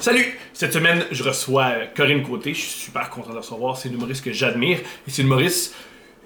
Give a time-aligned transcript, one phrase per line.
[0.00, 0.24] Salut!
[0.54, 2.54] Cette semaine, je reçois euh, Corinne Côté.
[2.54, 3.76] Je suis super content de la recevoir.
[3.76, 4.78] C'est une humoriste que j'admire.
[4.78, 5.74] Et c'est une humoriste,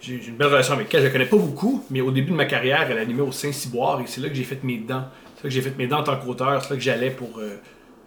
[0.01, 1.01] j'ai une belle relation avec elle.
[1.01, 4.01] Je la connais pas beaucoup, mais au début de ma carrière, elle animait au Saint-Cyboire
[4.01, 5.03] et c'est là que j'ai fait mes dents.
[5.35, 6.63] C'est là que j'ai fait mes dents en tant qu'auteur.
[6.63, 7.41] C'est là que j'allais pour.
[7.41, 7.59] euh,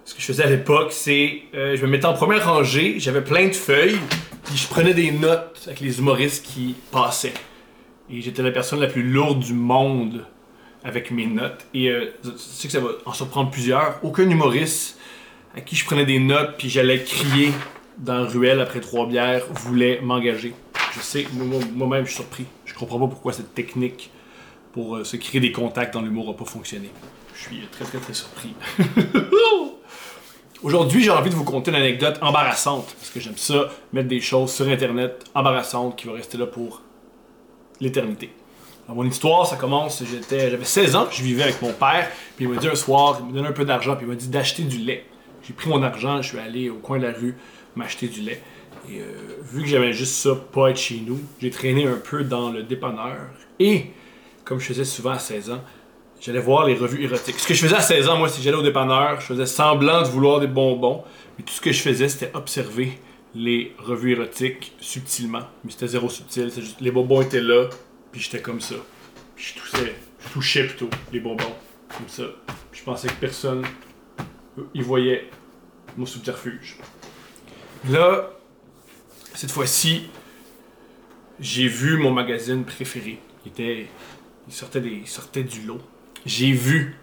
[0.05, 1.41] ce que je faisais à l'époque, c'est.
[1.54, 3.99] euh, je me mettais en première rangée, j'avais plein de feuilles,
[4.45, 7.34] puis je prenais des notes avec les humoristes qui passaient.
[8.09, 10.25] Et j'étais la personne la plus lourde du monde
[10.86, 11.65] avec mes notes.
[11.73, 13.99] Et euh, tu sais que ça va en surprendre plusieurs.
[14.02, 14.97] Aucun humoriste
[15.58, 17.52] à qui je prenais des notes puis j'allais crier
[17.98, 20.54] dans ruelle après trois bières voulait m'engager.
[20.96, 22.46] Je sais, moi- moi-même je suis surpris.
[22.65, 24.12] Je comprends pas pourquoi cette technique
[24.71, 26.89] pour euh, se créer des contacts dans l'humour n'a pas fonctionné.
[27.36, 28.54] Je suis très très très surpris.
[30.64, 34.22] Aujourd'hui, j'ai envie de vous conter une anecdote embarrassante parce que j'aime ça, mettre des
[34.22, 36.81] choses sur internet embarrassantes qui vont rester là pour
[37.80, 38.31] l'éternité.
[38.88, 42.45] Alors, mon histoire, ça commence, j'étais, j'avais 16 ans, je vivais avec mon père, puis
[42.45, 44.30] il m'a dit un soir, il me donnait un peu d'argent, puis il m'a dit
[44.30, 45.06] d'acheter du lait.
[45.47, 47.36] J'ai pris mon argent, je suis allé au coin de la rue
[47.78, 48.42] m'acheter du lait.
[48.89, 49.06] Et euh,
[49.42, 52.64] vu que j'avais juste ça, pas être chez nous, j'ai traîné un peu dans le
[52.64, 53.30] dépanneur.
[53.58, 53.86] Et,
[54.44, 55.64] comme je faisais souvent à 16 ans,
[56.20, 57.40] j'allais voir les revues érotiques.
[57.40, 59.45] Ce que je faisais à 16 ans, moi, c'est que j'allais au dépanneur, je faisais
[59.45, 61.03] semblant de vouloir des bonbons,
[61.38, 63.00] mais tout ce que je faisais, c'était observer
[63.34, 65.44] les revues érotiques subtilement.
[65.64, 67.70] Mais c'était zéro subtil, c'est juste les bonbons étaient là,
[68.12, 68.75] puis j'étais comme ça.
[69.38, 71.56] Puis je touchais, je touchais plutôt les bonbons,
[71.95, 72.23] comme ça.
[72.70, 73.64] Puis je pensais que personne
[74.73, 75.30] y voyait
[75.98, 76.78] mon subterfuge.
[77.90, 78.31] Là,
[79.34, 80.09] cette fois-ci,
[81.40, 83.20] j'ai vu mon magazine préféré.
[83.45, 83.88] Il était,
[84.48, 85.81] il sortait des, il sortait du lot.
[86.25, 86.95] J'ai vu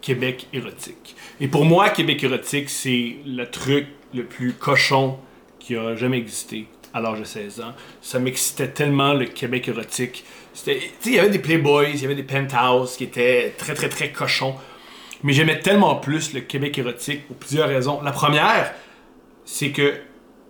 [0.00, 1.16] Québec érotique.
[1.40, 5.18] Et pour moi, Québec érotique, c'est le truc le plus cochon
[5.58, 7.74] qui a jamais existé à l'âge de 16 ans.
[8.00, 10.24] Ça m'excitait tellement le Québec érotique.
[10.66, 14.12] Il y avait des Playboys, il y avait des Penthouse qui étaient très très très
[14.12, 14.54] cochons.
[15.22, 18.00] Mais j'aimais tellement plus le Québec érotique pour plusieurs raisons.
[18.02, 18.72] La première,
[19.44, 19.94] c'est que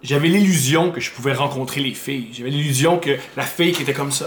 [0.03, 2.29] j'avais l'illusion que je pouvais rencontrer les filles.
[2.33, 4.27] J'avais l'illusion que la fille qui était comme ça,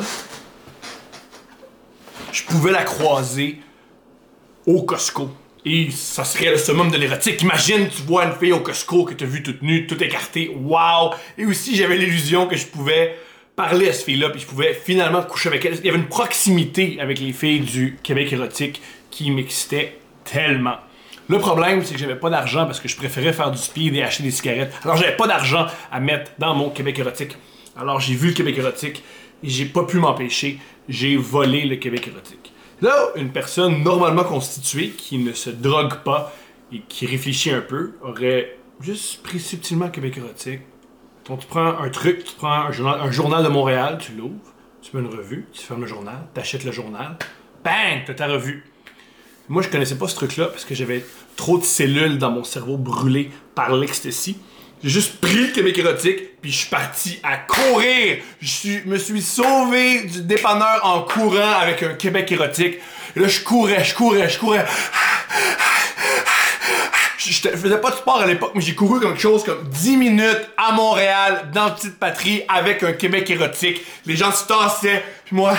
[2.32, 3.60] je pouvais la croiser
[4.66, 5.30] au Costco.
[5.66, 7.42] Et ça serait le summum de l'érotique.
[7.42, 10.50] Imagine, tu vois une fille au Costco que tu as vue toute nue, toute écartée.
[10.56, 11.12] Waouh!
[11.38, 13.18] Et aussi, j'avais l'illusion que je pouvais
[13.56, 15.76] parler à cette fille-là, puis je pouvais finalement coucher avec elle.
[15.76, 18.82] Il y avait une proximité avec les filles du Québec érotique
[19.12, 19.99] qui m'excitait
[20.32, 20.78] tellement.
[21.28, 24.02] Le problème, c'est que j'avais pas d'argent parce que je préférais faire du speed et
[24.02, 24.74] acheter des cigarettes.
[24.84, 27.38] Alors, j'avais pas d'argent à mettre dans mon Québec érotique.
[27.78, 29.04] Alors, j'ai vu le Québec érotique
[29.44, 30.60] et j'ai pas pu m'empêcher.
[30.88, 32.52] J'ai volé le Québec érotique.
[32.82, 36.34] Là, une personne normalement constituée qui ne se drogue pas
[36.72, 40.62] et qui réfléchit un peu aurait juste pris subtilement le Québec érotique.
[41.28, 44.54] Donc, tu prends un truc, tu prends un journal, un journal de Montréal, tu l'ouvres,
[44.82, 47.18] tu mets une revue, tu fermes le journal, t'achètes le journal,
[47.64, 48.64] bang, t'as ta revue.
[49.50, 51.04] Moi, je connaissais pas ce truc-là parce que j'avais
[51.36, 54.38] trop de cellules dans mon cerveau brûlées par l'ecstasy.
[54.84, 58.20] J'ai juste pris le Québec érotique, puis je suis parti à courir.
[58.40, 62.78] Je me suis sauvé du dépanneur en courant avec un Québec érotique.
[63.16, 64.66] Et là, je courais, je courais, je courais.
[67.18, 70.50] Je faisais pas de sport à l'époque, mais j'ai couru quelque chose comme 10 minutes
[70.58, 73.82] à Montréal, dans Petite Patrie, avec un Québec érotique.
[74.06, 75.58] Les gens se tassaient, puis moi...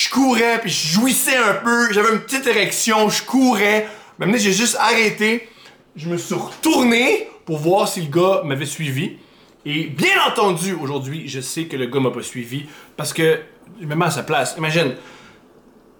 [0.00, 1.92] Je courais, puis je jouissais un peu.
[1.92, 3.86] J'avais une petite érection, je courais.
[4.18, 5.46] Maintenant, j'ai juste arrêté.
[5.94, 9.18] Je me suis retourné pour voir si le gars m'avait suivi.
[9.66, 12.64] Et bien entendu, aujourd'hui, je sais que le gars m'a pas suivi
[12.96, 13.40] parce que
[13.78, 14.54] je me mets à sa place.
[14.56, 14.94] Imagine,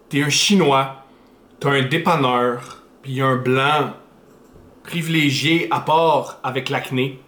[0.09, 1.05] t'es un Chinois,
[1.59, 3.93] t'as un dépanneur, puis y a un blanc
[4.81, 7.19] privilégié à part avec l'acné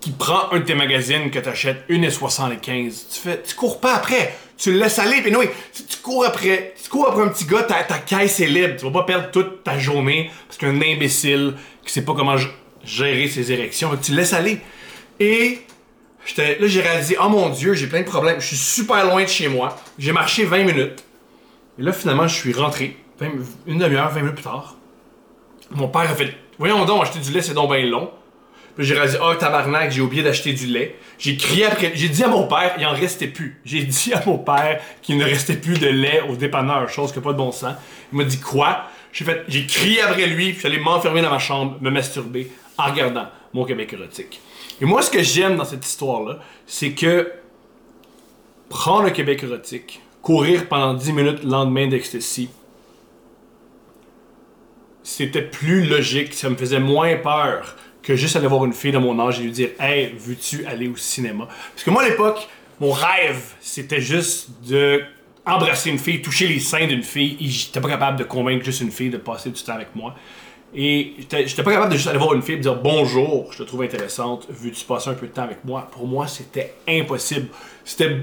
[0.00, 3.12] qui prend un de tes magazines que t'achètes 1,75.
[3.12, 4.36] Tu fais, tu cours pas après.
[4.64, 5.20] Tu le laisses aller.
[5.20, 8.40] Puis oui, si tu cours après, tu cours après un petit gars, ta, ta caisse
[8.40, 8.76] est libre.
[8.78, 11.52] Tu vas pas perdre toute ta journée parce qu'un imbécile
[11.84, 12.36] qui sait pas comment
[12.82, 14.60] gérer ses érections, tu le laisses aller.
[15.20, 15.58] Et
[16.38, 18.40] là, j'ai réalisé, oh mon dieu, j'ai plein de problèmes.
[18.40, 19.76] Je suis super loin de chez moi.
[19.98, 21.04] J'ai marché 20 minutes.
[21.78, 22.96] Et là, finalement, je suis rentré.
[23.20, 23.32] 20
[23.66, 24.76] une demi-heure, 20 minutes plus tard.
[25.72, 28.10] Mon père a fait, voyons donc, acheter du lait, c'est donc bien long.
[28.76, 30.96] Puis j'ai réalisé, oh tabarnak, j'ai oublié d'acheter du lait.
[31.18, 33.60] J'ai crié après, j'ai dit à mon père, il en restait plus.
[33.64, 37.18] J'ai dit à mon père qu'il ne restait plus de lait au dépanneur, chose qui
[37.18, 37.74] a pas de bon sens.
[38.12, 38.84] Il m'a dit quoi?
[39.12, 42.86] J'ai fait, j'ai crié après lui, puis j'allais m'enfermer dans ma chambre, me masturber, en
[42.86, 44.40] regardant mon Québec érotique.
[44.80, 47.30] Et moi, ce que j'aime dans cette histoire-là, c'est que
[48.68, 52.50] prendre le Québec érotique, courir pendant 10 minutes le lendemain d'ecstasy,
[55.04, 58.98] c'était plus logique, ça me faisait moins peur que juste aller voir une fille de
[58.98, 61.48] mon âge et lui dire Hey, veux-tu aller au cinéma?
[61.72, 62.48] Parce que moi à l'époque,
[62.80, 65.02] mon rêve, c'était juste de
[65.46, 67.36] embrasser une fille, toucher les seins d'une fille.
[67.40, 70.14] et J'étais pas capable de convaincre juste une fille de passer du temps avec moi.
[70.74, 73.62] Et j'étais pas capable de juste aller voir une fille et dire bonjour, je te
[73.62, 75.88] trouve intéressante, veux-tu passer un peu de temps avec moi?
[75.92, 77.48] Pour moi, c'était impossible.
[77.84, 78.22] C'était.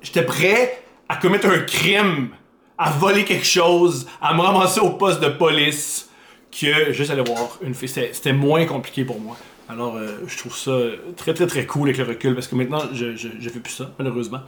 [0.00, 2.30] J'étais prêt à commettre un crime,
[2.78, 6.08] à voler quelque chose, à me ramasser au poste de police
[6.52, 7.88] que juste aller voir une fille.
[7.88, 9.36] C'était moins compliqué pour moi.
[9.68, 10.76] Alors, euh, je trouve ça
[11.16, 13.90] très, très, très cool avec le recul parce que maintenant, je, je, fais plus ça,
[13.98, 14.40] malheureusement.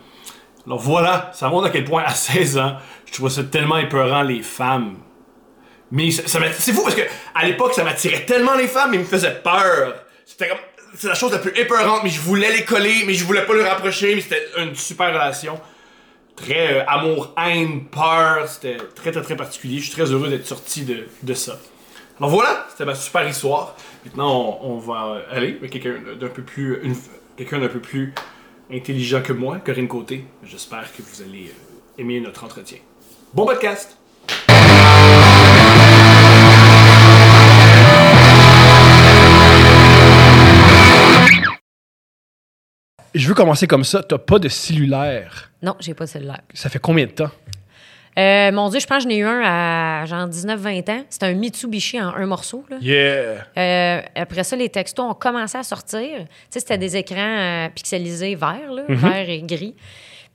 [0.67, 4.23] Alors voilà, ça montre à quel point à 16 ans, je trouvais ça tellement épeurant
[4.23, 4.97] les femmes.
[5.91, 7.03] Mais ça, c'est fou parce que
[7.35, 9.95] à l'époque, ça m'attirait tellement les femmes, mais il me faisait peur.
[10.27, 10.59] C'était comme
[10.97, 13.55] c'est la chose la plus épeurante, mais je voulais les coller, mais je voulais pas
[13.55, 15.61] les rapprocher, mais c'était une super relation.
[16.37, 19.79] Très euh, amour, haine, peur, c'était très très très particulier.
[19.79, 21.59] Je suis très heureux d'être sorti de, de ça.
[22.19, 23.75] Alors voilà, c'était ma super histoire.
[24.05, 26.97] Maintenant, on, on va aller avec quelqu'un d'un peu plus une-
[27.37, 28.15] quelqu'un d'un peu plus
[28.73, 30.25] intelligent que moi, Corinne Côté.
[30.45, 32.79] J'espère que vous allez euh, aimer notre entretien.
[33.33, 33.99] Bon podcast!
[43.15, 44.03] Je veux commencer comme ça.
[44.03, 45.53] T'as pas de cellulaire?
[45.63, 46.41] Non, j'ai pas celle-là.
[46.53, 47.31] Ça fait combien de temps?
[48.19, 51.03] Euh, mon Dieu, je pense que j'en ai eu un à genre 19-20 ans.
[51.11, 52.65] C'était un Mitsubishi en un morceau.
[52.71, 52.77] Là.
[52.81, 53.45] Yeah!
[53.59, 56.09] Euh, après ça, les textos ont commencé à sortir.
[56.19, 59.75] Tu sais, c'était des écrans euh, pixelisés verts, là, vert et gris.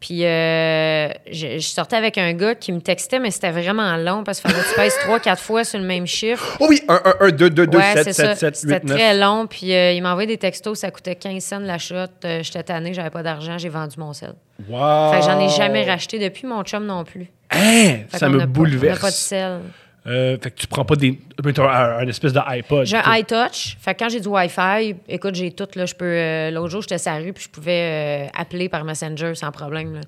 [0.01, 4.23] Puis euh, je, je sortais avec un gars qui me textait, mais c'était vraiment long
[4.23, 6.55] parce qu'il fallait que tu pèses 3-4 fois sur le même chiffre.
[6.61, 8.35] Oh oui, 1, 1, 1, 2, 2, 2, ouais, 7, c'est 7, ça.
[8.35, 8.97] 7, C'était 8, 9.
[8.97, 9.45] très long.
[9.47, 11.95] Puis euh, il m'a envoyé des textos, ça coûtait 15 cents la shot.
[12.23, 14.35] Euh, J'étais tannée, j'avais pas d'argent, j'ai vendu mon sel.
[14.69, 15.11] Wow!
[15.11, 17.29] Fait que j'en ai jamais racheté depuis, mon chum non plus.
[17.51, 18.97] Hein, Fait ça me pas- bouleverse.
[18.97, 19.59] on a pas de sel.
[20.07, 21.19] Euh, fait que tu prends pas des.
[21.57, 22.85] un, un espèce de iPod.
[22.85, 23.77] J'ai un iTouch.
[23.79, 25.67] Fait que quand j'ai du Wi-Fi, écoute, j'ai tout.
[25.75, 28.69] Là, je peux, euh, L'autre jour, j'étais sur la rue puis je pouvais euh, appeler
[28.69, 29.95] par Messenger sans problème.
[29.95, 30.01] là.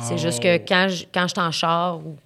[0.00, 2.16] C'est juste que quand je, quand je suis en char ou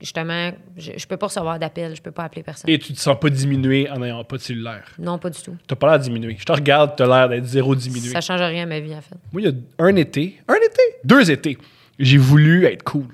[0.00, 2.70] justement, je, je peux pas recevoir d'appel, je peux pas appeler personne.
[2.70, 4.84] Et tu te sens pas diminué en n'ayant pas de cellulaire?
[5.00, 5.56] Non, pas du tout.
[5.66, 6.36] T'as pas l'air diminué.
[6.38, 8.10] Je te regarde, t'as l'air d'être zéro diminué.
[8.12, 9.16] Ça change rien à ma vie, en fait.
[9.32, 11.58] Moi, il y a un été, un été, deux étés,
[11.98, 13.08] j'ai voulu être cool.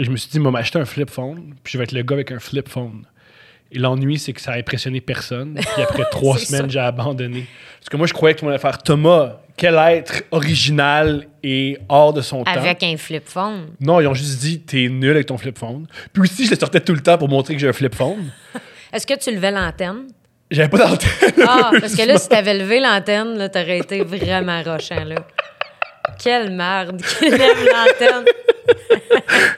[0.00, 2.00] Et je me suis dit, moi, m'acheter un flip phone, puis je vais être le
[2.00, 3.04] gars avec un flip phone.
[3.70, 5.60] Et l'ennui, c'est que ça a impressionné personne.
[5.74, 7.46] Puis après trois semaines, j'ai abandonné.
[7.78, 11.26] Parce que moi, je croyais que tout le monde allait faire Thomas, quel être original
[11.42, 12.50] et hors de son temps.
[12.50, 13.74] Avec un flip phone.
[13.78, 15.86] Non, ils ont juste dit, t'es nul avec ton flip phone.
[16.14, 18.32] Puis aussi, je le sortais tout le temps pour montrer que j'ai un flip phone.
[18.94, 20.06] Est-ce que tu levais l'antenne?
[20.50, 21.44] J'avais pas d'antenne.
[21.46, 25.26] Ah, parce que là, si t'avais levé l'antenne, là, t'aurais été vraiment rochant, là.
[26.18, 28.24] Quelle merde qui lève l'antenne.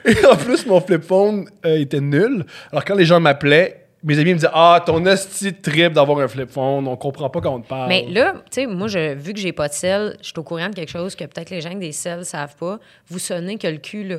[0.05, 2.45] Et en plus, mon flip phone euh, était nul.
[2.71, 6.27] Alors, quand les gens m'appelaient, mes amis me disaient Ah, ton hostie trip d'avoir un
[6.27, 7.87] flip phone, on comprend pas quand on te parle.
[7.87, 10.43] Mais là, tu sais, moi, je, vu que j'ai pas de sel, je suis au
[10.43, 12.79] courant de quelque chose que peut-être les gens avec des sels savent pas.
[13.07, 14.17] Vous sonnez que le cul, là.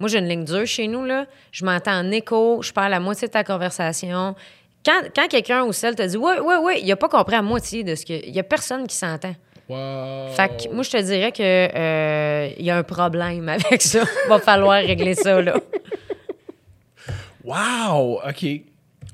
[0.00, 1.26] Moi, j'ai une ligne dure chez nous, là.
[1.52, 4.34] Je m'entends en écho, je parle la moitié de ta conversation.
[4.84, 7.42] Quand, quand quelqu'un au sel te dit Ouais, ouais, ouais, il a pas compris la
[7.42, 8.12] moitié de ce que.
[8.12, 9.34] Il y a personne qui s'entend.
[9.68, 10.28] Wow.
[10.32, 14.02] Fait que moi, je te dirais que euh, y a un problème avec ça.
[14.28, 15.56] Va falloir régler ça, là.
[17.44, 18.20] Wow!
[18.26, 18.46] OK.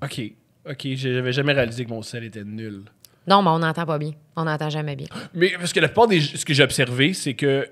[0.03, 0.21] OK.
[0.69, 0.87] OK.
[0.95, 2.83] J'avais jamais réalisé que mon sel était nul.
[3.27, 4.13] Non, mais on n'entend pas bien.
[4.37, 5.07] On n'entend jamais bien.
[5.35, 6.21] Mais parce que la plupart des.
[6.21, 7.69] Ce que j'ai observé, c'est que.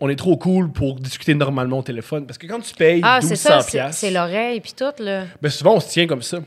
[0.00, 2.26] On est trop cool pour discuter normalement au téléphone.
[2.26, 5.22] Parce que quand tu payes Ah, 1200 c'est ça, c'est- l'oreille puis tout, là.
[5.40, 6.38] ben souvent, on se tient comme ça.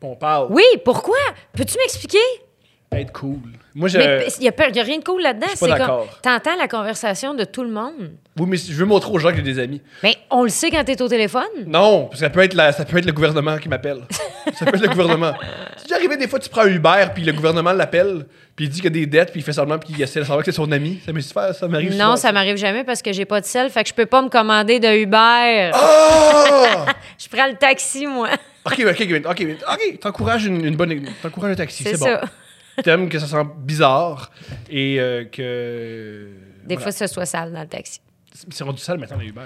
[0.00, 0.46] On parle.
[0.50, 1.18] Oui, pourquoi?
[1.52, 2.16] Peux-tu m'expliquer?
[2.92, 3.38] Être cool.
[3.74, 3.96] Moi, je.
[3.98, 5.46] Mais il n'y a, a rien de cool là-dedans.
[5.50, 6.18] je suis pas C'est comme, d'accord.
[6.20, 8.12] t'entends la conversation de tout le monde.
[8.38, 9.80] Oui, mais je veux montrer aux gens que j'ai des amis.
[10.02, 11.42] Mais on le sait quand t'es au téléphone.
[11.66, 14.02] Non, parce que ça peut être, la- ça peut être le gouvernement qui m'appelle.
[14.54, 15.32] ça peut être le gouvernement.
[15.76, 18.68] C'est déjà arrivé des fois, tu prends un Uber, puis le gouvernement l'appelle, puis il
[18.68, 20.44] dit qu'il y a des dettes, puis il fait semblant, puis il essaie de savoir
[20.44, 21.00] que c'est son ami.
[21.06, 23.46] Ça m'est super, ça m'arrive souvent, Non, ça m'arrive jamais parce que j'ai pas de
[23.46, 25.70] sel, fait que je peux pas me commander de Uber.
[25.74, 26.86] Ah!
[27.18, 28.28] Je prends le taxi, moi.
[28.66, 30.00] ok, ok, ok, ok.
[30.00, 32.20] T'encourages une, une bonne, t'encourages un taxi, C'est c'est ça.
[32.82, 34.30] T'aimes que ça sent bizarre
[34.70, 36.28] et euh, que.
[36.64, 36.80] Des voilà.
[36.80, 38.00] fois, ce soit sale dans le taxi.
[38.50, 39.42] C'est rendu sale maintenant les Uber.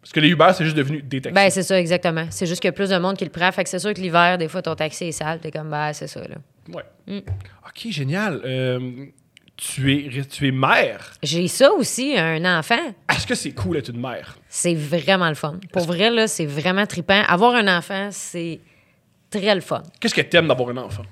[0.00, 1.34] Parce que les Uber, c'est juste devenu des taxis.
[1.34, 2.26] Ben, c'est ça, exactement.
[2.30, 3.50] C'est juste qu'il y a plus de monde qui le prend.
[3.52, 5.40] Fait que c'est sûr que l'hiver, des fois, ton taxi est sale.
[5.40, 6.36] T'es comme, ben, c'est ça, là.
[6.72, 6.84] ouais.
[7.06, 7.18] Mm.
[7.66, 8.40] Ok, génial.
[8.44, 9.06] Euh,
[9.56, 11.12] tu es, tu es mère.
[11.22, 12.94] J'ai ça aussi, un enfant.
[13.10, 14.38] Est-ce que c'est cool d'être une mère?
[14.48, 15.58] C'est vraiment le fun.
[15.72, 17.22] Pour vrai, là, c'est vraiment trippant.
[17.26, 18.60] Avoir un enfant, c'est
[19.30, 19.82] très le fun.
[20.00, 21.02] Qu'est-ce que t'aimes d'avoir un enfant?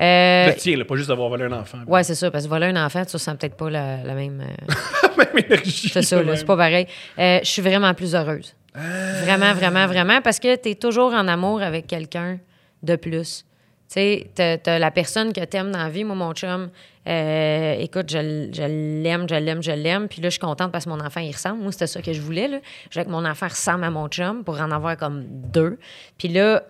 [0.00, 1.78] Euh, Le tien, là, pas juste d'avoir volé un enfant.
[1.86, 2.30] ouais, c'est ça.
[2.30, 4.40] Parce que voler un enfant, tu sens peut-être pas la, la même.
[4.42, 4.74] euh,
[5.18, 5.88] même énergie.
[5.92, 6.86] C'est ça, c'est pas pareil.
[7.18, 8.54] Euh, je suis vraiment plus heureuse.
[8.74, 10.20] Vraiment, vraiment, vraiment.
[10.22, 12.38] Parce que tu es toujours en amour avec quelqu'un
[12.84, 13.44] de plus.
[13.88, 16.70] sais, t'as, la personne que t'aimes dans la vie, moi, mon chum,
[17.08, 20.06] euh, écoute, je, je l'aime, je l'aime, je l'aime.
[20.06, 21.60] Puis là, je suis contente parce que mon enfant, il ressemble.
[21.60, 22.46] Moi, c'était ça que je voulais.
[22.46, 22.58] Là.
[22.90, 25.78] Je voulais que mon enfant ressemble à mon chum pour en avoir comme deux.
[26.18, 26.62] Puis là,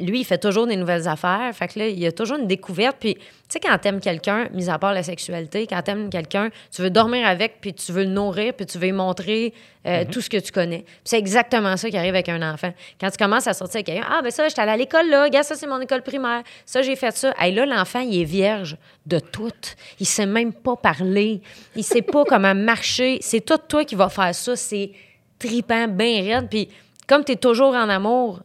[0.00, 1.50] lui, il fait toujours des nouvelles affaires.
[1.54, 2.96] Fait que là, il y a toujours une découverte.
[2.98, 6.82] Puis, tu sais, quand t'aimes quelqu'un, mis à part la sexualité, quand t'aimes quelqu'un, tu
[6.82, 9.54] veux dormir avec, puis tu veux le nourrir, puis tu veux lui montrer
[9.86, 10.82] euh, tout ce que tu connais.
[10.82, 12.72] Puis c'est exactement ça qui arrive avec un enfant.
[13.00, 15.24] Quand tu commences à sortir avec quelqu'un, ah, ben ça, j'étais allée à l'école là,
[15.24, 16.42] regarde, ça, c'est mon école primaire.
[16.66, 17.32] Ça, j'ai fait ça.
[17.44, 19.52] Et là, l'enfant, il est vierge de tout.
[20.00, 21.40] Il sait même pas parler.
[21.76, 23.18] Il sait pas comment marcher.
[23.20, 24.56] C'est tout toi qui vas faire ça.
[24.56, 24.90] C'est
[25.38, 26.48] tripant, bien raide.
[26.48, 26.68] Puis,
[27.06, 28.40] comme tu es toujours en amour,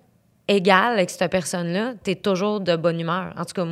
[0.49, 3.33] égal avec cette personne-là, tu es toujours de bonne humeur.
[3.37, 3.65] En tout cas,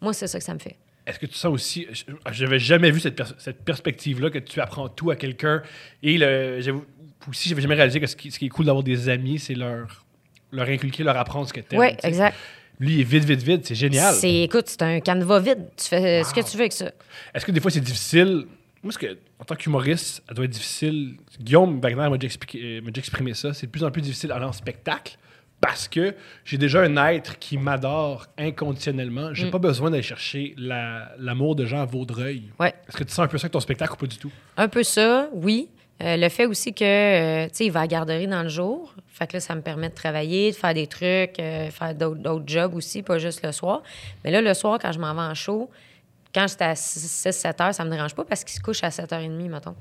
[0.00, 0.76] moi, c'est ça que ça me fait.
[1.06, 4.60] Est-ce que tu sens aussi, je- j'avais jamais vu cette, pers- cette perspective-là, que tu
[4.60, 5.62] apprends tout à quelqu'un.
[6.02, 6.60] Et le,
[7.28, 9.54] aussi, j'avais jamais réalisé que ce qui, ce qui est cool d'avoir des amis, c'est
[9.54, 10.04] leur,
[10.50, 12.34] leur inculquer, leur apprendre ce que tu Oui, exact.
[12.80, 13.66] Lui, il est vite, vite, vite.
[13.66, 14.14] C'est génial.
[14.24, 15.66] Écoute, c'est un canevas vide.
[15.76, 16.90] Tu fais ce que tu veux avec ça.
[17.34, 18.46] Est-ce que des fois, c'est difficile?
[18.82, 21.16] Moi, ce que, en tant qu'humoriste, ça doit être difficile.
[21.40, 23.54] Guillaume Wagner m'a déjà, expliqué- euh, m'a déjà exprimé ça.
[23.54, 25.16] C'est de plus en plus difficile d'aller en spectacle
[25.64, 29.30] parce que j'ai déjà un être qui m'adore inconditionnellement.
[29.30, 29.34] Mm.
[29.34, 32.50] J'ai pas besoin d'aller chercher la- l'amour de gens à Vaudreuil.
[32.60, 32.74] Ouais.
[32.88, 34.30] Est-ce que tu sens un peu ça avec ton spectacle ou pas du tout?
[34.58, 35.68] Un peu ça, oui.
[36.02, 38.48] Euh, le fait aussi que, euh, tu sais, il va à la garderie dans le
[38.48, 38.94] jour.
[39.08, 42.20] Fait que là, ça me permet de travailler, de faire des trucs, euh, faire d'autres,
[42.20, 43.82] d'autres jobs aussi, pas juste le soir.
[44.24, 45.70] Mais là, le soir, quand je m'en vais en show,
[46.34, 49.48] quand j'étais à 6-7 heures, ça me dérange pas parce qu'il se couche à 7h30,
[49.48, 49.76] mettons.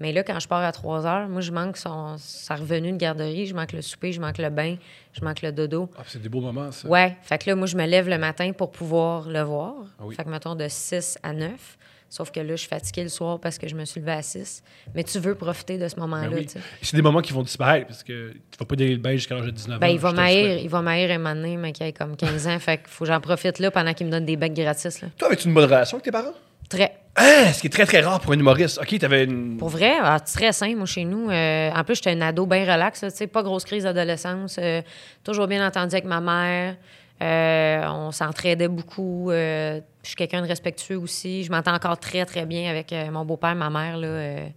[0.00, 2.96] Mais là, quand je pars à 3 heures, moi, je manque son, sa revenue de
[2.96, 4.76] garderie, je manque le souper, je manque le bain,
[5.12, 5.88] je manque le dodo.
[5.96, 6.88] Ah, c'est des beaux moments, ça.
[6.88, 7.16] Ouais.
[7.22, 9.74] Fait que là, moi, je me lève le matin pour pouvoir le voir.
[9.98, 10.14] Ah oui.
[10.16, 11.78] Fait que, mettons, de 6 à 9.
[12.10, 14.22] Sauf que là, je suis fatiguée le soir parce que je me suis levée à
[14.22, 14.62] 6.
[14.94, 16.46] Mais tu veux profiter de ce moment-là, Ben oui.
[16.46, 16.58] tu sais.
[16.58, 19.12] Et C'est des moments qui vont disparaître parce que tu vas pas délier le bain
[19.12, 19.90] jusqu'à l'âge de 19 Ben, ans.
[19.92, 22.58] il va m'haïr, il va m'haïr un moment donné, mais qui a comme 15 ans.
[22.60, 25.08] Fait qu'il faut que j'en profite là pendant qu'il me donne des becs gratis, là.
[25.18, 26.34] Toi, avais-tu une bonne relation avec tes parents?
[26.68, 26.96] Très.
[27.16, 28.80] Ah, ce qui est très, très rare pour un humoriste.
[28.80, 29.56] OK, t'avais une...
[29.56, 31.30] Pour vrai, ah, très simple, moi, chez nous.
[31.30, 34.56] Euh, en plus, j'étais un ado bien relax, tu sais, pas grosse crise d'adolescence.
[34.60, 34.82] euh,
[35.22, 36.76] toujours bien entendu avec ma mère.
[37.22, 39.28] Euh, on s'entraidait beaucoup.
[39.30, 41.44] je suis quelqu'un de respectueux aussi.
[41.44, 44.48] Je m'entends encore très, très bien avec mon beau-père, ma mère, là.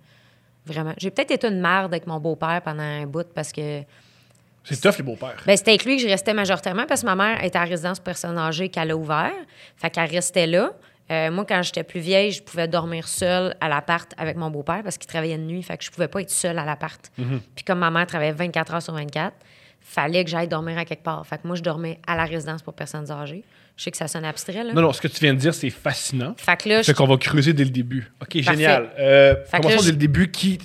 [0.65, 0.93] vraiment.
[0.97, 3.83] J'ai peut-être été une merde avec mon beau-père pendant un bout parce que
[4.63, 5.43] C'est tough, les beaux-pères.
[5.45, 7.69] ben, c'était avec lui que je restais majoritairement parce que ma mère était à la
[7.69, 9.31] résidence pour personnes âgées qu'elle a ouvert.
[9.75, 10.71] Fait qu'elle restait là.
[11.09, 14.81] Euh, moi, quand j'étais plus vieille, je pouvais dormir seule à l'appart avec mon beau-père
[14.83, 15.63] parce qu'il travaillait de nuit.
[15.63, 16.99] Fait que je pouvais pas être seule à l'appart.
[17.55, 19.33] Puis comme ma mère travaillait 24 heures sur 24,
[19.79, 21.25] fallait que j'aille dormir à quelque part.
[21.25, 23.43] Fait que moi, je dormais à la résidence pour personnes âgées.
[23.77, 24.73] Je sais que ça sonne abstrait, là.
[24.73, 26.33] Non, non, ce que tu viens de dire, c'est fascinant.
[26.37, 28.11] Fait que là, je Fait qu'on va creuser dès le début.
[28.21, 28.41] OK, Parfait.
[28.43, 28.89] génial.
[28.99, 30.31] Euh, commençons là, dès le début.
[30.31, 30.57] Qui,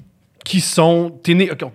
[0.45, 1.21] qui sont...
[1.23, 1.51] T'es né...
[1.63, 1.73] On-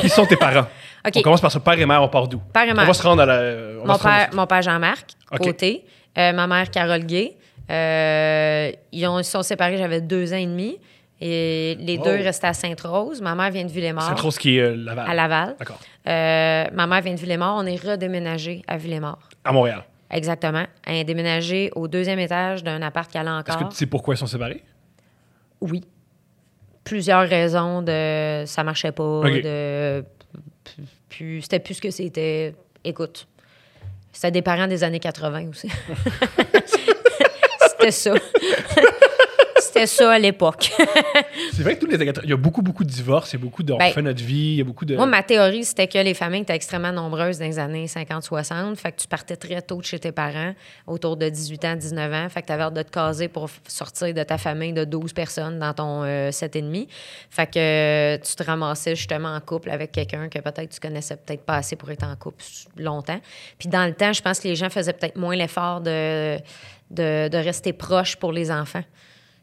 [0.00, 0.66] Qui sont tes parents?
[1.06, 1.14] OK.
[1.16, 1.58] On commence par ça.
[1.60, 2.38] Père et mère, on part d'où?
[2.52, 2.86] Père et On mère.
[2.86, 3.40] va se rendre à la...
[3.82, 5.84] on Mon rendre- père, mon père Jean-Marc, côté.
[6.18, 7.36] Euh, ma mère Carole Gay.
[7.70, 10.78] Euh, ils, ont- sont séparés, j'avais deux ans et demi.
[11.22, 13.20] Et les deux restaient à Sainte-Rose.
[13.20, 14.32] Ma mère vient de Villemort.
[14.32, 15.10] Ce qui est euh, Laval.
[15.10, 15.56] à Laval.
[15.58, 15.78] D'accord.
[16.08, 17.56] Euh, ma mère vient de Villemort.
[17.58, 19.28] On est redéménagé à Villemort.
[19.44, 19.84] À Montréal.
[20.10, 20.64] Exactement.
[20.86, 23.68] Elle est déménagée au deuxième étage d'un appart qu'elle a Est-ce encore.
[23.68, 24.62] que tu sais pourquoi ils sont séparés?
[25.60, 25.84] Oui.
[26.84, 29.42] Plusieurs raisons de ça marchait pas, OK.
[29.42, 30.02] de
[31.10, 32.54] plus c'était plus ce que c'était.
[32.82, 33.28] Écoute,
[34.10, 35.68] c'était des parents des années 80 aussi.
[37.80, 38.14] c'était ça.
[39.70, 40.72] c'était ça à l'époque.
[41.52, 43.36] C'est vrai que tous les années 80, il y a beaucoup, beaucoup de divorces, il
[43.38, 43.72] y a beaucoup de...
[43.72, 44.96] On Ben, refait notre vie, il y a beaucoup de...
[44.96, 48.76] Moi, ma théorie, c'était que les familles étaient extrêmement nombreuses dans les années 50-60.
[48.76, 50.54] Fait que tu partais très tôt de chez tes parents,
[50.86, 52.28] autour de 18 ans, 19 ans.
[52.28, 55.12] Fait que tu avais hâte de te caser pour sortir de ta famille de 12
[55.12, 56.88] personnes dans ton euh, 7,5.
[57.30, 61.16] Fait que euh, tu te ramassais justement en couple avec quelqu'un que peut-être tu connaissais
[61.16, 62.42] peut-être pas assez pour être en couple
[62.76, 63.20] longtemps.
[63.58, 66.38] Puis dans le temps, je pense que les gens faisaient peut-être moins l'effort de,
[66.90, 68.82] de, de rester proches pour les enfants.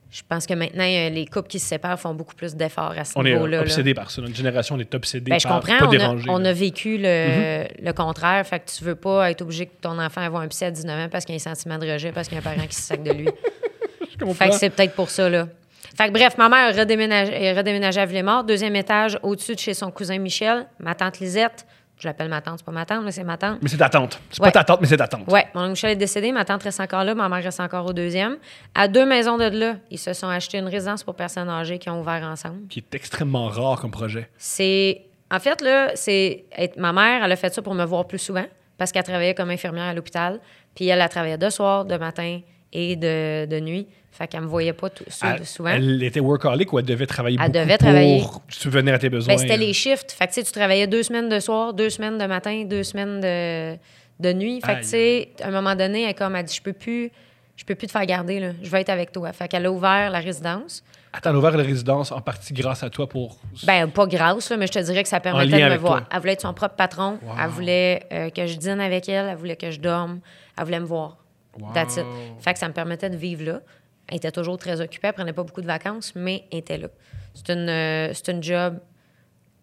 [0.10, 3.04] Je pense que maintenant, euh, les couples qui se séparent font beaucoup plus d'efforts à
[3.04, 3.58] ce on est niveau-là.
[3.58, 3.66] euh, là.
[3.66, 4.22] obsédé par ça.
[4.22, 5.78] Notre génération, on est obsédé Ben, je par comprends.
[5.80, 6.30] pas on, a, déranger.
[6.30, 6.50] on là.
[6.50, 8.48] a vécu le, le contraire.
[8.48, 11.06] Fait que tu veux pas être obligé que ton enfant ait un psy à 19
[11.06, 12.66] ans parce qu'il y a un sentiment de rejet, parce qu'il y a un parent
[12.68, 13.28] qui se sac de lui.
[14.12, 14.34] Je comprends.
[14.34, 15.50] Fait que c'est peut-être pour ça, là.
[15.98, 19.60] Fait que bref, ma mère a redéménagé, est redéménagée à Villemort, deuxième étage, au-dessus de
[19.60, 21.66] chez son cousin Michel, ma tante Lisette.
[22.00, 23.58] Je l'appelle ma tante, c'est pas ma tante, mais c'est ma tante.
[23.62, 24.20] Mais c'est ta tante.
[24.30, 24.48] C'est Ouais.
[24.52, 25.28] pas ta tante, mais c'est ta tante.
[25.32, 27.88] Ouais, mon oncle Michel est décédé, ma tante reste encore là, ma mère reste encore
[27.88, 28.38] au deuxième.
[28.76, 31.90] À deux maisons de là, ils se sont achetés une résidence pour personnes âgées qui
[31.90, 32.68] ont ouvert ensemble.
[32.70, 34.30] Qui est extrêmement rare comme projet.
[34.38, 35.02] C'est.
[35.32, 36.46] En fait, là, c'est.
[36.78, 38.46] Ma mère, elle a fait ça pour me voir plus souvent
[38.78, 40.40] parce qu'elle travaillait comme infirmière à l'hôpital.
[40.76, 42.42] Puis elle, a travaillé de soir, de matin
[42.74, 43.88] et de, de nuit.
[44.12, 45.70] Fait qu'elle me voyait pas tout, sou- Elle, souvent.
[45.70, 48.24] elle était workaholic ou elle devait travailler Elle beaucoup devait pour travailler.
[48.50, 49.36] subvenir à tes besoins?
[49.36, 50.12] Ben, c'était les shifts.
[50.12, 53.78] Fait que tu travaillais deux semaines de soir, deux semaines de matin, deux semaines de,
[54.20, 54.60] de nuit.
[54.66, 57.12] Fait que, tu sais, à un moment donné, elle, comme, elle dit Je peux plus.
[57.56, 58.52] Je peux plus te faire garder, là.
[58.62, 59.32] Je vais être avec toi.
[59.34, 60.84] Fait qu'elle a ouvert la résidence.
[61.12, 63.38] Attends, elle a ouvert la résidence en partie grâce à toi pour.
[63.66, 66.00] Ben, pas grâce, là, mais je te dirais que ça permettait de me voir.
[66.02, 66.08] toi.
[66.12, 67.18] Elle voulait être son propre patron.
[67.24, 67.34] Wow.
[67.44, 69.28] Elle voulait euh, que je dîne avec elle.
[69.30, 70.20] Elle voulait que je dorme.
[70.58, 71.18] Elle voulait me voir.
[71.60, 71.74] Wow.
[71.74, 72.06] That's it.
[72.40, 73.62] Fait que ça me permettait de vivre là.
[74.08, 75.08] Elle était toujours très occupée.
[75.10, 76.88] Elle prenait pas beaucoup de vacances, mais elle était là.
[77.34, 78.80] C'est une, euh, c'est une job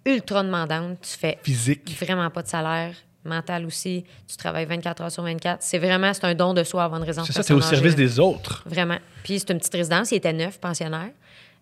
[0.05, 0.99] ultra demandante.
[1.03, 1.97] Tu fais Physique.
[2.01, 2.95] vraiment pas de salaire.
[3.27, 4.05] Mental aussi.
[4.29, 5.63] Tu travailles 24 heures sur 24.
[5.63, 7.95] C'est vraiment, c'est un don de soi avant une résidence C'est ça, c'est au service
[7.95, 8.63] des autres.
[8.67, 8.99] Vraiment.
[9.23, 10.11] Puis c'est une petite résidence.
[10.13, 11.09] Il était neuf, pensionnaire.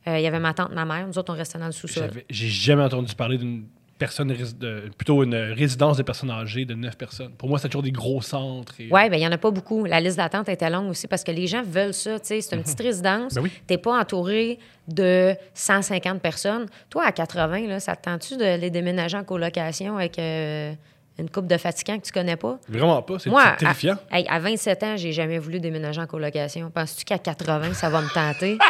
[0.09, 1.07] Euh, il y avait ma tante, ma mère.
[1.07, 2.09] Nous autres, on restait dans le sous-sol.
[2.09, 3.67] J'avais- J'ai jamais entendu parler d'une
[4.07, 7.33] de- plutôt une résidence de personnes âgées de 9 personnes.
[7.39, 8.75] Pour moi, c'est toujours des gros centres.
[8.81, 9.85] et- Oui, bien, il n'y en a pas beaucoup.
[9.85, 12.17] La liste d'attente était longue aussi parce que les gens veulent ça.
[12.23, 13.35] C'est une petite résidence.
[13.35, 13.51] Ben oui.
[13.67, 16.67] Tu n'es pas entouré de 150 personnes.
[16.91, 20.73] Toi, à 80, là, ça te tente-tu de les déménager en colocation avec euh,
[21.19, 22.59] une coupe de fatigants que tu connais pas?
[22.69, 23.19] Vraiment pas.
[23.19, 23.97] C'est terrifiant.
[24.11, 26.71] À, à 27 ans, j'ai jamais voulu déménager en colocation.
[26.71, 28.59] Penses-tu qu'à 80, ça va me tenter?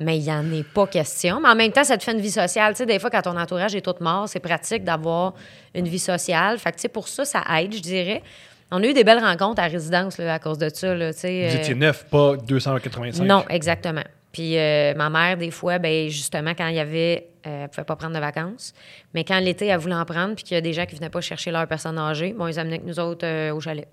[0.00, 1.40] Mais il n'y en est pas question.
[1.40, 2.72] Mais en même temps, ça te fait une vie sociale.
[2.74, 5.34] Tu sais, des fois, quand ton entourage est tout mort, c'est pratique d'avoir
[5.74, 6.58] une vie sociale.
[6.58, 8.22] Fait que, tu sais, pour ça, ça aide, je dirais.
[8.70, 10.94] On a eu des belles rencontres à résidence là, à cause de ça.
[10.94, 13.24] Là, tu sais, Vous euh, étiez 9, pas 285.
[13.24, 14.02] non, exactement.
[14.32, 17.28] Puis euh, ma mère, des fois, ben justement, quand il y avait...
[17.46, 18.74] euh, elle pouvait pas prendre de vacances.
[19.12, 21.10] Mais quand l'été, elle voulait en prendre, puis qu'il y a des gens qui venaient
[21.10, 23.86] pas chercher leurs personnes âgées, bon, ils amenaient que nous autres euh, au chalet.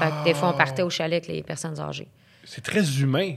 [0.00, 2.08] Fait que des fois, on partait au chalet avec les personnes âgées.
[2.44, 3.34] C'est très humain.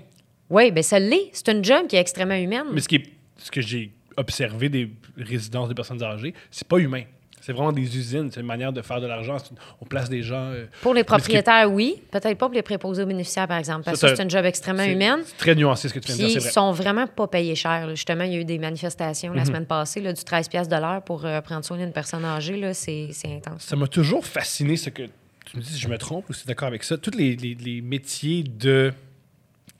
[0.53, 1.29] Oui, bien, ça l'est.
[1.33, 2.65] C'est une job qui est extrêmement humaine.
[2.73, 3.03] Mais ce, qui est,
[3.37, 7.03] ce que j'ai observé des résidences des personnes âgées, c'est pas humain.
[7.41, 8.29] C'est vraiment des usines.
[8.31, 9.35] C'est une manière de faire de l'argent.
[9.81, 10.51] On place des gens.
[10.51, 12.01] euh, Pour les qui propriétaires, oui.
[12.09, 14.45] Peut-être pas pour les préposés aux bénéficiaires, par exemple, parce Ça, que c'est- une job
[14.45, 15.19] extrêmement humaine.
[15.25, 17.87] C'est très nuancé ce que tu viens de dire, ils sont vraiment pas payés cher.
[17.87, 17.95] là.
[17.95, 19.35] Justement, il y a eu des manifestations Mhm.
[19.37, 22.23] la semaine passée, là, du 13 pièces de l'heure pour euh, prendre soin d'une personne
[22.23, 22.73] âgée.
[22.73, 23.63] C'est c'est intense.
[23.63, 25.03] Ça m'a toujours fasciné ce que.
[25.45, 26.97] Tu me dis si je me trompe ou si tu es d'accord avec ça.
[26.97, 28.93] Tous les, les- les métiers de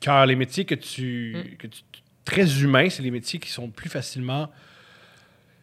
[0.04, 1.58] cœur, les métiers que tu, Mm.
[1.58, 1.82] que tu.
[2.26, 4.50] Très humains, c'est les métiers qui sont plus facilement.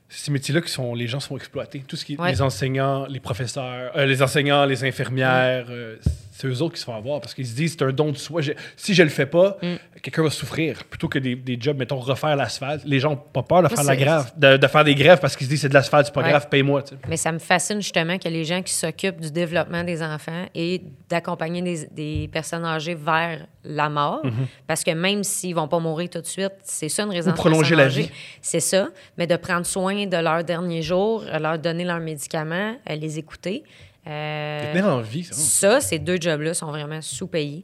[0.08, 0.94] Ces métiers-là qui sont.
[0.94, 1.82] Les gens sont exploités.
[1.86, 2.30] Tout ce qui est Ouais.
[2.32, 5.96] les enseignants, les professeurs, euh, les enseignants, les infirmières, euh,
[6.40, 8.16] c'est eux autres qui se font avoir parce qu'ils se disent c'est un don de
[8.16, 8.40] soi.
[8.76, 9.74] Si je le fais pas, Mm.
[10.02, 10.84] quelqu'un va souffrir.
[10.84, 12.82] Plutôt que des, des jobs, mettons, refaire l'asphalte.
[12.86, 15.36] Les gens n'ont pas peur de faire, la grève, de, de faire des grèves parce
[15.36, 16.30] qu'ils se disent c'est de l'asphalte, c'est pas Ouais.
[16.30, 16.82] grave, paye-moi.
[17.08, 20.82] Mais ça me fascine justement que les gens qui s'occupent du développement des enfants et
[21.08, 24.22] d'accompagner des, des personnes âgées vers la mort,
[24.66, 27.34] parce que même s'ils vont pas mourir tout de suite, c'est ça une résidence.
[27.38, 27.44] Mhm.
[27.50, 28.10] prolonger la vie.
[28.40, 32.94] C'est ça, mais de prendre soin de leurs derniers jours, leur donner leurs médicaments, euh,
[32.94, 33.62] les écouter.
[34.10, 35.34] Euh, Les tenir en vie, ça.
[35.34, 37.62] ça, ces deux jobs-là sont vraiment sous-payés.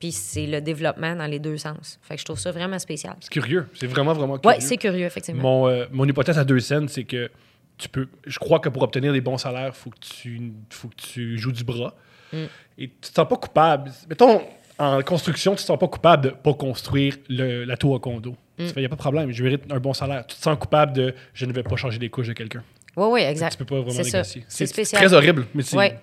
[0.00, 2.00] Puis c'est le développement dans les deux sens.
[2.02, 3.14] Fait que je trouve ça vraiment spécial.
[3.20, 3.68] C'est curieux.
[3.74, 4.56] C'est vraiment, vraiment curieux.
[4.58, 5.42] Oui, c'est curieux, effectivement.
[5.42, 7.30] mon, euh, mon hypothèse à deux scènes, c'est que
[7.78, 8.08] tu peux.
[8.26, 11.38] Je crois que pour obtenir des bons salaires, il faut, que tu- faut que tu
[11.38, 11.94] joues du bras.
[12.32, 12.36] Mm.
[12.78, 13.92] Et tu te sens pas coupable.
[14.08, 14.42] Mettons,
[14.78, 18.32] en construction, tu te sens pas coupable de pas construire le, la tour à condo.
[18.58, 18.64] Mm.
[18.76, 20.26] Il n'y a pas de problème, je mérite un bon salaire.
[20.26, 22.64] Tu te sens coupable de je ne vais pas changer les couches de quelqu'un.
[22.96, 23.52] Oui, oui, exact.
[23.52, 24.18] Tu peux pas vraiment C'est ça.
[24.18, 24.44] négocier.
[24.48, 25.02] C'est spécial.
[25.02, 25.76] très horrible, mais c'est.
[25.76, 25.98] Ouais.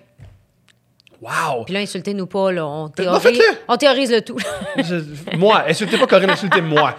[1.20, 1.64] Wow!
[1.66, 2.66] Puis là, insultez-nous pas, là.
[2.66, 3.44] On Non, théorise, faites-le!
[3.68, 4.38] on théorise le tout.
[4.78, 6.96] Je- moi, insultez pas Corinne, insultez moi.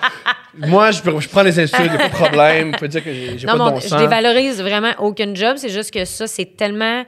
[0.55, 2.67] Moi, je, prends les insultes, il n'y a pas de problème.
[2.71, 3.99] Vous pouvez dire que j'ai pas de mais bon on- je sens.
[3.99, 5.55] dévalorise vraiment aucun job.
[5.57, 7.03] C'est juste que ça, c'est tellement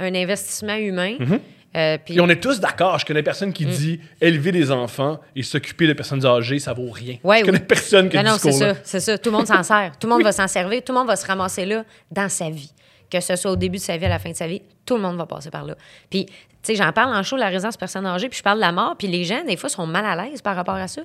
[0.00, 1.16] un investissement humain.
[1.76, 2.98] Euh, puis Et on est tous d'accord.
[2.98, 6.90] Je connais personne qui dit élever des enfants et s'occuper de personnes âgées, ça vaut
[6.90, 7.16] rien.
[7.22, 7.64] Ouais, je connais oui.
[7.66, 9.18] personne qui Non, ce non, c'est ça, c'est ça.
[9.18, 9.92] Tout le monde s'en sert.
[9.98, 10.82] Tout le monde va s'en servir.
[10.82, 12.72] Tout le monde va se ramasser là dans sa vie.
[13.10, 14.96] Que ce soit au début de sa vie, à la fin de sa vie, tout
[14.96, 15.76] le monde va passer par là.
[16.10, 18.62] Puis, tu sais, j'en parle en show, la résidence personne âgée, puis je parle de
[18.62, 21.02] la mort, puis les gens, des fois, sont mal à l'aise par rapport à ça.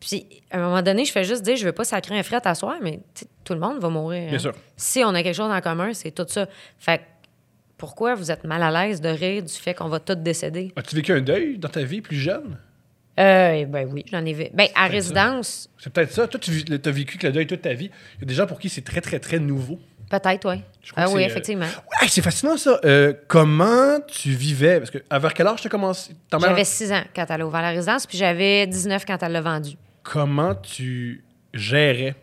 [0.00, 2.40] Puis, à un moment donné, je fais juste dire, je veux pas sacrer un fret
[2.44, 3.00] à soir, mais
[3.44, 4.28] tout le monde va mourir.
[4.28, 4.38] Bien hein.
[4.38, 4.52] sûr.
[4.76, 6.46] Si on a quelque chose en commun, c'est tout ça.
[6.78, 7.02] Fait que,
[7.78, 10.72] pourquoi vous êtes mal à l'aise de rire du fait qu'on va tous décéder?
[10.76, 12.58] As-tu vécu un deuil dans ta vie plus jeune?
[13.18, 14.44] Euh, ben oui, j'en ai vu.
[14.54, 16.28] Ben, à résidence, C'est peut-être ça.
[16.28, 17.90] Toi, tu as vécu avec le deuil toute ta vie.
[18.16, 19.80] Il y a des gens pour qui c'est très, très, très nouveau.
[20.10, 20.62] peut-être, oui.
[20.82, 21.66] Je crois Ah que oui, c'est, euh, effectivement.
[21.66, 22.78] Ouais, c'est fascinant, ça.
[22.84, 24.78] Euh, comment tu vivais?
[24.78, 26.12] Parce que, à vers quel âge tu as commencé?
[26.40, 29.40] J'avais 6 ans quand elle a ouvert la résidence, puis j'avais 19 quand elle l'a
[29.40, 29.76] vendue.
[30.04, 32.14] Comment tu gérais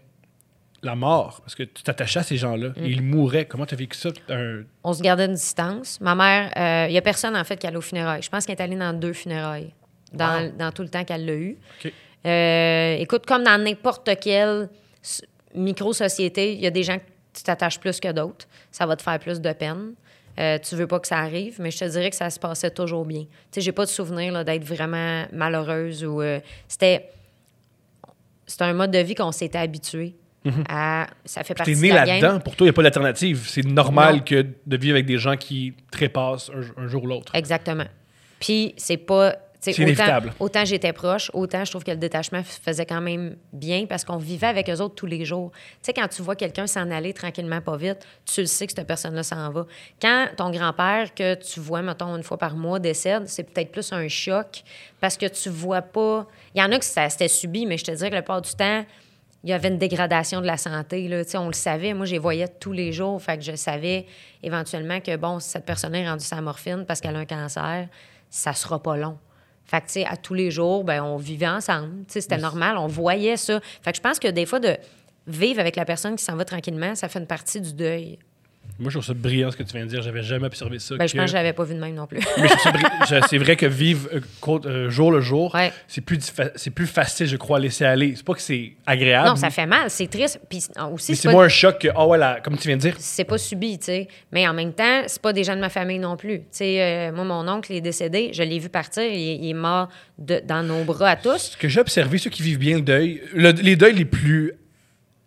[0.85, 1.41] la mort?
[1.41, 2.69] Parce que tu t'attachais à ces gens-là.
[2.69, 2.85] Mm.
[2.85, 3.45] Ils mouraient.
[3.45, 4.09] Comment tu as vécu ça?
[4.29, 5.99] Un- On se gardait une distance.
[6.01, 8.21] Ma mère, il n'y a personne, en fait, qui allait aux funérailles.
[8.21, 9.73] Je pense qu'elle est allée dans deux funérailles
[10.13, 10.51] dans, Wow.
[10.57, 11.57] dans tout le temps qu'elle l'a eu.
[12.25, 14.69] Euh, écoute, comme dans n'importe quelle
[15.53, 18.47] micro-société, il y a des gens que tu t'attaches plus que d'autres.
[18.71, 19.93] Ça va te faire plus de peine.
[20.37, 22.71] Euh, tu veux pas que ça arrive, mais je te dirais que ça se passait
[22.71, 23.21] toujours bien.
[23.21, 26.21] Tu sais, j'ai pas de souvenir d'être vraiment malheureuse ou...
[26.21, 27.09] euh, c'était...
[28.47, 30.13] C'était un mode de vie qu'on s'était habitué.
[30.69, 32.21] À- ça fait partie né de la game.
[32.21, 33.45] là-dedans, pour toi, il n'y a pas d'alternative.
[33.47, 34.21] C'est normal Non.
[34.21, 37.33] que de vivre avec des gens qui trépassent un, un jour ou l'autre.
[37.35, 37.85] Exactement.
[38.39, 39.35] Puis c'est pas.
[39.67, 40.33] autant, inévitable.
[40.39, 44.17] autant j'étais proche, autant je trouve que le détachement faisait quand même bien parce qu'on
[44.17, 45.51] vivait avec eux autres tous les jours.
[45.55, 48.73] Tu sais, quand tu vois quelqu'un s'en aller tranquillement, pas vite, tu le sais que
[48.73, 49.65] cette personne-là s'en va.
[49.99, 53.91] Quand ton grand-père, que tu vois, mettons, une fois par mois, décède, c'est peut-être plus
[53.91, 54.61] un choc
[55.01, 56.27] parce que tu vois pas.
[56.53, 58.43] Il y en a que ça c'était subi, mais je te dirais que le part
[58.43, 58.85] du temps,
[59.45, 61.07] il y avait une dégradation de la santé.
[61.07, 61.23] Là.
[61.23, 61.93] Tu sais, On le savait.
[61.93, 63.21] Moi, je les voyais tous les jours.
[63.21, 64.07] Fait que je savais
[64.41, 67.87] éventuellement que, bon, si cette personne est rendue sa morphine parce qu'elle a un cancer,
[68.27, 69.19] ça sera pas long.
[69.63, 72.05] Fait que, tu sais, à tous les jours, ben, on vivait ensemble.
[72.07, 72.75] Tu sais, C'était normal.
[72.79, 73.59] On voyait ça.
[73.83, 74.77] Fait que je pense que des fois, de
[75.27, 78.17] vivre avec la personne qui s'en va tranquillement, ça fait une partie du deuil.
[78.77, 80.01] Moi, je trouve ça brillant ce que tu viens de dire.
[80.01, 80.95] J'avais jamais observé ça.
[80.97, 82.19] Ben, je que- pense que je l'avais pas vu de même non plus.
[82.37, 84.19] Mais je je- c'est vrai que vivre euh,
[84.65, 85.71] euh, jour le jour, Ouais.
[85.87, 86.19] c'est plus,
[86.55, 88.13] c'est plus facile, je crois, à laisser aller.
[88.15, 89.29] C'est pas que c'est agréable.
[89.29, 89.89] non, ça fait mal.
[89.89, 90.39] C'est triste.
[90.49, 90.59] Puis
[90.91, 92.95] aussi, Mais c'est moins un choc que, ah ouais, la- comme tu viens de dire,
[92.99, 94.07] c'est pas subi, tu sais.
[94.31, 96.39] Mais en même temps, c'est pas des gens de ma famille non plus.
[96.39, 99.49] Tu sais, euh, moi, mon oncle est décédé, je l'ai vu partir, il, est- il
[99.49, 101.51] est mort de- dans nos bras à tous.
[101.51, 104.51] ce que j'ai observé, ceux qui vivent bien le deuil, le- les deuils les plus,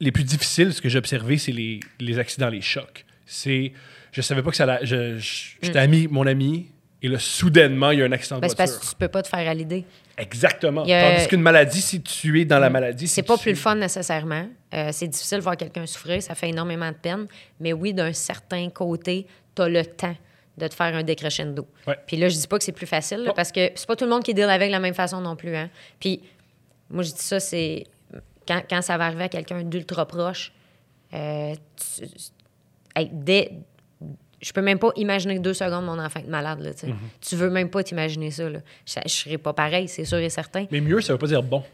[0.01, 3.05] les plus difficiles, ce que j'ai observé, c'est les, les accidents, les chocs.
[3.31, 3.73] C'est,
[4.13, 4.87] je savais pas que ça allait.
[4.87, 6.69] je- je- J'étais ami, mon ami,
[7.03, 8.43] et là, soudainement, il y a un accident de Mm.
[8.43, 8.75] Ben, c'est voiture.
[8.75, 9.85] parce que tu peux pas te faire à l'idée.
[10.17, 10.83] Exactement.
[10.85, 13.51] A- Tandis qu'une maladie, si tu es dans la maladie, C'est si pas tu- plus
[13.53, 14.49] le fun nécessairement.
[14.75, 17.27] Euh, c'est difficile de voir quelqu'un souffrir, ça fait énormément de peine.
[17.61, 20.17] Mais oui, d'un certain côté, tu as le temps
[20.57, 21.69] de te faire un décrescendo.
[21.87, 21.97] Ouais.
[22.07, 24.05] Puis là, je dis pas que c'est plus facile, là, parce que c'est pas tout
[24.05, 25.55] le monde qui deal avec de la même façon non plus.
[25.55, 25.71] Hein.
[26.01, 26.21] Puis
[26.91, 27.85] moi, je dis ça, c'est
[28.47, 30.53] quand, quand ça va arriver à quelqu'un d'ultra proche,
[31.15, 32.07] euh, tu-
[32.99, 33.53] hey, dès-
[34.41, 36.61] je peux même pas imaginer deux secondes mon enfant être malade.
[36.61, 36.71] Là.
[36.71, 36.95] Mm-hmm.
[37.29, 38.49] Tu veux même pas t'imaginer ça.
[38.49, 38.61] Là.
[38.87, 40.67] Je, je serais pas pareil, c'est sûr et certain.
[40.71, 41.65] Mais mieux, ça veut pas dire bon.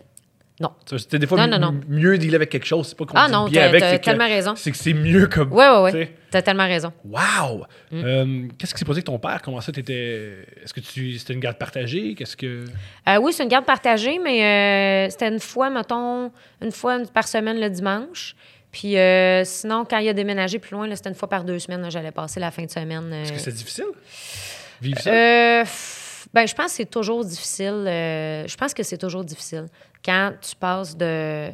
[0.60, 0.70] Non.
[0.86, 1.80] C'était des fois Non, non, non.
[1.88, 2.86] mieux dealer avec quelque chose.
[2.86, 3.80] C'est pas qu'on Ah non, bien t'as- avec.
[3.80, 4.54] t'as que- tellement raison.
[4.54, 5.52] C'est que c'est mieux comme.
[5.52, 6.04] Oui, oui, tu oui.
[6.04, 6.12] sais.
[6.30, 6.92] T'as tellement raison.
[7.04, 7.64] Wow!
[7.90, 8.02] Mm.
[8.04, 9.42] Euh, Qu'est-ce qui s'est passé avec ton père?
[9.42, 10.46] Comment ça, t'étais.
[10.62, 11.18] Est-ce que tu...
[11.18, 12.14] c'était une garde partagée?
[12.14, 12.64] Qu'est-ce que.
[13.08, 16.30] Euh, oui, c'est une garde partagée, mais euh, c'était une fois, mettons,
[16.62, 18.36] une fois par semaine le dimanche.
[18.74, 21.88] Puis euh, sinon, quand il a déménagé plus loin, c'était une fois par deux semaines.
[21.92, 23.08] J'allais passer la fin de semaine.
[23.12, 23.84] euh, Est-ce que c'est difficile?
[24.82, 25.10] Vivre ça?
[25.10, 25.64] euh,
[26.34, 27.84] ben, je pense que c'est toujours difficile.
[27.86, 29.66] euh, je pense que c'est toujours difficile.
[30.04, 31.50] Quand tu passes de.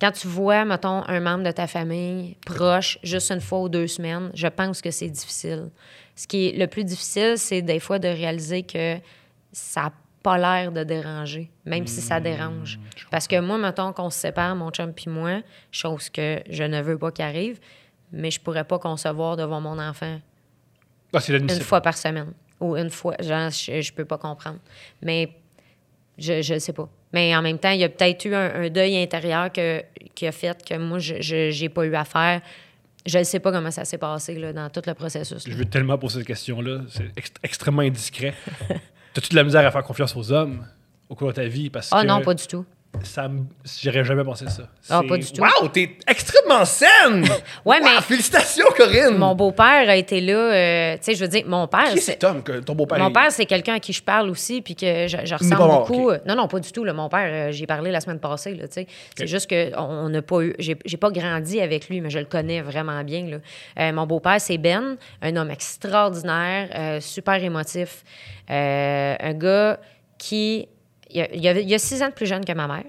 [0.00, 3.88] Quand tu vois, mettons, un membre de ta famille proche juste une fois ou deux
[3.88, 5.70] semaines, je pense que c'est difficile.
[6.14, 8.96] Ce qui est le plus difficile, c'est des fois de réaliser que
[9.50, 9.92] ça n'a
[10.28, 12.78] pas l'air de déranger, même si ça dérange.
[13.10, 15.40] Parce que moi, mettons qu'on se sépare, mon chum puis moi,
[15.72, 17.58] chose que je ne veux pas qu'il arrive,
[18.12, 20.20] mais je pourrais pas concevoir devant mon enfant
[21.14, 22.32] Ah, une fois par semaine.
[22.60, 23.14] Ou une fois.
[23.20, 24.58] Genre, je, je peux pas comprendre.
[25.00, 25.30] Mais
[26.18, 26.88] je, je sais pas.
[27.12, 29.82] Mais en même temps, il y a peut-être eu un, un deuil intérieur que,
[30.14, 32.42] qui a fait que moi, je n'ai pas eu à faire.
[33.06, 35.46] Je ne sais pas comment ça s'est passé là, dans tout le processus.
[35.46, 35.52] là.
[35.54, 36.80] Je veux tellement poser cette question-là.
[36.90, 38.34] C'est ext- extrêmement indiscret.
[39.18, 40.64] T'as-tu de la misère à faire confiance aux hommes
[41.08, 41.70] au cours de ta vie?
[41.70, 42.64] Parce Ah que non, pas du tout.
[43.02, 43.44] Ça me-
[43.82, 44.62] J'aurais jamais pensé ça.
[44.90, 45.40] Ah, pas du tout.
[45.42, 47.22] Wow, t'es extrêmement saine!
[47.64, 49.16] Ouais, Wow, mais Félicitations, Corinne!
[49.18, 50.32] mon beau-père a été là.
[50.34, 51.84] euh, tu sais, je veux dire, mon père.
[51.92, 52.98] Qui est c'est- cet homme, que ton beau-père?
[52.98, 55.56] Mon est- père, c'est quelqu'un à qui je parle aussi, puis que je, je ressemble
[55.58, 56.10] mort, beaucoup.
[56.26, 56.82] Non, non, pas du tout.
[56.84, 56.92] là.
[56.92, 58.54] Mon père, euh, j'y ai parlé la semaine passée.
[58.54, 58.86] là, tu sais.
[59.16, 60.54] C'est juste que on n'a pas eu.
[60.58, 63.26] J'ai j'ai pas grandi avec lui, mais je le connais vraiment bien.
[63.26, 63.36] là.
[63.78, 68.02] Euh, mon beau-père, c'est Ben, un homme extraordinaire, euh, super émotif.
[68.50, 69.78] Euh, un gars
[70.18, 70.68] qui.
[71.10, 72.84] Il a, il a- il a six ans de plus jeune que ma mère.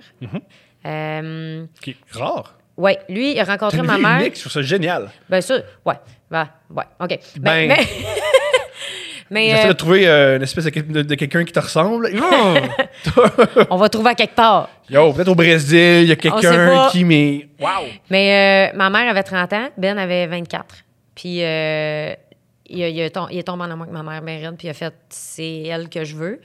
[0.86, 2.58] Euh, Qui est rare.
[2.78, 4.20] ouais, lui, il a rencontré ma mère.
[4.22, 5.10] unique, je trouve ça génial.
[5.30, 5.96] Bien sûr, ouais.
[6.32, 7.10] Ben, ouais, OK.
[7.10, 7.78] Ben- Ben, mais.
[9.30, 11.60] mais, J'essaie euh, de trouver euh, une espèce de, quel- de- de quelqu'un qui te
[11.60, 12.10] ressemble.
[13.70, 14.70] on va trouver à quelque part.
[14.90, 17.48] Yo, peut-être au Brésil, il y a quelqu'un qui, mais.
[17.60, 17.86] Wow!
[18.10, 20.76] Mais euh, ma mère avait 30 ans, Ben avait 24.
[21.16, 23.10] Puis il, est
[23.46, 26.04] tombé en amour avec ma mère, bien raide, puis il a fait c'est elle que
[26.04, 26.40] je veux.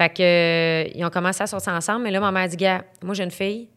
[0.00, 2.56] Fait que euh, ils ont commencé à sortir ensemble, mais là, ma mère a dit
[2.56, 3.68] Gars, moi j'ai une fille,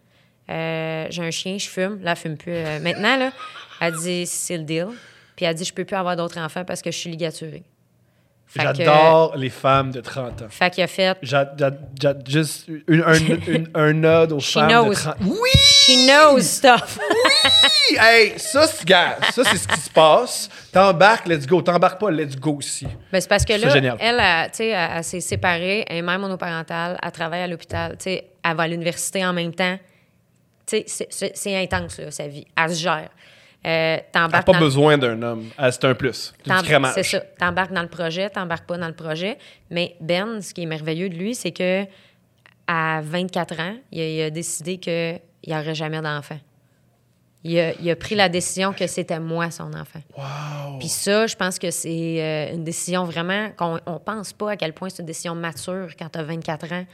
[0.50, 2.00] euh, j'ai un chien, je fume.
[2.02, 2.54] Là, elle fume plus.
[2.56, 3.32] euh, maintenant, là,
[3.82, 4.88] elle dit c'est le deal.
[5.36, 7.64] Puis elle dit je peux plus avoir d'autres enfants parce que je suis ligaturée.
[8.56, 10.48] J'adore les femmes de 30 ans.
[10.50, 13.16] Fait qu'il a fait J'a- j'a- j'a- juste une- un,
[13.48, 14.90] une- un nod aux She femmes knows.
[14.90, 15.50] de 30 Oui!
[15.56, 17.00] She knows stuff.
[17.92, 20.50] Hey, ça, c'est gars, ça, c'est ce qui se passe.
[20.72, 21.62] T'embarques, let's go.
[21.62, 22.88] T'embarques pas, let's go aussi.
[23.12, 23.98] Ben, c'est parce que là, génial.
[24.00, 27.98] elle, elle, sais, elle, elle s'est séparée, elle est mère monoparentale, elle travaille à l'hôpital,
[28.06, 29.78] elle va à l'université en même temps.
[30.66, 32.46] C'est- intense, là, sa vie.
[32.58, 33.10] Elle se gère.
[33.66, 35.50] Euh, pas besoin d'un homme.
[35.72, 36.34] C'est un plus.
[36.94, 37.20] C'est ça.
[37.40, 39.38] T'embarques dans le projet, t'embarques pas dans le projet.
[39.70, 41.86] Mais Ben, ce qui est merveilleux de lui, c'est que
[42.68, 46.40] à 24 ans, il a, il a décidé qu'il n'y aurait jamais d'enfant.
[47.46, 50.00] Il a, il a pris la décision que c'était moi son enfant.
[50.18, 50.80] Wow!
[50.80, 54.56] Puis ça, je pense que c'est euh, une décision vraiment qu'on on pense pas à
[54.58, 56.86] quel point c'est une décision mature quand tu as 24 ans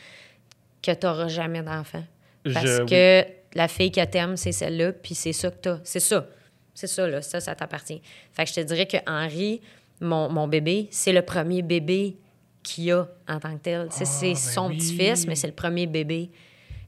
[0.81, 2.03] que tu n'auras jamais d'enfant.
[2.51, 5.77] Parce Je- que la fille que t'aimes, c'est celle-là, puis c'est ça que t'as.
[5.83, 6.25] C'est ça.
[6.73, 7.21] C'est ça, là.
[7.21, 8.01] Ça, ça t'appartient.
[8.33, 9.61] Fait que je te dirais que Henri,
[10.01, 12.17] mon, mon bébé, c'est le premier bébé
[12.63, 13.87] qu'il a en tant que tel.
[13.91, 14.77] C'est ben son oui.
[14.77, 16.31] petit-fils, mais c'est le premier bébé.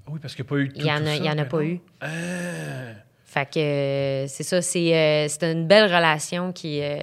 [0.08, 1.30] Oui, parce qu'il n'y a pas eu tout, Il y en a, ça, il y
[1.30, 1.64] en a pas non.
[1.64, 1.80] eu.
[2.00, 2.08] Ah.
[3.32, 6.98] Fait que euh, c'est ça, c'est euh, c'est une belle relation qui, euh,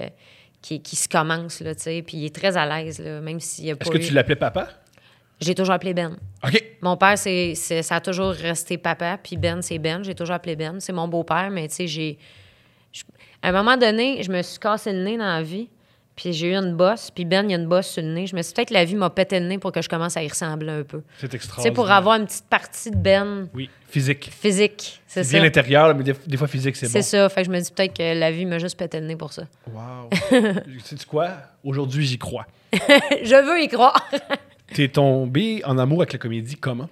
[0.61, 2.03] qui, qui se commence, là, tu sais.
[2.05, 4.13] Puis il est très à l'aise, là, même s'il n'y a pas Est-ce que tu
[4.13, 4.67] l'appelais papa?
[5.41, 6.15] J'ai toujours appelé Ben.
[6.45, 6.63] OK.
[6.81, 10.03] Mon père, c'est, c'est- ça a toujours resté papa, puis Ben, c'est Ben.
[10.03, 10.79] J'ai toujours appelé Ben.
[10.79, 12.19] C'est mon beau-père, mais tu sais, j'ai.
[13.41, 15.67] À un moment donné, je me suis cassé le nez dans la vie,
[16.21, 18.27] puis j'ai eu une bosse, puis Ben, il y a une bosse sur le nez.
[18.27, 20.17] Je me suis peut-être que la vie m'a pété le nez pour que je commence
[20.17, 21.01] à y ressembler un peu.
[21.17, 21.73] C'est Tu sais, extraordinaire.
[21.73, 24.29] pour avoir une petite partie de Ben Oui, physique.
[24.29, 25.01] physique.
[25.07, 25.37] C'est C'est ça.
[25.37, 27.03] bien l'intérieur, mais des, des fois physique, c'est C'est bon.
[27.05, 27.29] ça.
[27.29, 29.31] Fait que je me dis peut-être que la vie m'a juste pété le nez pour
[29.31, 29.43] ça.
[29.71, 30.09] Wow.
[30.83, 31.29] Sais-tu quoi?
[31.63, 32.45] Aujourd'hui, j'y crois.
[32.73, 34.05] je veux y croire.
[34.73, 36.89] T'es tombé en amour avec la comédie comment?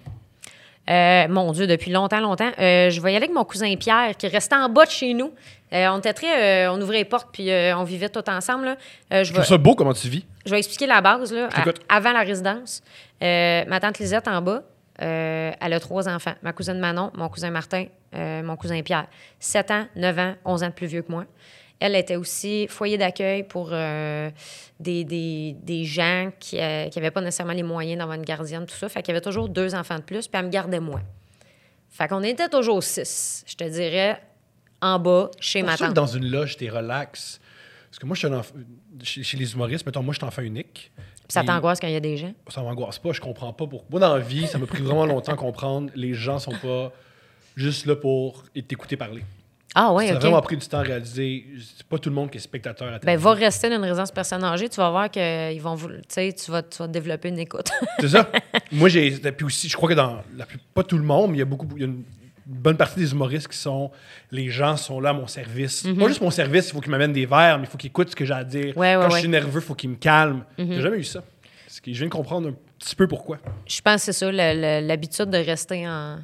[0.90, 2.50] Euh, mon Dieu, depuis longtemps, longtemps.
[2.60, 5.34] Euh, je aller avec mon cousin Pierre, qui restait en bas de chez nous.
[5.74, 6.66] Euh, on était très.
[6.68, 8.76] euh, on ouvrait les portes, puis euh, on vivait tout ensemble.
[9.12, 9.24] là.
[9.24, 10.26] Je, ça beau comment tu vis?
[10.46, 12.82] je vais expliquer la base, là, à- avant la résidence.
[13.22, 14.64] Ma tante Lisette en bas,
[15.00, 16.34] elle a trois enfants.
[16.42, 19.08] Ma cousine Manon, mon cousin Martin, mon cousin Pierre.
[19.40, 21.26] 7 ans, 9 ans, 11 ans de plus vieux que moi.
[21.80, 27.62] Elle était aussi foyer d'accueil pour des, des, des gens qui n'avaient pas nécessairement les
[27.64, 28.88] moyens d'avoir une gardienne, tout ça.
[28.90, 31.02] Fait qu'il y avait toujours deux enfants de plus, puis elle me gardait moi.
[31.90, 34.22] Fait qu'on était toujours six, je te dirais,
[34.82, 35.94] en bas, chez ma que tante.
[35.94, 37.40] dans une loge, t'es relax.
[37.90, 38.54] Parce que moi, je suis un enf-
[39.04, 40.92] chez, chez les humoristes, mettons, moi, je suis enfant unique.
[40.96, 42.34] Puis ça t'angoisse quand il y a des gens?
[42.48, 43.88] Ça m'angoisse pas, je comprends pas pourquoi.
[43.90, 45.90] Moi, dans la vie, ça m'a pris vraiment longtemps à comprendre.
[45.96, 46.92] Les gens sont pas
[47.56, 49.24] juste là pour t'écouter parler.
[49.76, 50.22] Ah ouais, ça a OK.
[50.22, 51.46] vraiment pris du temps à réaliser.
[51.78, 54.12] C'est pas tout le monde qui est spectateur à Ben, va rester dans une résidence
[54.12, 57.28] personne âgée, tu vas voir que ils vont tu sais, tu vas, tu vas développer
[57.30, 57.68] une écoute.
[58.00, 58.32] C'est ça.
[58.72, 59.12] Moi, j'ai.
[59.12, 60.22] Puis aussi, je crois que dans.
[60.36, 61.68] La, plus- pas tout le monde, mais il y a beaucoup.
[61.76, 62.04] Il y a une
[62.48, 63.92] bonne partie des humoristes qui sont.
[64.32, 65.84] Les gens sont là à mon service.
[65.84, 68.10] Pas juste mon service, il faut qu'ils m'amènent des verres, mais il faut qu'ils écoutent
[68.10, 68.74] ce que j'ai à dire.
[68.74, 68.82] Mhm.
[68.82, 70.44] Ouais, ouais, Quand je suis nerveux, il faut qu'ils me calment.
[70.58, 71.24] J'ai jamais eu ça.
[71.86, 73.38] Je viens de comprendre un petit peu pourquoi.
[73.68, 76.20] Je pense que c'est ça, l'habitude de rester en,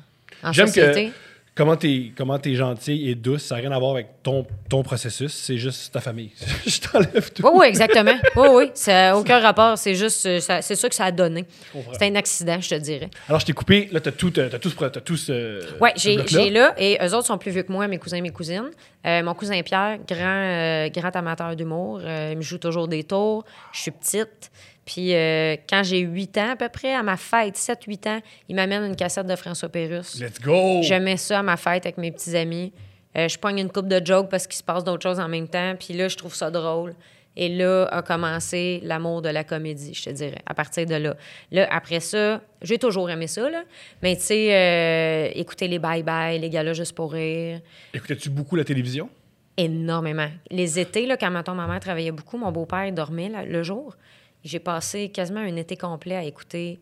[0.51, 1.09] société.
[1.09, 1.11] que
[1.55, 4.83] comment t'es comment es gentil et douce, ça n'a rien à voir avec ton, ton
[4.83, 6.31] processus, c'est juste ta famille.
[6.65, 7.43] je t'enlève tout.
[7.45, 8.15] Oui, oui, exactement.
[8.35, 8.71] Oui, oui.
[8.73, 9.77] Ça n'a aucun rapport.
[9.77, 11.45] C'est juste, euh, c'est ça que ça a donné.
[11.91, 13.09] C'était un accident, je te dirais.
[13.27, 15.59] Alors, je t'ai coupé, là, t'as tout, t'as t'as tout, t'as tout ce.
[15.79, 18.31] Oui, j'ai là, et eux autres sont plus vieux que moi, mes cousins et mes
[18.31, 18.71] cousines.
[19.05, 23.03] Euh, mon cousin Pierre, grand, euh, grand amateur d'humour, euh, il me joue toujours des
[23.03, 23.43] tours.
[23.73, 24.49] Je suis petite.
[24.85, 28.19] Puis euh, quand j'ai 8 ans, à peu près, à ma fête, 7-8 ans,
[28.49, 30.19] il m'amène une cassette de François Pérusse.
[30.19, 30.81] Let's go!
[30.83, 32.73] Je mets ça à ma fête avec mes petits amis.
[33.15, 35.47] Euh, je pogne une coupe de jokes parce qu'il se passe d'autres choses en même
[35.47, 35.75] temps.
[35.79, 36.95] Puis là, je trouve ça drôle.
[37.35, 41.15] Et là a commencé l'amour de la comédie, je te dirais, à partir de là.
[41.51, 43.63] Là, après ça, j'ai toujours aimé ça, là.
[44.03, 47.59] Mais tu sais, euh, écouter les bye-bye, les gars-là juste pour rire,
[47.93, 49.09] Écoutais-tu beaucoup la télévision?
[49.57, 50.29] énormément.
[50.49, 53.95] Les étés, là, quand ma mère travaillait beaucoup, mon beau-père dormait là, le jour.
[54.43, 56.79] J'ai passé quasiment un été complet à écouter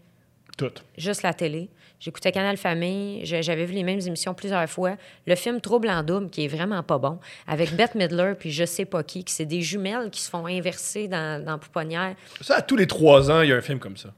[0.57, 0.71] Tout.
[0.97, 1.69] juste la télé.
[1.99, 3.21] J'écoutais Canal Famille.
[3.23, 4.95] J'avais vu les mêmes émissions plusieurs fois.
[5.27, 8.65] Le film Trouble en double, qui est vraiment pas bon, avec Bette Midler puis je
[8.65, 12.15] sais pas qui, qui c'est des jumelles qui se font inverser dans, dans Pouponnière.
[12.41, 14.09] Ça, à tous les trois ans, il y a un film comme ça.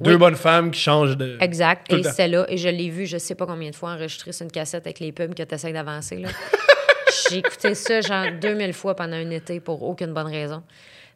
[0.00, 1.38] Deux bonnes femmes qui changent de.
[1.40, 1.90] Exact.
[1.92, 2.10] Et temps.
[2.10, 2.44] c'était là.
[2.48, 5.00] Et je l'ai vu, je sais pas combien de fois, enregistré sur une cassette avec
[5.00, 6.24] les pubs que tu essaies d'avancer.
[7.30, 10.62] J'ai écouté ça genre 2000 fois pendant un été pour aucune bonne raison.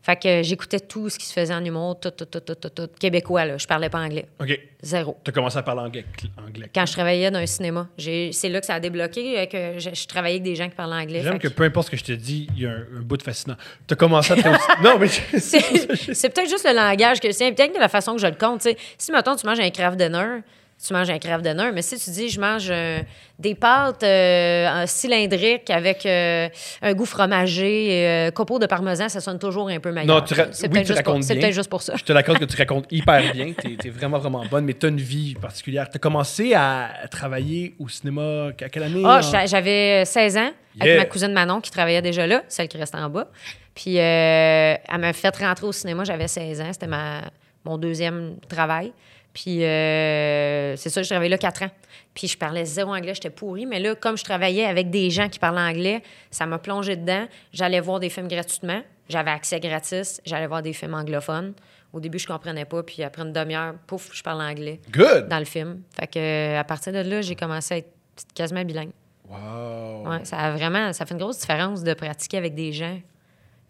[0.03, 2.69] Fait que j'écoutais tout ce qui se faisait en humour, tout, tout, tout, tout, tout,
[2.71, 2.89] tout.
[2.99, 3.57] Québécois, là.
[3.57, 4.27] Je parlais pas anglais.
[4.41, 4.59] OK.
[4.83, 5.17] Zéro.
[5.23, 6.05] T'as commencé à parler anglais.
[6.45, 6.69] anglais.
[6.75, 9.91] Quand je travaillais dans un cinéma, c'est là que ça a débloqué, euh, que je,
[9.95, 11.23] je travaillais avec des gens qui parlaient anglais.
[11.23, 13.01] J'aime que que peu importe ce que je te dis, il y a un, un
[13.03, 13.57] bout de fascinant.
[13.87, 14.49] T'as commencé à te.
[14.83, 15.07] non, mais.
[15.39, 18.63] C'est peut-être juste le langage que c'est, peut-être la façon que je le compte.
[18.63, 18.75] tu.
[18.99, 20.41] Si, mettons, tu manges un craft dinner,
[20.85, 22.99] tu manges un craft dinner, mais si tu dis je mange euh,
[23.39, 26.49] des pâtes euh, cylindriques avec euh,
[26.83, 30.17] un goût fromagé, euh, copeaux de parmesan, ça sonne toujours un peu meilleur.
[30.17, 31.95] Non, tu ra- c'est oui, peut-être tu juste, pour- racontes c'est peut-être juste pour ça.
[31.97, 33.53] Je te l'accorde que tu racontes hyper bien.
[33.53, 35.89] T'es es vraiment, vraiment bonne, mais t'as une vie particulière.
[35.91, 39.03] T'as commencé à travailler au cinéma à quelle année?
[39.05, 40.97] Ah, j'a- j'avais 16 ans avec Yeah.
[40.99, 43.29] ma cousine Manon qui travaillait déjà là, celle qui restait en bas.
[43.75, 47.21] Puis elle m'a fait rentrer au cinéma, j'avais 16 ans, c'était ma,
[47.65, 48.93] mon deuxième travail.
[49.33, 51.71] Puis euh, c'est ça, je travaillais là 4 ans.
[52.15, 53.67] Puis je parlais zéro anglais, j'étais pourrie.
[53.67, 57.27] Mais là, comme je travaillais avec des gens qui parlaient anglais, ça m'a plongé dedans.
[57.53, 58.83] J'allais voir des films gratuitement.
[59.09, 60.21] J'avais accès gratis.
[60.25, 61.55] J'allais voir des films anglophones.
[61.93, 62.83] Au début, je comprenais pas.
[62.83, 65.29] Puis après une demi-heure, pouf, je parle anglais Good!
[65.29, 65.83] dans le film.
[65.99, 67.93] Fait que à partir de là, j'ai commencé à être
[68.35, 68.93] quasiment bilingue.
[69.29, 70.09] Wow.
[70.09, 73.01] Ouais, ça a vraiment, ça fait une grosse différence de pratiquer avec des gens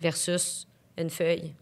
[0.01, 0.67] versus
[0.99, 1.55] une feuille.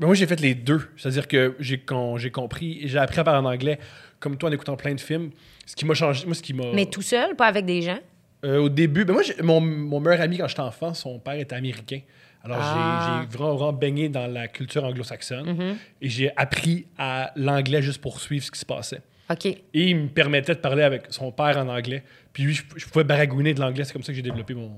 [0.00, 0.80] Ben, moi, j'ai fait les deux.
[0.96, 3.78] C'est-à-dire que j'ai con- j'ai compris, j'ai appris à parler en anglais,
[4.18, 5.30] comme toi, en écoutant plein de films.
[5.66, 6.72] Ce qui m'a changé, moi, ce qui m'a.
[6.74, 7.98] Mais tout seul, pas avec des gens?
[8.44, 11.34] Euh, au début, ben moi, j'ai- mon, mon meilleur ami quand j'étais enfant, son père
[11.34, 12.00] était américain.
[12.42, 13.20] Alors, j'ai- Ah.
[13.30, 15.74] j'ai vraiment, vraiment baigné dans la culture anglo-saxonne Mm-hmm.
[16.00, 19.02] et j'ai appris à l'anglais juste pour suivre ce qui se passait.
[19.30, 19.44] OK.
[19.44, 22.02] Et il me permettait de parler avec son père en anglais.
[22.32, 23.84] Puis lui, je, je pouvais baragouiner de l'anglais.
[23.84, 24.72] C'est comme ça que j'ai développé mon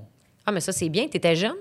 [0.45, 1.07] Ah, mais ça, c'est bien.
[1.07, 1.55] T'étais jeune?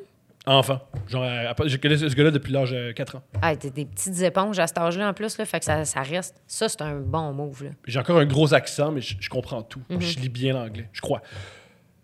[0.47, 0.81] Enfant.
[1.09, 3.23] Genre, à- je connais ce gars-là depuis l'âge de 4 ans.
[3.41, 6.03] Ah, t'es des petites éponges à cet âge-là en plus, là, fait que ça, ça
[6.03, 6.37] reste.
[6.47, 7.71] Ça, c'est un bon move, là.
[7.87, 9.81] J'ai encore un gros accent, mais je, je comprends tout.
[9.91, 10.01] Mm-hmm.
[10.01, 11.23] Je lis bien l'anglais, je crois.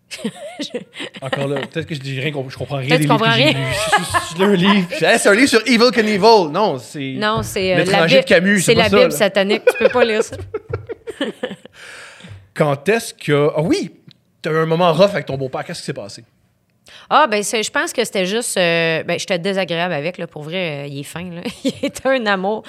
[1.21, 3.23] encore là, peut-être que je dis rien, je comprends rien Peut-être des tu livres que
[3.23, 4.87] comprends j'ai lis un livre.
[5.01, 6.51] Hey, c'est un livre sur Evil Knievel.
[6.51, 7.13] Non, c'est...
[7.17, 8.23] Non, c'est euh, la L'étranger Bible.
[8.23, 9.15] de Camus, c'est c'est la ça, Bible là.
[9.17, 9.61] satanique.
[9.65, 10.35] Tu peux pas lire ça.
[12.53, 13.51] Quand est-ce que...
[13.55, 13.91] Ah oui,
[14.41, 15.63] t'as eu un moment rough avec ton beau-père.
[15.63, 16.23] Qu'est-ce qui s'est passé?
[17.09, 18.57] Ah, ben, je pense que c'était juste.
[18.57, 20.27] euh, ben, j'étais désagréable avec, là.
[20.27, 21.41] Pour vrai, euh, il est fin, là.
[21.63, 22.63] il est un amour.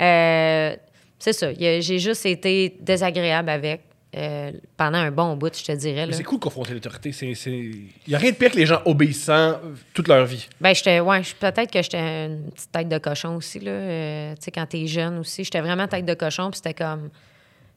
[0.00, 0.76] Euh,
[1.18, 1.52] c'est ça.
[1.54, 3.82] J'ai juste été désagréable avec
[4.16, 6.06] euh, pendant un bon bout, je te dirais.
[6.12, 7.12] C'est cool de confronter l'autorité.
[7.12, 7.50] C'est, c'est...
[7.50, 9.56] Il n'y a rien de pire que les gens obéissants
[9.92, 10.46] toute leur vie.
[10.60, 11.00] Ben, j'étais.
[11.00, 14.34] Ouais, peut-être que j'étais une petite tête de cochon aussi, là.
[14.36, 17.10] Tu sais, quand t'es jeune aussi, j'étais vraiment tête de cochon, puis c'était comme.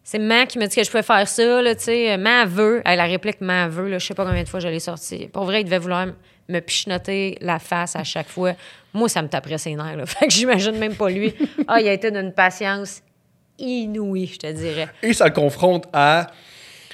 [0.04, 2.18] C'est Ma qui me dit que je pouvais faire ça, là, tu sais.
[2.18, 2.82] Ma veut.
[2.86, 5.28] Hey, la réplique Ma veut, là, je sais pas combien de fois je l'ai sortie.
[5.28, 6.08] Pour vrai, il devait vouloir
[6.48, 8.54] me pichenoter la face à chaque fois.
[8.94, 10.06] Moi, ça me taperait ses nerfs, là.
[10.08, 11.34] Fait que j'imagine même pas lui.
[11.68, 13.02] Ah, il a été d'une patience
[13.60, 14.90] inouïe, je te dirais.
[15.04, 16.28] Et ça le confronte à...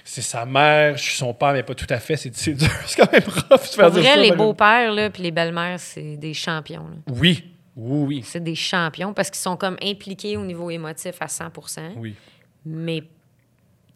[0.08, 2.16] C'est sa mère, je suis son père, mais pas tout à fait.
[2.16, 2.70] C'est, dur.
[2.86, 5.80] C'est quand même rough faire Pour dire vrai, ça, les beaux-pères, là, puis les belles-mères,
[5.80, 6.98] c'est des champions, là.
[7.12, 7.44] Oui.
[7.76, 8.24] Oui, oui.
[8.24, 12.14] C'est des champions parce qu'ils sont comme impliqués au niveau émotif à 100% Oui.
[12.66, 13.04] Mais,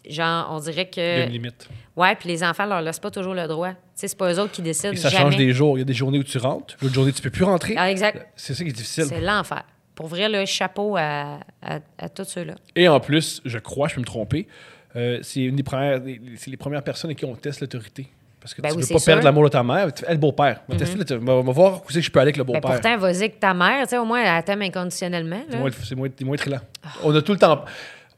[0.10, 1.32] genre, on dirait Il y a une que.
[1.34, 1.70] limite.
[1.96, 3.70] Ouais, puis les enfants leur laissent pas toujours le droit.
[3.72, 4.94] Tu sais, c'est pas eux autres qui décident.
[4.94, 5.24] Et ça jamais.
[5.26, 5.78] change des jours.
[5.78, 7.76] Il y a des journées où tu rentres, l'autre journée, tu peux plus rentrer.
[7.78, 8.28] Ah, exact.
[8.36, 9.06] C'est ça qui est difficile.
[9.06, 9.64] C'est l'enfer.
[9.96, 12.56] Pour vrai, le chapeau à, à, à tous ceux-là.
[12.76, 14.48] Et en plus, je crois, je peux me tromper,
[14.96, 18.08] euh, c'est une des premières, les premières personnes à qui on teste l'autorité.
[18.40, 19.94] Parce que Ben tu oui, veux pas perdre l'amour de ta mère.
[19.94, 20.62] Tu fais, hey, le beau-père.
[20.70, 20.86] On là,
[21.34, 22.72] on va- voir où c'est que je peux aller avec le Mais beau-père.
[22.72, 25.42] pourtant, vas-y avec ta mère, tu sais, au moins, elle t'aime inconditionnellement.
[25.50, 25.60] c'est là.
[25.60, 26.62] moins, c'est moins, moins trillant.
[27.04, 27.66] On a tout le temps.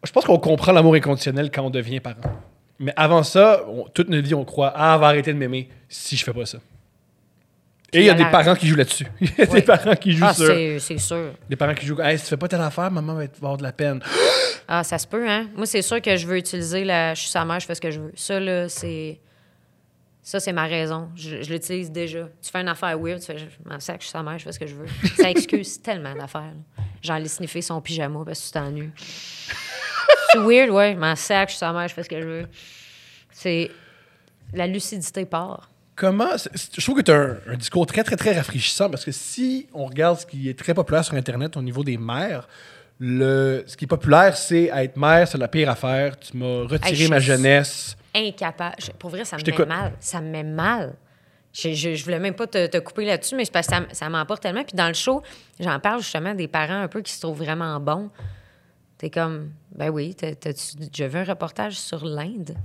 [0.03, 2.15] Je pense qu'on comprend l'amour inconditionnel quand on devient parent.
[2.79, 6.17] Mais avant ça, on- toute notre vie, on croit Ah, va arrêter de m'aimer si
[6.17, 6.57] je fais pas ça.
[7.93, 9.05] Et il y a des parents qui jouent là-dessus.
[9.19, 10.45] Il y a des parents qui jouent Ah, sur.
[10.79, 11.33] c'est sûr.
[11.49, 11.99] Des parents qui jouent.
[12.01, 14.01] Hey, si tu fais pas telle affaire, maman va avoir de la peine.
[14.73, 15.49] Ah, ça se peut, hein?
[15.57, 17.13] Moi, c'est sûr que je veux utiliser la.
[17.13, 18.13] Je suis sa mère, je fais ce que je veux.
[18.15, 19.19] Ça, là, c'est.
[20.23, 21.09] Ça, c'est ma raison.
[21.13, 22.29] Je, je l'utilise déjà.
[22.41, 23.37] Tu fais une affaire weird, tu fais.
[23.37, 24.85] Je m'en sac, je suis sa mère, je fais ce que je veux.
[25.17, 26.53] Ça excuse tellement d'affaires.
[27.01, 28.89] J'en ai sniffé son pyjama parce que tu t'ennuies.
[30.31, 30.93] C'est weird, ouais.
[30.93, 32.47] Je m'en sac, je suis sa mère, je fais ce que je veux.
[33.31, 33.71] C'est.
[34.53, 35.69] La lucidité part.
[35.95, 36.29] Comment.
[36.75, 39.67] Je trouve que tu as un, un discours très, très, très rafraîchissant parce que si
[39.73, 42.47] on regarde ce qui est très populaire sur Internet au niveau des mères,
[42.99, 46.19] le, ce qui est populaire, c'est être mère, c'est la pire affaire.
[46.19, 47.95] Tu m'as retiré Hey, ma je- jeunesse.
[48.15, 48.75] incapable.
[48.79, 49.93] Je- pour vrai, ça me met mal.
[49.99, 50.93] Ça me met mal.
[51.53, 53.81] Je, je, je voulais même pas te, te couper là-dessus, mais c'est parce que ça,
[53.91, 54.63] ça m'emporte tellement.
[54.63, 55.21] Puis dans le show,
[55.59, 58.09] j'en parle justement des parents un peu qui se trouvent vraiment bons.
[59.01, 62.55] T'es comme, ben oui, t'as- t'as-tu déjà vu un reportage sur l'Inde?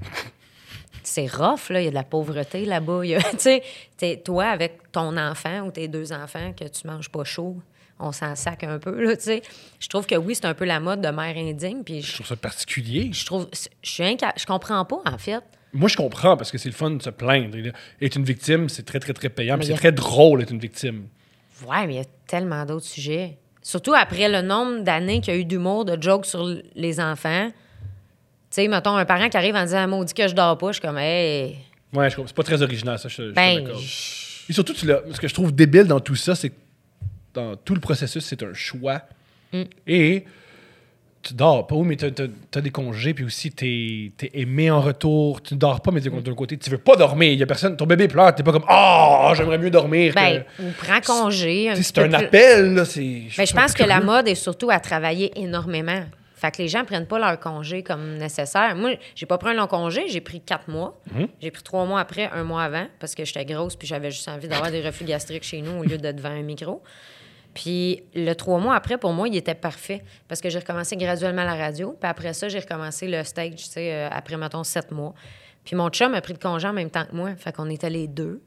[1.02, 1.80] C'est rough, là.
[1.80, 3.00] Il y a de la pauvreté là-bas.
[3.38, 3.60] Tu
[3.96, 7.56] sais, toi, avec ton enfant ou tes deux enfants, que tu manges pas chaud,
[7.98, 9.42] on s'en sac un peu, là, tu sais.
[9.80, 11.82] Je trouve que oui, c'est un peu la mode de mère indigne.
[11.82, 13.10] Puis Je je, trouve ça particulier.
[13.14, 13.48] je trouve...
[13.82, 15.40] Je suis inca- Je comprends pas, en fait.
[15.72, 17.56] Moi, je comprends parce que c'est le fun de se plaindre.
[18.02, 19.56] Être une victime, c'est très, très, très payant.
[19.62, 21.06] C'est a- très drôle d'être une victime.
[21.66, 23.38] Ouais, mais il y a tellement d'autres sujets.
[23.66, 27.50] Surtout après le nombre d'années qu'il y a eu d'humour, de jokes sur les enfants.
[27.50, 27.54] Tu
[28.50, 30.82] sais, mettons, un parent qui arrive en disant Maudit que je dors pas, je suis
[30.82, 31.56] comme, hey.
[31.92, 32.28] Ouais, je comprends.
[32.28, 33.68] C'est pas très original, ça, je, je suis Ben,
[34.48, 36.54] Et surtout, tu ce que je trouve débile dans tout ça, c'est que
[37.34, 39.02] dans tout le processus, c'est un choix.
[39.52, 39.62] Mm.
[39.88, 40.24] Et
[41.26, 44.80] tu dors pas, oui, mais tu as, des congés, puis aussi tu es, aimé en
[44.80, 45.42] retour.
[45.42, 47.32] Tu ne dors pas, mais d'un côté, tu veux pas dormir.
[47.32, 50.12] Il y a personne, ton bébé pleure, tu pas comme Ah, j'aimerais mieux dormir.
[50.14, 51.72] ben, que- ou prends congé.
[51.74, 52.84] C'est un appel, là.
[52.84, 56.04] je trouve pense que la mode est surtout à travailler énormément.
[56.36, 58.76] Fait que les gens prennent pas leur congé comme nécessaire.
[58.76, 61.00] Moi, j'ai pas pris un long congé, j'ai pris quatre mois.
[61.10, 61.28] Mhm.
[61.40, 64.28] J'ai pris trois mois après, un mois avant, parce que j'étais grosse puis j'avais juste
[64.28, 66.82] envie d'avoir des reflux gastriques chez nous au lieu de devant un micro.
[67.56, 71.42] Puis le trois mois après, pour moi, il était parfait parce que j'ai recommencé graduellement
[71.42, 71.96] la radio.
[71.98, 75.14] Puis après ça, j'ai recommencé le stage, tu sais, euh, après, mettons, sept mois.
[75.64, 77.34] Puis mon chum a pris de congé en même temps que moi.
[77.36, 78.42] Fait qu'on était les deux.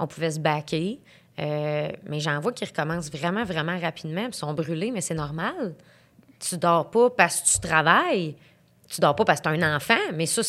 [0.00, 0.98] On pouvait se baquer.
[1.38, 4.26] Euh, mais j'en vois qui recommencent vraiment, vraiment rapidement.
[4.26, 5.76] Ils sont brûlés, mais c'est normal.
[6.40, 8.34] Tu dors pas parce que tu travailles.
[8.88, 9.94] Tu dors pas parce que tu as un enfant.
[10.14, 10.42] Mais ça,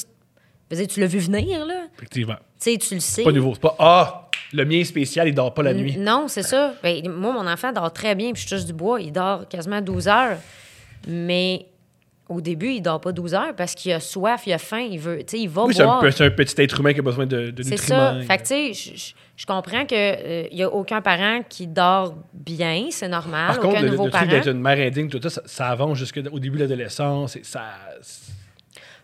[0.75, 1.85] dire, tu l'as vu venir, là.
[1.97, 2.35] Effectivement.
[2.61, 3.15] Tu sais, tu le sais.
[3.21, 3.53] C'est pas nouveau.
[3.53, 5.97] C'est pas Ah, le mien est spécial, il dort pas la N- nuit.
[5.97, 6.73] Non, c'est ça.
[6.83, 8.99] Ben, moi, mon enfant dort très bien, puis je touche du bois.
[9.01, 10.37] Il dort quasiment 12 heures.
[11.07, 11.65] Mais
[12.27, 14.99] au début, il dort pas 12 heures parce qu'il a soif, il a faim, il
[14.99, 15.19] veut.
[15.19, 16.03] Tu sais, il va Oui, c'est un, boire.
[16.13, 18.19] c'est un petit être humain qui a besoin de, de C'est nutriments.
[18.19, 18.27] ça.
[18.27, 23.07] Fait que, tu sais, je- comprends qu'il n'y a aucun parent qui dort bien, c'est
[23.07, 23.47] normal.
[23.47, 24.31] Par contre, aucun le, nouveau le truc parent.
[24.31, 27.35] d'être une mère indigne, tout ça, ça, ça avance jusqu'au début de l'adolescence.
[27.37, 27.61] et Ça,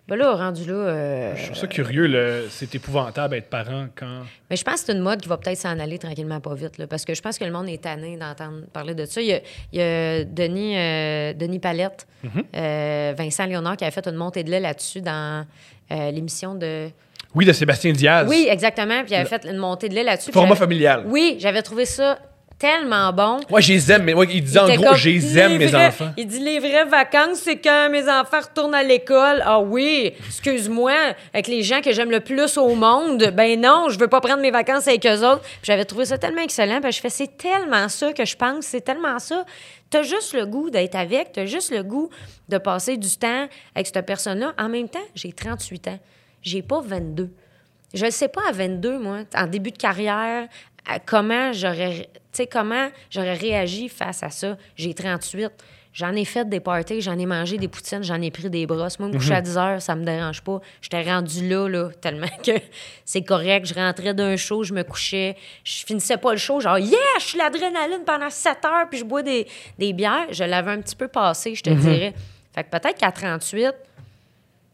[0.07, 0.73] Ben là, rendu là.
[0.73, 2.05] euh, je trouve ça curieux.
[2.05, 4.21] le- C'est épouvantable être parent quand.
[4.51, 6.77] Mais je pense que c'est une mode qui va peut-être s'en aller tranquillement pas vite.
[6.77, 9.19] Là, parce que je pense que le monde est tanné d'entendre parler de ça.
[9.19, 9.39] Il y a,
[9.73, 12.43] il y a Denis, euh, Denis Palette, Mm-hmm.
[12.55, 15.45] euh, Vincent Léonard qui a fait une montée de lait là-dessus dans
[15.89, 16.89] l'émission de.
[17.35, 18.27] Oui, de Sébastien Diaz.
[18.29, 19.01] Oui, exactement.
[19.03, 20.31] Puis il avait fait une montée de lait là-dessus.
[20.31, 21.03] Format familial.
[21.07, 22.17] Oui, j'avais trouvé ça
[22.57, 23.39] tellement bon.
[23.49, 25.87] Ouais, je les aime, mais ouais, il disait en gros, je les aime, mes vrais-
[25.87, 26.11] enfants.
[26.17, 29.41] Il dit les vraies vacances, c'est quand mes enfants retournent à l'école.
[29.45, 30.93] Ah oui, excuse-moi,
[31.33, 34.41] avec les gens que j'aime le plus au monde, ben non, je veux pas prendre
[34.41, 35.41] mes vacances avec eux autres.
[35.63, 38.65] J'avais trouvé ça tellement excellent, parce que je fais c'est tellement ça que je pense,
[38.65, 39.45] c'est tellement ça.
[39.89, 42.09] T'as juste le goût d'être avec, t'as juste le goût
[42.49, 44.53] de passer du temps avec cette personne-là.
[44.57, 45.99] En même temps, j'ai 38 ans,
[46.41, 47.29] j'ai pas 22.
[47.93, 50.47] Je ne sais pas à 22, moi, en début de carrière,
[51.05, 54.57] comment j'aurais, tu sais, comment j'aurais réagi face à ça?
[54.75, 55.51] J'ai 38.
[55.93, 58.99] J'en ai fait des parties, j'en ai mangé des poutines, j'en ai pris des brosses.
[58.99, 60.59] Moi, me coucher à 10 heures, ça me dérange pas.
[60.81, 62.51] J'étais rendu là, là, tellement que
[63.05, 63.65] c'est correct.
[63.65, 65.37] Je rentrais d'un show, je me couchais.
[65.63, 69.05] Je finissais pas le show, genre, yeah, je suis l'adrénaline pendant 7 heures, puis je
[69.05, 69.47] bois des,
[69.79, 70.27] des bières.
[70.31, 72.13] Je l'avais un petit peu passé, je te dirais.
[72.53, 73.71] Fait que peut-être qu'à 38,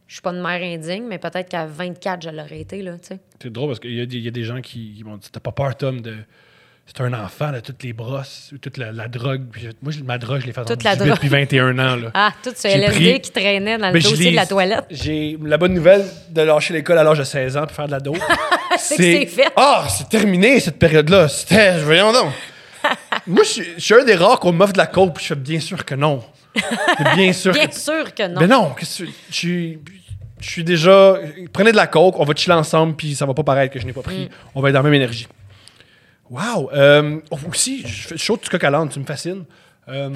[0.07, 3.09] je suis pas une mère indigne, mais peut-être qu'à 24, je l'aurais été, là, tu
[3.09, 3.19] sais.
[3.39, 5.17] C'est drôle parce qu'il y, a des- il y a des gens qui, qui m'ont
[5.17, 6.15] dit T'as pas peur, Tom, de.
[6.87, 9.43] C'est un enfant, de toutes les brosses, toute la, la drogue.
[9.49, 11.19] Puis moi, ma drogue, je l'ai fait Toute entre la 18 drogue.
[11.19, 11.95] puis 21 ans.
[11.95, 12.11] Là.
[12.13, 14.83] Ah, tout ce LSD pris- qui traînait dans le Ben, dossier de la toilette.
[14.89, 17.91] J'ai la bonne nouvelle de lâcher l'école à l'âge de 16 ans puis faire de
[17.91, 18.17] la dope.
[18.77, 19.47] C'est fait.
[19.55, 21.27] Ah, c'est terminé cette période-là.
[21.29, 21.77] C'était.
[21.79, 22.31] Voyons donc.
[23.27, 25.29] Moi, je suis- je suis un des rares qu'on m'offre de la coke puis je
[25.29, 26.21] fais bien sûr que non.
[27.15, 28.41] Bien sûr Bien que sûr que non.
[28.41, 29.13] Mais non, je suis.
[30.41, 31.15] Je suis déjà.
[31.53, 33.85] Prenez de la coke, on va chiller ensemble, puis ça va pas paraître que je
[33.85, 34.29] n'ai pas pris.
[34.55, 35.27] On va être dans la même énergie.
[36.31, 36.71] Wow!
[36.71, 39.43] Euh, aussi, je fais chaud du coq à l'âne, tu me fascines.
[39.89, 40.09] Euh,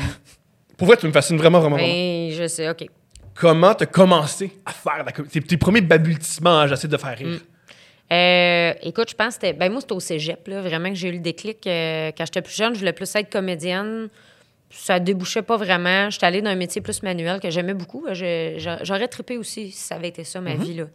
[0.78, 1.92] pour vrai, tu me fascines vraiment, vraiment, vraiment.
[1.94, 2.88] Ben, je sais, OK.
[3.34, 5.34] Comment t'as commencé à faire la comédie?
[5.42, 7.40] Tes, tes premiers balbutiements, hein, j'essaie de faire rire.
[8.14, 9.54] Euh, écoute, je pense que c'était.
[9.54, 11.58] Ben, moi, c'était au cégep, là, vraiment, que j'ai eu le déclic.
[11.64, 14.08] quand j'étais plus jeune, je voulais plus être comédienne.
[14.70, 16.10] Ça débouchait pas vraiment.
[16.10, 18.06] J'étais allée dans un métier plus manuel que j'aimais beaucoup.
[18.12, 20.64] Je- J'aurais trippé aussi si ça avait été ça, ma Mm-hmm.
[20.64, 20.74] vie.
[20.76, 20.86] Là.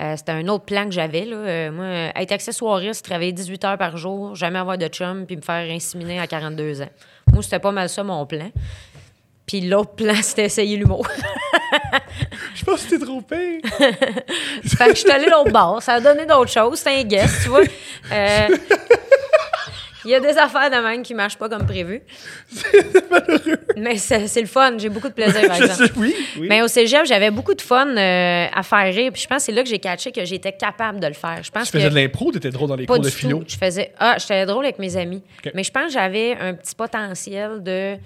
[0.00, 1.24] Euh, c'était un autre plan que j'avais.
[1.24, 1.36] Là.
[1.36, 5.42] Euh, moi, être accessoiriste, travailler 18 heures par jour, jamais avoir de chum, puis me
[5.42, 6.90] faire inséminer à 42 ans.
[7.32, 8.50] Moi, c'était pas mal ça, mon plan.
[9.46, 11.06] Puis l'autre plan, c'était essayer l'humour.
[12.54, 13.60] Je pense que c'était trop pire.
[14.64, 15.82] Fait que je suis allée l'autre bord.
[15.82, 16.78] Ça a donné d'autres choses.
[16.78, 17.62] C'est un guest, tu vois.
[18.12, 18.48] Euh,
[20.06, 22.00] Il y a des affaires de même qui ne marchent pas comme prévu.
[23.76, 24.78] Mais c'est c'est le fun.
[24.78, 25.92] J'ai beaucoup de plaisir, par exemple.
[25.96, 26.46] oui, oui.
[26.48, 29.10] Mais au cégep, j'avais beaucoup de fun euh, à faire rire.
[29.12, 31.42] Puis je pense que c'est là que j'ai catché que j'étais capable de le faire.
[31.42, 33.42] Je pense tu faisais que de l'impro, t'étais drôle dans les pas cours de philo?
[33.46, 35.22] Je faisais ah, j'étais drôle avec mes amis.
[35.54, 37.96] Mais je pense que j'avais un petit potentiel de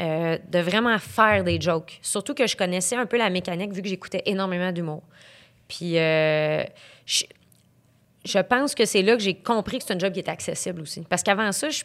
[0.00, 1.98] euh, de vraiment faire des jokes.
[2.00, 5.02] Surtout que je connaissais un peu la mécanique vu que j'écoutais énormément d'humour.
[5.68, 6.64] Puis euh,
[7.04, 7.24] je,
[8.24, 10.82] je pense que c'est là que j'ai compris que c'est un job qui était accessible
[10.82, 11.02] aussi.
[11.08, 11.82] Parce qu'avant ça, je,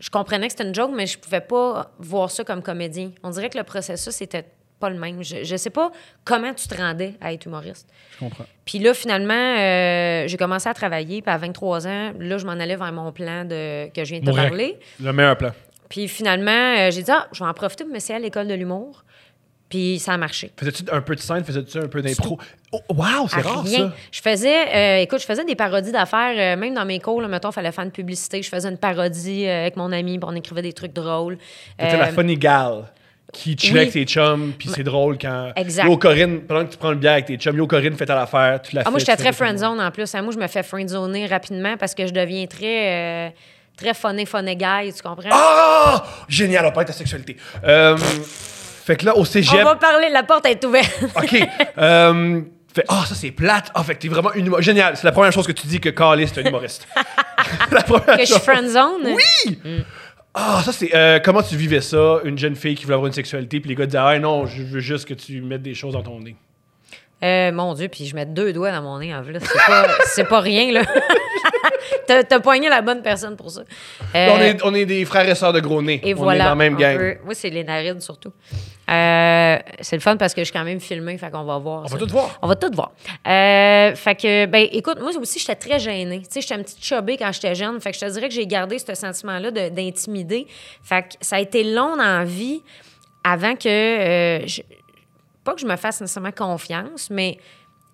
[0.00, 3.10] je comprenais que c'était une joke, mais je pouvais pas voir ça comme comédien.
[3.22, 4.44] On dirait que le processus était
[4.80, 5.22] pas le même.
[5.22, 5.90] Je, je sais pas
[6.24, 7.88] comment tu te rendais à être humoriste.
[8.14, 8.44] Je comprends.
[8.64, 11.22] Puis là, finalement, euh, j'ai commencé à travailler.
[11.22, 14.20] Puis à 23 ans, là, je m'en allais vers mon plan de, que je viens
[14.20, 14.48] de te Mourir.
[14.48, 14.78] parler.
[15.00, 15.52] Le meilleur plan.
[15.88, 18.54] Puis finalement, euh, j'ai dit, ah, je vais en profiter pour m'essayer à l'école de
[18.54, 19.04] l'humour.
[19.74, 20.52] Puis ça a marché.
[20.56, 22.38] Faisais-tu un peu de scène, faisais-tu un peu d'impro?
[22.70, 23.88] Oh, wow, c'est rare rien.
[23.88, 23.94] ça.
[24.12, 27.26] Je faisais, euh, écoute, je faisais des parodies d'affaires, euh, même dans mes cours, là,
[27.26, 28.40] mettons, il fallait faire une publicité.
[28.40, 31.38] Je faisais une parodie euh, avec mon ami, puis on écrivait des trucs drôles.
[31.82, 32.84] Euh, la funny gal
[33.32, 33.80] qui chill oui.
[33.80, 35.50] avec tes chums, puis c'est drôle quand.
[35.56, 35.86] Exact.
[35.86, 38.14] Yo, Corinne, pendant que tu prends le bière avec tes chums, Yo, Corinne, fais ta
[38.14, 40.14] l'affaire, tu la Ah, moi, j'étais très friendzone en plus.
[40.14, 43.34] Hein, Moi, je me fais friendzoner rapidement parce que je deviens très,
[43.76, 45.30] très funny, funny guy, tu comprends?
[45.32, 46.04] Ah!
[46.28, 47.36] Génial, on parle de ta sexualité.
[47.64, 47.96] Euh,
[48.84, 49.64] fait que là, au On cégep.
[49.64, 50.92] va parler, la porte est ouverte.
[51.16, 51.48] OK.
[51.78, 52.40] euh,
[52.74, 53.70] fait, ah, ça, c'est plate.
[53.74, 54.66] Ah, fait que t'es vraiment une humoriste.
[54.66, 54.96] Génial.
[54.96, 56.86] C'est la première chose que tu dis que Carlis, c'est un humoriste.
[57.70, 59.14] la première que je suis friendzone?
[59.14, 59.58] Oui!
[60.34, 60.94] Ah, ça, c'est.
[60.94, 63.76] euh, comment tu vivais ça, une jeune fille qui voulait avoir une sexualité, puis les
[63.76, 66.36] gars disaient, ah non, je veux juste que tu mettes des choses dans ton nez.
[67.22, 69.36] Euh, mon Dieu, puis je mets deux doigts dans mon nez en plus.
[69.40, 70.82] C'est pas, c'est pas rien, là.
[72.06, 73.62] t'as, t'as poigné la bonne personne pour ça.
[74.14, 76.00] Euh, on, est, on est des frères et sœurs de gros nez.
[76.02, 76.40] Et on voilà.
[76.40, 76.98] est dans la même gang.
[76.98, 77.14] peu.
[77.24, 78.32] Moi, c'est les narines surtout.
[78.90, 81.82] Euh, c'est le fun parce que je suis quand même filmée, fait qu'on va voir.
[81.84, 81.94] On ça.
[81.96, 82.38] va tout voir.
[82.42, 82.92] On va tout voir.
[83.26, 86.20] Euh, fait que, ben, écoute, moi aussi, j'étais très gênée.
[86.20, 87.80] Tu sais, j'étais un petit chubby quand j'étais jeune.
[87.80, 90.46] Fait que je te dirais que j'ai gardé ce sentiment-là de- d'intimider.
[90.82, 92.62] Fait que ça a été long dans la vie
[93.22, 93.68] avant que.
[93.68, 94.62] euh, je-
[95.44, 97.38] pas que je me fasse nécessairement confiance, mais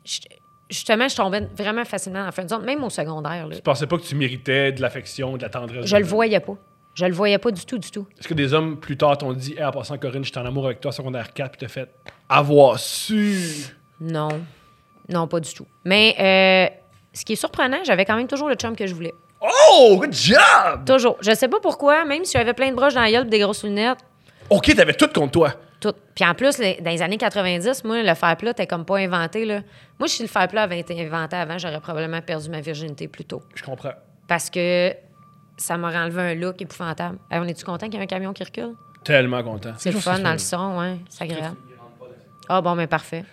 [0.05, 0.21] je-
[0.69, 3.47] justement, je tombais vraiment facilement dans la friend zone, même au secondaire.
[3.49, 3.57] là.
[3.57, 5.85] Tu pensais pas que tu méritais de l'affection, de la tendresse.
[5.87, 6.55] Je le voyais pas.
[7.01, 8.07] Je le voyais pas du tout, du tout.
[8.19, 10.67] Est-ce que des hommes plus tard t'ont dit, hey, en passant, Corinne, j'étais en amour
[10.67, 11.89] avec toi, secondaire 4, puis t'as fait
[12.29, 13.65] avoir su?
[14.01, 14.29] Non.
[15.09, 15.67] Non, pas du tout.
[15.85, 16.75] Mais euh,
[17.15, 19.15] ce qui est surprenant, j'avais quand même toujours le chum que je voulais.
[19.41, 20.85] Oh, good job!
[20.87, 21.17] Toujours.
[21.23, 23.65] Je sais pas pourquoi, même si j'avais plein de broches dans la gueule des grosses
[23.65, 23.99] lunettes,
[24.51, 25.55] Ok, t'avais tout contre toi.
[25.81, 25.95] tout.
[26.15, 28.99] Puis en plus, les- dans les années 90, moi, le fer plat, t'es comme pas
[28.99, 29.61] inventé, là.
[29.99, 33.25] Moi, si le fer plat avait été inventé avant, j'aurais probablement perdu ma virginité plus
[33.25, 33.43] tôt.
[33.55, 33.93] Je comprends.
[34.29, 34.93] Parce que
[35.61, 37.19] ça m'aurait enlevé un look épouvantable.
[37.31, 38.75] Hey, on est-tu content qu'il y ait un camion qui recule?
[39.05, 39.73] Tellement content.
[39.79, 40.97] C'est le fun dans le son, ouais.
[41.09, 41.57] C'est agréable.
[42.49, 43.25] Ah bon, mais parfait.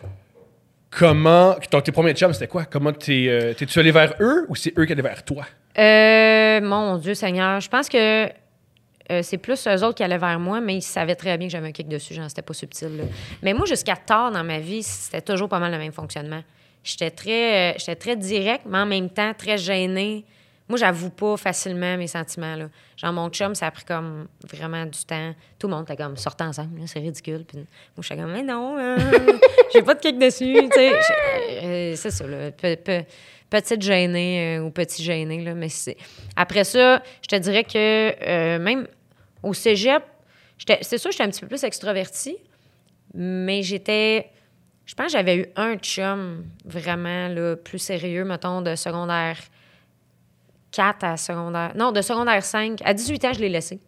[0.89, 1.55] Comment.
[1.71, 2.65] Donc, tes premiers chums, c'était quoi?
[2.65, 3.25] Comment t'es.
[3.27, 5.45] euh, T'es-tu allé vers eux ou c'est eux qui allaient vers toi?
[5.77, 8.25] Euh, mon Dieu Seigneur, je pense que
[9.11, 11.51] euh, c'est plus eux autres qui allaient vers moi, mais ils savaient très bien que
[11.51, 12.97] j'avais un kick dessus, genre, c'était pas subtil.
[12.97, 13.03] là.
[13.43, 16.41] Mais moi, jusqu'à tard dans ma vie, c'était toujours pas mal le même fonctionnement.
[16.83, 20.23] J'étais très, euh, j'étais très direct, mais en même temps très gênée.
[20.69, 22.55] Moi, j'avoue pas facilement mes sentiments.
[22.55, 22.69] Là.
[22.97, 25.33] Genre, mon chum, ça a pris comme vraiment du temps.
[25.57, 27.45] Tout le monde était comme, sortez ensemble, c'est ridicule.
[27.47, 27.65] Puis moi,
[28.01, 28.97] j'étais comme, mais non, euh,
[29.73, 30.53] j'ai pas de kick dessus.
[30.55, 32.25] Je- euh, c'est ça,
[33.49, 35.41] petite gênée euh, ou petit gêné.
[35.43, 35.69] Là, mais.
[36.35, 37.75] Après ça, je te dirais que
[38.21, 38.87] euh, même
[39.43, 40.03] au cégep,
[40.81, 42.37] c'est sûr, j'étais un petit peu plus extravertie,
[43.13, 44.31] mais j'étais.
[44.85, 47.29] Je pense que j'avais eu un chum vraiment
[47.63, 49.37] plus sérieux, mettons, de secondaire
[50.77, 51.71] 4 à secondaire.
[51.75, 52.79] Non, de secondaire 5.
[52.85, 53.79] À 18 ans, je l'ai laissé.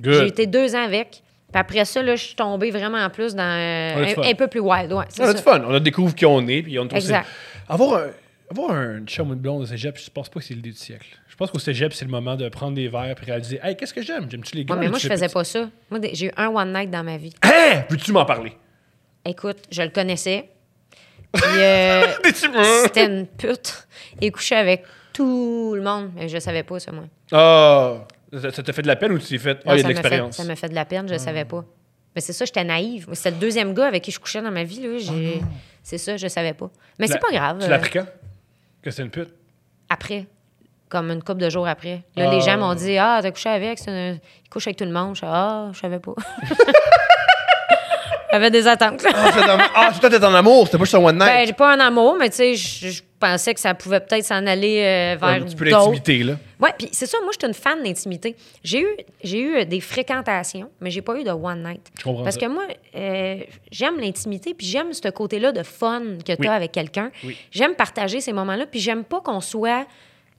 [0.00, 1.22] J'ai été deux ans avec.
[1.50, 3.42] Puis après ça, là, je suis tombée vraiment plus dans.
[3.42, 5.04] a du un, un peu plus wild, ouais.
[5.08, 5.34] c'est On a ça.
[5.34, 5.62] du fun.
[5.66, 6.62] On a découvert qui on est.
[6.62, 7.26] Puis on trouve Exact.
[7.66, 8.08] Avoir un,
[8.50, 10.76] avoir un chum ou une blonde au cégep, je pense pas que c'est l'idée du
[10.76, 11.06] siècle.
[11.26, 13.94] Je pense qu'au cégep, c'est le moment de prendre des verres et réaliser Hey, qu'est-ce
[13.94, 14.30] que j'aime?
[14.30, 15.70] J'aime-tu les gars Ouais, mais moi, je faisais pas ça.
[15.90, 17.32] Moi, j'ai eu un one night dans ma vie.
[17.42, 17.84] Hein?
[17.88, 18.52] Veux-tu m'en parler?
[19.24, 20.50] Écoute, je le connaissais.
[21.32, 22.02] Puis euh,
[22.84, 23.86] c'était une pute.
[24.20, 24.84] Il couchait avec
[25.18, 26.10] tout le monde.
[26.14, 27.04] Mais je savais pas ça, moi.
[27.32, 27.94] Ah
[28.32, 29.80] Ça ça t'a fait de la peine ou tu t'es fait Ah, Non, il y
[29.80, 30.36] a de ça m'a fait- l'expérience?
[30.36, 31.18] Ça m'a fait de la peine, je Ah.
[31.18, 31.64] savais pas.
[32.14, 33.06] Mais c'est ça, j'étais naïve.
[33.12, 34.80] C'était le deuxième gars avec qui je couchais dans ma vie.
[34.82, 34.88] Là.
[34.94, 35.40] Ah J'ai-
[35.82, 36.70] c'est ça, je savais pas.
[36.98, 37.58] Mais c'est pas grave.
[37.58, 38.06] Tu euh, l'as appris quand
[38.82, 39.30] Que c'est une pute?
[39.90, 40.26] Après,
[40.88, 42.02] comme une couple de jours après.
[42.16, 42.34] Là, Ah.
[42.34, 44.12] les gens m'ont dit Ah, t'as couché avec, c'est un-
[44.44, 45.14] il couche avec tout le monde.
[45.14, 46.14] Je suis Ah, je savais pas.
[48.30, 49.02] J'avais des attentes.
[49.14, 51.46] Ah, c'était en- ah, toi, en amour, c'était pas juste un one Ben, night.
[51.46, 54.46] j'ai pas un amour, mais tu sais, je je pensais que ça pouvait peut-être s'en
[54.46, 55.86] aller euh, vers un petit peu d'autres.
[55.86, 56.36] d'intimité, là.
[56.60, 58.34] Ouais, puis c'est ça, moi, je suis une fan d'intimité.
[58.64, 58.88] J'ai eu,
[59.22, 61.82] j'ai eu des fréquentations, mais j'ai pas eu de one night.
[61.98, 62.40] Je comprends Parce ça.
[62.40, 62.64] que moi,
[62.96, 63.40] euh,
[63.70, 66.46] j'aime l'intimité, puis j'aime ce côté-là de fun que tu as Oui.
[66.48, 67.10] avec quelqu'un.
[67.24, 67.36] Oui.
[67.50, 69.86] J'aime partager ces moments-là, puis j'aime pas qu'on soit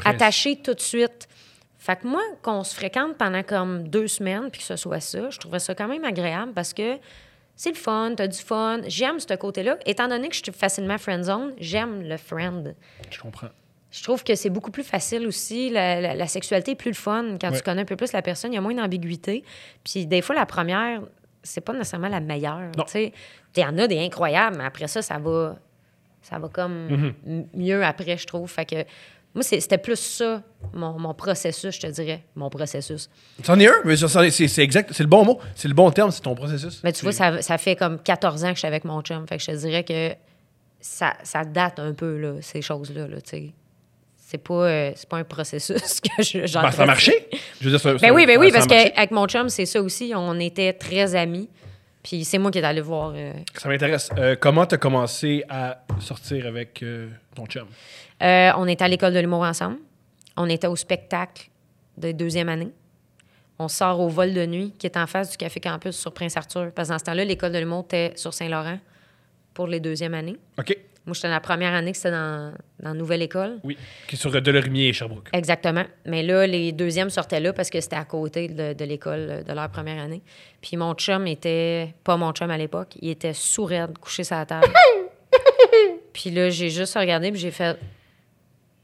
[0.03, 1.27] attaché tout de suite.
[1.77, 5.30] Fait que moi, qu'on se fréquente pendant comme deux semaines, puis que ce soit ça,
[5.30, 6.97] je trouvais ça quand même agréable parce que
[7.62, 8.80] c'est le fun, t'as du fun.
[8.88, 9.76] J'aime ce côté-là.
[9.86, 12.74] Étant donné que je suis facilement friend-zone, j'aime le friend.
[13.12, 13.49] Je comprends.
[13.91, 15.70] Je trouve que c'est beaucoup plus facile aussi.
[15.70, 17.57] La, la- la sexualité est plus le fun quand Ouais.
[17.57, 18.53] tu connais un peu plus la personne.
[18.53, 19.43] Il y a moins d'ambiguïté.
[19.84, 21.01] Puis des fois, la première,
[21.43, 22.72] c'est pas nécessairement la meilleure.
[22.95, 23.12] Il
[23.57, 25.57] y en a des incroyables, mais après ça, ça va,
[26.22, 26.88] ça va comme
[27.28, 27.45] Mm-hmm.
[27.55, 28.49] mieux après, je trouve.
[28.49, 28.86] Fait que
[29.36, 30.41] moi, c'était plus ça,
[30.73, 32.23] mon, mon processus, je te dirais.
[32.36, 33.09] Mon processus.
[33.43, 36.21] C'en est un, mais c'est exact, c'est le bon mot, c'est le bon terme, c'est
[36.21, 36.82] ton processus.
[36.84, 39.27] Mais tu vois, ça, ça fait comme 14 ans que je suis avec mon chum.
[39.27, 40.13] Fait que je te dirais que
[40.82, 43.07] ça, ça date un peu, là, ces choses-là.
[43.07, 43.53] Là, tu sais.
[44.17, 47.27] c'est pas, euh, pas un processus que je Ben, ça a marché.
[47.59, 49.65] Je veux dire, ça, Ben ça- oui, ben ça- oui, parce qu'avec mon chum, c'est
[49.65, 50.11] ça aussi.
[50.15, 51.49] On était très amis.
[52.01, 53.11] Puis c'est moi qui est allé voir.
[53.15, 54.09] euh, Ça m'intéresse.
[54.17, 56.84] Euh, comment tu as commencé à sortir avec
[57.36, 57.67] ton chum?
[58.22, 59.78] Euh, on était à l'école de l'humour ensemble.
[60.38, 61.49] On était au spectacle
[61.97, 62.72] de deuxième année.
[63.57, 66.72] On sort au vol de nuit qui est en face du Café Campus sur Prince-Arthur.
[66.74, 68.80] Parce que dans ce temps-là, l'école de l'humour était sur Saint-Laurent
[69.53, 70.38] pour les deuxièmes années.
[70.57, 70.78] OK.
[71.05, 73.59] Moi, j'étais dans la première année que c'était dans, dans la nouvelle école.
[73.63, 73.78] Oui.
[74.07, 75.30] Qui est sur Delorimier et Sherbrooke.
[75.34, 75.84] Exactement.
[76.05, 79.53] Mais là, les deuxièmes sortaient là parce que c'était à côté de, de l'école de
[79.53, 80.22] leur première année.
[80.61, 84.45] Puis mon chum était, pas mon chum à l'époque, il était sourd, couché sur la
[84.45, 84.67] table.
[86.13, 87.78] puis là, j'ai juste regardé puis j'ai fait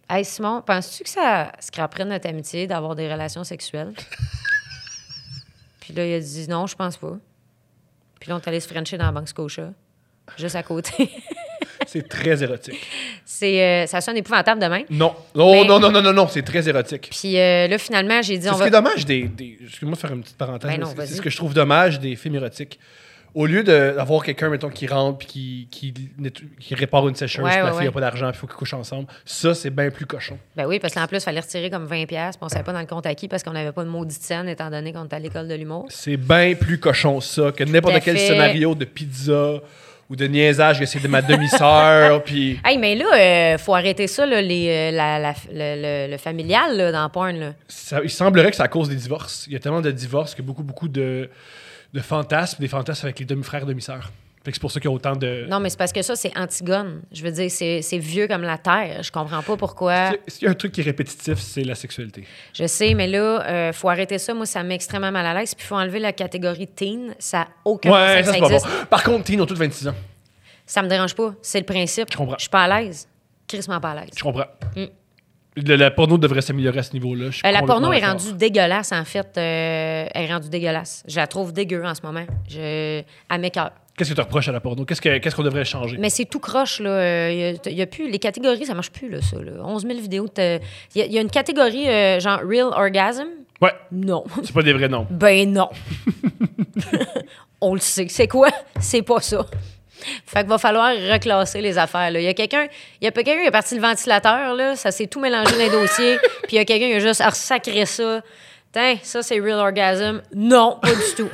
[0.09, 3.93] Hey Simon, penses-tu que ça scraperait notre amitié d'avoir des relations sexuelles?
[5.79, 7.17] puis là, il a dit Non, je pense pas.
[8.19, 9.71] Puis là, on est allé se frencher dans la Banque Scotia,
[10.37, 11.09] juste à côté.
[11.87, 12.85] C'est très érotique.
[13.25, 14.83] C'est, euh, ça sonne épouvantable demain.
[14.89, 15.15] Non.
[15.35, 17.09] Oh, Mais- non, non, non, non, non, c'est très érotique.
[17.11, 18.65] Puis euh, là, finalement, j'ai dit C'est On ce va.
[18.65, 19.23] qui est dommage des.
[19.27, 20.77] des- Excuse-moi de faire une petite parenthèse.
[20.95, 22.79] Ben c'est ce que je trouve dommage des films érotiques
[23.35, 25.93] Au lieu d'avoir quelqu'un, mettons, qui rentre puis qui,
[26.59, 27.85] qui, répare une sécheuse, Ouais, puis la fille ouais.
[27.85, 30.37] n'a pas d'argent, puis il faut qu'ils couchent ensemble, ça, c'est bien plus cochon.
[30.55, 32.71] Ben oui, parce qu'en plus, il fallait retirer comme 20$, pièces, puis on savait pas
[32.73, 35.03] dans le compte à qui parce qu'on n'avait pas de maudite scène, étant donné qu'on
[35.05, 35.85] était à l'école de l'humour.
[35.89, 38.25] C'est bien plus cochon, ça, que n'importe quel fait.
[38.27, 39.55] scénario de pizza
[40.09, 42.59] ou de niaisage que c'est de ma demi-sœur, puis...
[42.63, 46.17] Hey, mais là, euh, faut arrêter ça, là, les, euh, la- la- le, le- le
[46.17, 47.35] familial là, dans porn.
[47.37, 47.53] Là.
[47.67, 49.45] Ça- il semblerait que c'est à cause des divorces.
[49.47, 51.29] Il y a tellement de divorces que beaucoup, beaucoup de,
[51.95, 54.11] de fantasmes, des fantasmes avec les demi-frères, demi-sœurs.
[54.43, 55.47] C'est pour ça qu'il y a autant de...
[55.49, 57.01] Non, mais c'est parce que ça, c'est Antigone.
[57.11, 59.01] Je veux dire, c'est vieux comme la terre.
[59.01, 60.11] Je comprends pas pourquoi.
[60.27, 62.25] S'il y a un truc qui est répétitif, c'est la sexualité.
[62.53, 64.35] Je sais, mais là, euh, faut arrêter ça.
[64.35, 65.55] Moi, ça me met extrêmement mal à l'aise.
[65.55, 67.15] Puis il faut enlever la catégorie teen.
[67.17, 68.85] Ça n'a aucun Ouais, sens ça, pas bon.
[68.87, 69.95] Par contre, Teen ont tous 26 ans.
[70.67, 71.33] Ça me dérange pas.
[71.41, 72.09] C'est le principe.
[72.11, 72.35] Je comprends.
[72.37, 73.07] Je suis pas à l'aise.
[73.47, 74.09] Crissement pas à l'aise.
[74.15, 74.45] Je comprends.
[74.75, 74.85] Mm.
[75.55, 77.25] Le- la porno devrait s'améliorer à ce niveau-là.
[77.45, 79.27] Euh, la porno est rendue dégueulasse, en fait.
[79.37, 81.03] Euh, elle est rendue dégueulasse.
[81.07, 82.25] Je la trouve dégueu en ce moment.
[82.49, 83.01] Je...
[83.29, 83.71] À mes cœurs.
[83.97, 84.83] Qu'est-ce que tu reproches à la porno?
[84.83, 85.95] Qu'est-ce que- qu'est-ce qu'on devrait changer?
[85.97, 86.89] Mais c'est tout croche, là.
[86.89, 88.11] Euh, Il y, a plus...
[88.11, 89.37] Les catégories, ça marche plus, là, ça.
[89.41, 89.51] Là.
[89.63, 90.27] 11 000 vidéos.
[90.37, 90.41] Il
[90.95, 93.27] y, a- il y a une catégorie, euh, genre Real Orgasm?
[93.61, 94.25] Ouais, Non.
[94.43, 95.07] c'est pas des vrais noms.
[95.09, 95.69] Ben non.
[97.61, 98.07] On le sait.
[98.09, 98.49] C'est quoi?
[98.81, 99.45] C'est pas ça.
[100.25, 102.11] Fait qu'il va falloir reclasser les affaires.
[102.11, 102.19] Là.
[102.19, 102.67] Il y a quelqu'un
[103.01, 105.57] il y a quelqu'un qui a parti le ventilateur, là, ça s'est tout mélangé dans
[105.57, 108.21] les dossiers, puis il y a quelqu'un qui a juste sacré ça.
[108.71, 110.21] Tiens, ça c'est real orgasm.
[110.33, 111.29] Non, pas du tout.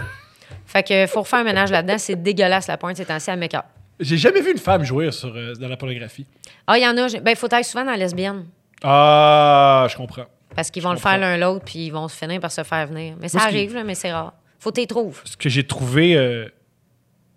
[0.66, 3.56] Fait que faut refaire un ménage là-dedans, c'est dégueulasse la pointe, c'est ainsi à make
[4.00, 6.26] J'ai jamais vu une femme jouer sur, euh, dans la pornographie.
[6.68, 8.46] Ah, il y en a, ben faut être souvent dans la lesbienne.
[8.84, 10.26] Ah, je comprends.
[10.56, 12.88] Parce qu'ils vont le faire l'un l'autre, puis ils vont se finir par se faire
[12.88, 13.16] venir.
[13.20, 14.34] Mais ça Moi, ce qui- arrive, là, mais c'est rare.
[14.60, 15.16] Faut t'y trouver.
[15.26, 16.16] Ce que j'ai trouvé.
[16.16, 16.48] euh,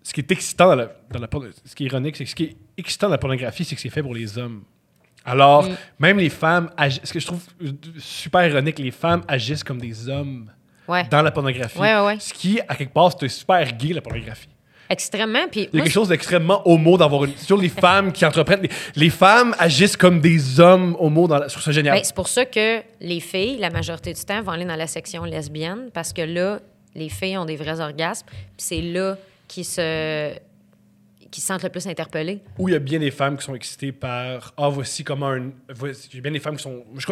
[0.05, 1.29] ce qui est excitant dans la, dans la
[1.65, 3.81] Ce qui est ironique, c'est que ce qui est excitant dans la pornographie, c'est que
[3.81, 4.63] c'est fait pour les hommes.
[5.25, 5.77] Alors, Mm.
[5.99, 6.71] même les femmes.
[7.03, 7.41] Ce que je trouve
[7.99, 10.51] super ironique, les femmes agissent comme des hommes
[10.87, 11.05] Ouais.
[11.11, 11.79] dans la pornographie.
[11.79, 12.17] Ouais, ouais, ouais.
[12.21, 14.49] Ce qui, à quelque part, c'est super gay, la pornographie.
[14.91, 15.49] Extrêmement.
[15.51, 17.35] Puis Il y a quelque chose d'extrêmement homo d'avoir une.
[17.39, 18.61] Sur les femmes qui entreprennent.
[18.61, 21.49] Les, les femmes agissent comme des hommes homo dans la.
[21.49, 21.97] Je trouve ça génial.
[21.97, 24.87] Ben, c'est pour ça que les filles, la majorité du temps, vont aller dans la
[24.87, 26.61] section lesbienne parce que là,
[26.95, 28.27] les filles ont des vrais orgasmes.
[28.29, 29.17] Puis c'est là
[29.49, 30.35] qu'ils se
[31.31, 32.41] qui se sentent le plus interpellées.
[32.59, 35.51] Où il y a bien des femmes qui sont excitées par Ah, voici comment un.
[35.83, 36.85] Il y a bien des femmes qui sont.
[36.97, 37.07] je-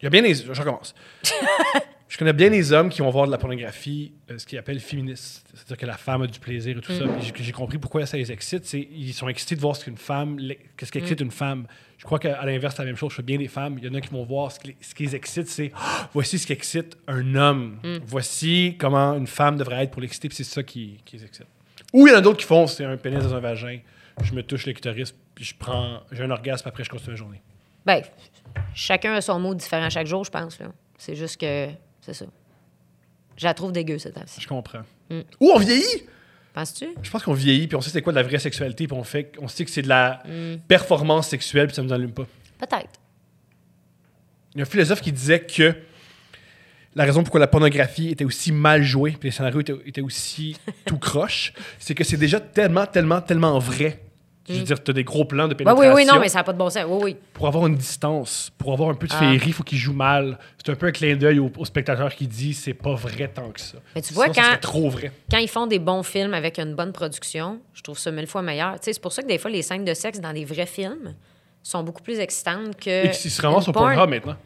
[0.00, 0.34] il y a bien des.
[0.34, 0.92] Je recommence.
[2.08, 4.80] je connais bien des hommes qui vont voir de la pornographie, euh, ce qu'ils appellent
[4.80, 5.46] féministe.
[5.54, 7.04] C'est-à-dire que la femme a du plaisir et tout ça.
[7.32, 8.64] Puis j'ai- compris pourquoi ça les excite.
[8.66, 10.40] C'est ils sont excités de voir ce qu'une femme.
[10.76, 11.66] Qu'est-ce qui excite une femme.
[11.98, 13.10] Je crois qu'à l'inverse, c'est la même chose.
[13.12, 13.76] Je fais bien des femmes.
[13.78, 15.46] Il y en a qui vont voir ce qui, les- ce qui les excite.
[15.46, 17.78] C'est Ah, voici ce qui excite un homme.
[18.04, 20.26] Voici comment une femme devrait être pour l'exciter.
[20.28, 21.46] Puis c'est ça qui, qui les excite.
[21.92, 23.78] Ou il y en a d'autres qui font c'est un pénis dans un vagin.
[24.22, 26.00] Je me touche le clitoris, puis je prends.
[26.12, 27.42] J'ai un orgasme, après je continue la journée.
[27.86, 28.02] Ben,
[28.74, 30.58] chacun a son mot différent chaque jour, je pense.
[30.58, 30.66] là.
[30.98, 31.68] C'est juste que
[32.02, 32.26] c'est ça.
[33.36, 34.40] Je la trouve dégueu, cette temps-ci.
[34.40, 34.82] Je comprends.
[35.08, 35.20] Mm.
[35.40, 36.04] Ou on vieillit!
[36.52, 36.88] Penses-tu?
[37.02, 39.04] Je pense qu'on vieillit, puis on sait c'est quoi de la vraie sexualité, puis on,
[39.04, 40.56] fait, on sait que c'est de la Mm.
[40.68, 42.26] performance sexuelle, puis ça nous allume pas.
[42.58, 43.00] Peut-être.
[44.54, 45.74] Il y a un philosophe qui disait que
[46.94, 50.56] la raison pourquoi la pornographie était aussi mal jouée, puis les scénarios étaient, étaient aussi
[50.84, 54.00] tout croche, c'est que c'est déjà tellement, tellement, tellement vrai.
[54.48, 55.90] Je veux dire, tu as des gros plans de Oui, pénétration.
[55.92, 55.94] Mm.
[55.94, 56.82] oui, oui, non, mais ça n'a pas de bon sens.
[56.88, 57.16] Oui, oui.
[57.34, 59.18] Pour avoir une distance, pour avoir un peu de Ah.
[59.20, 60.40] féerie, il faut qu'il joue mal.
[60.58, 63.48] C'est un peu un clin d'œil au, au spectateur qui dit c'est pas vrai tant
[63.50, 63.78] que ça.
[63.94, 65.12] Mais tu vois, Sinon, quand- trop vrai.
[65.30, 68.42] Quand ils font des bons films avec une bonne production, je trouve ça mille fois
[68.42, 68.74] meilleur.
[68.80, 71.14] C'est pour ça que des fois, les scènes de sexe dans des vrais films
[71.62, 73.06] sont beaucoup plus excitantes que.
[73.06, 73.94] Et qui se ramassent au porn.
[74.10, 74.36] Maintenant.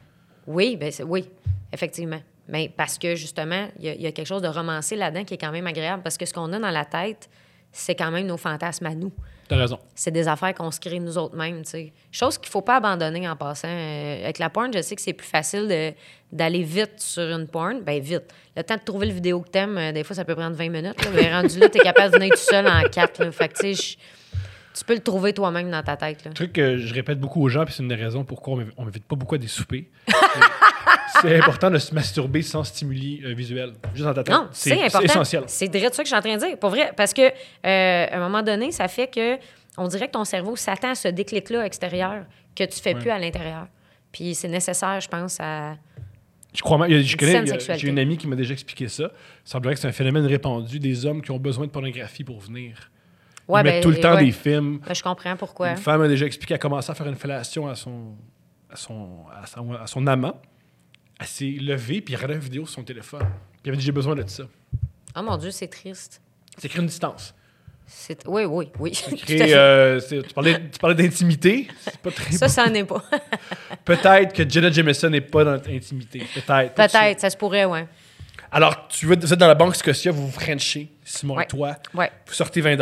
[0.46, 1.24] Oui, ben oui,
[1.72, 2.20] effectivement.
[2.48, 5.24] Mais parce que justement, il y, a- il y a quelque chose de romancé là-dedans
[5.24, 7.28] qui est quand même agréable parce que ce qu'on a dans la tête,
[7.72, 9.12] c'est quand même nos fantasmes à nous.
[9.48, 9.78] T'as raison.
[9.94, 11.92] C'est des affaires qu'on se crée nous autres mêmes, tu sais.
[12.10, 13.68] Chose qu'il faut pas abandonner en passant.
[13.68, 15.92] Euh, avec la porn, je sais que c'est plus facile de-
[16.32, 17.80] d'aller vite sur une porn.
[17.82, 18.22] Ben vite.
[18.56, 20.70] Le temps de trouver le vidéo que t'aimes, euh, des fois, ça peut prendre 20
[20.70, 21.04] minutes.
[21.04, 21.10] là.
[21.14, 23.22] mais rendu là, t'es capable de venir tout seul en quatre.
[23.22, 23.30] là.
[23.32, 26.24] Fait que, tu sais, je- tu peux le trouver toi-même dans ta tête.
[26.24, 26.30] Là.
[26.30, 28.56] Un truc que je répète beaucoup aux gens, puis c'est une des raisons pourquoi on
[28.56, 29.84] m'invite- on m'invite pas beaucoup à des soupers.
[31.20, 33.72] c'est important de se masturber sans stimuli euh, visuel.
[33.94, 34.34] Juste dans ta tête.
[34.34, 35.00] Non, c'est important.
[35.00, 35.44] essentiel.
[35.46, 36.58] C'est direct ça que je suis en train de dire.
[36.58, 36.92] Pour vrai.
[36.96, 39.38] Parce que, euh, à un moment donné, ça fait que
[39.76, 43.00] on dirait que ton cerveau s'attend à ce déclic-là extérieur que tu fais Ouais.
[43.00, 43.66] plus à l'intérieur.
[44.12, 45.74] Puis c'est nécessaire, je pense, à.
[46.54, 47.44] Je crois a- je connais,
[47.76, 49.10] j'ai une amie qui m'a déjà expliqué ça.
[49.44, 52.38] Il semblerait que c'est un phénomène répandu des hommes qui ont besoin de pornographie pour
[52.38, 52.90] venir.
[53.48, 54.24] Ouais, Ils mettent ben, tout le temps ouais.
[54.26, 54.78] des films.
[54.86, 55.70] Ben, je comprends pourquoi.
[55.70, 58.14] Une femme a déjà expliqué qu'elle a commencé à faire une fellation à son,
[58.70, 60.40] à son, à son, à son amant.
[61.24, 63.20] Elle s'est levée puis regardait une vidéo sur son téléphone.
[63.20, 64.44] Puis elle avait dit J'ai besoin de ça.
[65.16, 66.20] Oh mon Dieu, c'est triste.
[66.58, 67.34] C'est créer une distance.
[67.86, 68.26] C'est...
[68.26, 68.90] Oui, oui, oui.
[69.26, 71.68] Créer, euh, c'est- tu parlais, tu parlais d'intimité.
[71.82, 72.52] C'est pas très Ça, bon.
[72.52, 73.02] ça n'en est pas.
[73.84, 76.22] Peut-être que Jenna Jameson n'est pas dans l'intimité.
[76.34, 76.74] Peut-être.
[76.74, 77.86] Peut-être, ça se pourrait, ouais.
[78.56, 81.42] Alors, tu veux, vous êtes dans la banque Scotia, vous vous frenchez, Simon Ouais.
[81.42, 81.74] et toi.
[81.92, 82.08] Ouais.
[82.24, 82.76] Vous sortez 20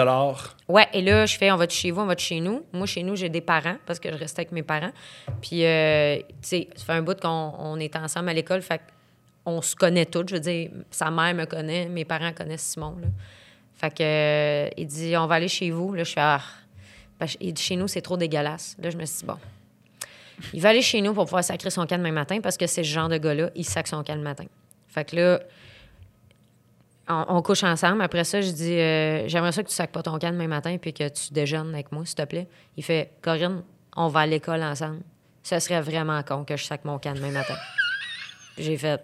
[0.69, 2.63] Ouais, et là, je fais, on va de chez vous, on va de chez nous.
[2.75, 4.93] Moi, chez nous, j'ai des parents parce que je restais avec mes parents.
[5.41, 8.83] Puis, euh, tu sais, ça fait un bout qu'on on est ensemble à l'école, fait
[9.47, 10.25] on se connaît tous.
[10.29, 12.95] Je veux dire, sa mère me connaît, mes parents connaissent Simon.
[13.01, 13.09] Là.
[13.75, 15.95] Fait que, euh, il dit, on va aller chez vous.
[15.95, 16.43] Là, je fais, ah.
[17.19, 18.77] Ben, il dit, chez nous, c'est trop dégueulasse.
[18.79, 19.39] Là, je me suis dit, bon.
[20.53, 22.83] Il va aller chez nous pour pouvoir sacrer son camp demain matin parce que c'est
[22.85, 24.45] ce genre de gars-là, il sacre son camp le matin.
[24.93, 25.41] Fait que là,
[27.09, 28.03] on, on couche ensemble.
[28.03, 30.77] Après ça, je dis euh, J'aimerais ça que tu sacres pas ton camp demain matin
[30.81, 32.47] puis que tu déjeunes avec moi, s'il te plaît.
[32.77, 33.63] Il fait Corinne,
[33.97, 35.01] on va à l'école ensemble.
[35.43, 37.55] Ce serait vraiment con que je sac mon camp demain matin.
[38.59, 39.01] J'ai fait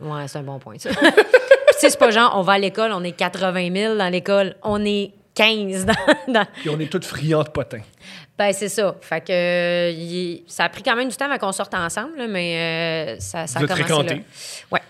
[0.00, 0.90] Ouais, c'est un bon point, ça.
[0.94, 4.08] Puis, tu sais, c'est pas genre, on va à l'école, on est 80 000 dans
[4.10, 5.94] l'école, on est 15 dans.
[6.32, 7.80] dans- Puis on est tous friands de potins.
[8.38, 8.94] Ben, c'est ça.
[9.00, 12.26] Fait que euh, ça a pris quand même du temps avant qu'on sorte ensemble, là,
[12.28, 14.20] mais euh, ça, ça Vous a commencé là.
[14.70, 14.80] Ouais.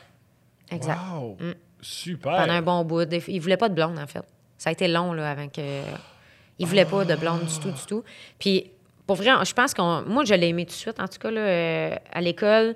[0.71, 0.99] Exact.
[1.13, 1.37] Wow!
[1.41, 1.53] Mm.
[1.81, 2.37] Super!
[2.39, 3.09] pendant un bon bout.
[3.29, 4.25] Il voulait pas de blonde, en fait.
[4.59, 5.61] Ça a été long, là, avant que...
[6.59, 8.03] Il voulait pas de blonde du tout, du tout.
[8.39, 8.71] Puis,
[9.07, 10.03] pour vrai, je pense qu'on...
[10.07, 10.99] Moi, je l'ai aimé tout de suite.
[10.99, 12.75] En tout cas, là, euh, à l'école,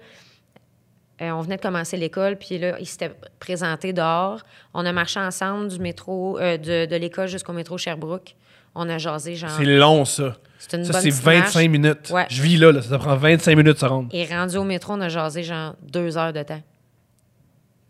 [1.23, 4.41] euh, on venait de commencer l'école, puis là, il s'était présenté dehors.
[4.75, 8.37] On a marché ensemble du métro, euh, de, de l'école jusqu'au métro Sherbrooke.
[8.75, 9.51] On a jasé, genre...
[9.51, 10.37] C'est long, ça.
[10.59, 11.69] C'est une Ça, bonne c'est petite 25 marche.
[11.69, 12.11] minutes.
[12.11, 12.27] Ouais.
[12.29, 14.09] Je vis là, là, ça prend 25 minutes se rendre.
[14.13, 16.63] Et rendu au métro, on a jasé, genre, deux heures de temps.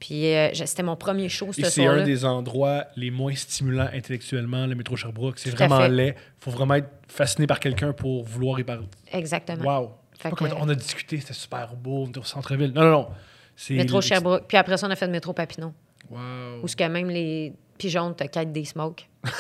[0.01, 2.03] Puis, euh, c'était mon premier show, ce c'est soir-là.
[2.03, 5.39] un des endroits les moins stimulants intellectuellement, le métro Sherbrooke.
[5.39, 6.17] C'est vraiment laid.
[6.39, 8.87] faut vraiment être fasciné par quelqu'un pour vouloir y parler.
[9.13, 9.63] Exactement.
[9.81, 9.93] Wow!
[10.15, 12.73] C'est pas que- On a discuté, c'était super beau, on était au centre-ville.
[12.73, 13.09] Non, non, non.
[13.57, 14.45] C'est Métro Sherbrooke.
[14.49, 15.73] Puis après ça, on a fait le métro Papineau.
[16.11, 16.19] Wow.
[16.63, 19.07] Où ce que même les pigeons te quittent des smokes.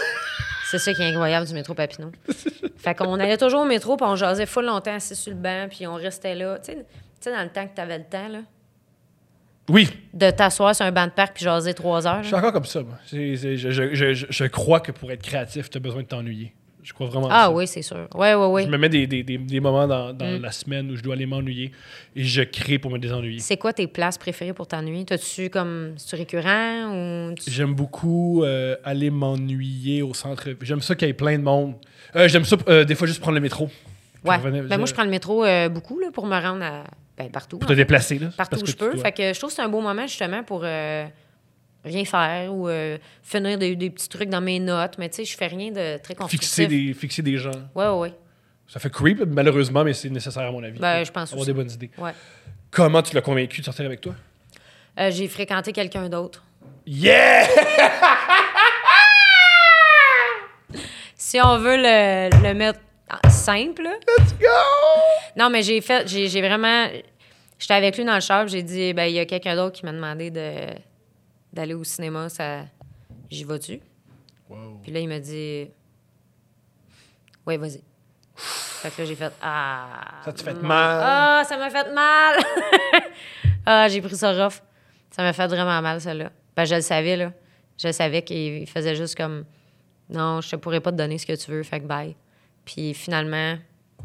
[0.71, 2.13] c'est ça qui est incroyable du métro Papineau.
[2.77, 5.69] fait qu'on allait toujours au métro, puis on jasait full longtemps assis sur le banc,
[5.71, 6.59] puis on restait là.
[6.59, 6.85] Tu sais- tu
[7.29, 8.39] sais, dans le temps que tu avais le temps, là,
[9.71, 12.23] Oui, de t'asseoir sur un banc de parc puis jaser trois heures.
[12.23, 12.83] je suis encore comme ça.
[12.83, 12.95] Moi.
[13.07, 16.07] C'est- c'est- je, je- je- je- crois que pour être créatif, tu as besoin de
[16.09, 16.53] t'ennuyer.
[16.83, 17.53] Je crois vraiment à Ah ça.
[17.53, 18.09] oui, c'est sûr.
[18.14, 18.62] Oui, oui, oui.
[18.64, 20.43] Je me mets des, des- des- des moments dans, dans Mm.
[20.43, 21.73] la semaine où je dois aller m'ennuyer
[22.16, 23.39] et je crée pour me désennuyer.
[23.39, 25.05] C'est quoi tes places préférées pour t'ennuyer?
[25.05, 25.93] T'as-tu comme.
[25.99, 26.95] C'est-tu récurrent
[27.31, 27.35] ou.
[27.35, 30.49] tu- J'aime beaucoup euh, aller m'ennuyer au centre.
[30.62, 31.75] J'aime ça qu'il y ait plein de monde.
[32.16, 33.68] Euh, J'aime ça, euh, des fois, juste prendre le métro.
[34.25, 34.39] Ouais.
[34.39, 36.85] Ben, moi, je prends le métro beaucoup là, pour me rendre à.
[37.23, 37.59] Ben, partout.
[37.59, 38.18] Pour te déplacer.
[38.18, 38.93] Là, partout où je peux.
[38.95, 39.03] dois.
[39.03, 41.07] Fait que je trouve que c'est un beau moment justement pour euh,
[41.85, 44.97] rien faire ou euh, finir des, des petits trucs dans mes notes.
[44.99, 46.49] Mais tu sais, je fais rien de très constructif.
[46.49, 47.51] Fixer des, fixer des gens.
[47.75, 48.14] Ouais, ouais, ouais.
[48.66, 50.79] Ça fait creep, malheureusement, mais c'est nécessaire à mon avis.
[50.79, 51.51] Ben, je pense Avoir aussi.
[51.53, 51.91] des bonnes idées.
[51.99, 52.12] ouais.
[52.71, 54.14] Comment tu l'as convaincu de sortir avec toi?
[54.99, 56.43] Euh, J'ai fréquenté quelqu'un d'autre.
[56.87, 57.47] Yeah!
[61.16, 62.81] Si on veut le, le mettre
[63.29, 63.83] simple.
[63.83, 63.95] là.
[64.19, 64.47] Let's go!
[65.37, 66.07] Non, mais j'ai fait.
[66.09, 66.89] J'ai vraiment.
[67.59, 69.85] J'étais avec lui dans le char, j'ai dit, ben, il y a quelqu'un d'autre qui
[69.85, 70.67] m'a demandé de
[71.53, 72.29] d'aller au cinéma.
[72.29, 72.63] Ça...
[73.31, 73.81] J'y vas-tu?
[74.49, 74.81] Wow.
[74.83, 75.69] Puis là, il m'a dit
[77.47, 77.83] Oui, vas-y.
[78.35, 80.23] Fait que là, j'ai fait Ah.
[80.25, 81.01] Ça te fait mal?
[81.03, 82.37] Ah, ça m'a fait mal!
[83.67, 84.61] ah, j'ai pris ça rough.
[85.11, 86.31] Ça m'a fait vraiment mal, ça, là.
[86.57, 87.33] Ben, je le savais, là.
[87.77, 89.45] Je le savais qu'il faisait juste comme
[90.09, 92.17] Non, je te pourrais pas te donner ce que tu veux, fait que bye.
[92.75, 93.57] Puis finalement,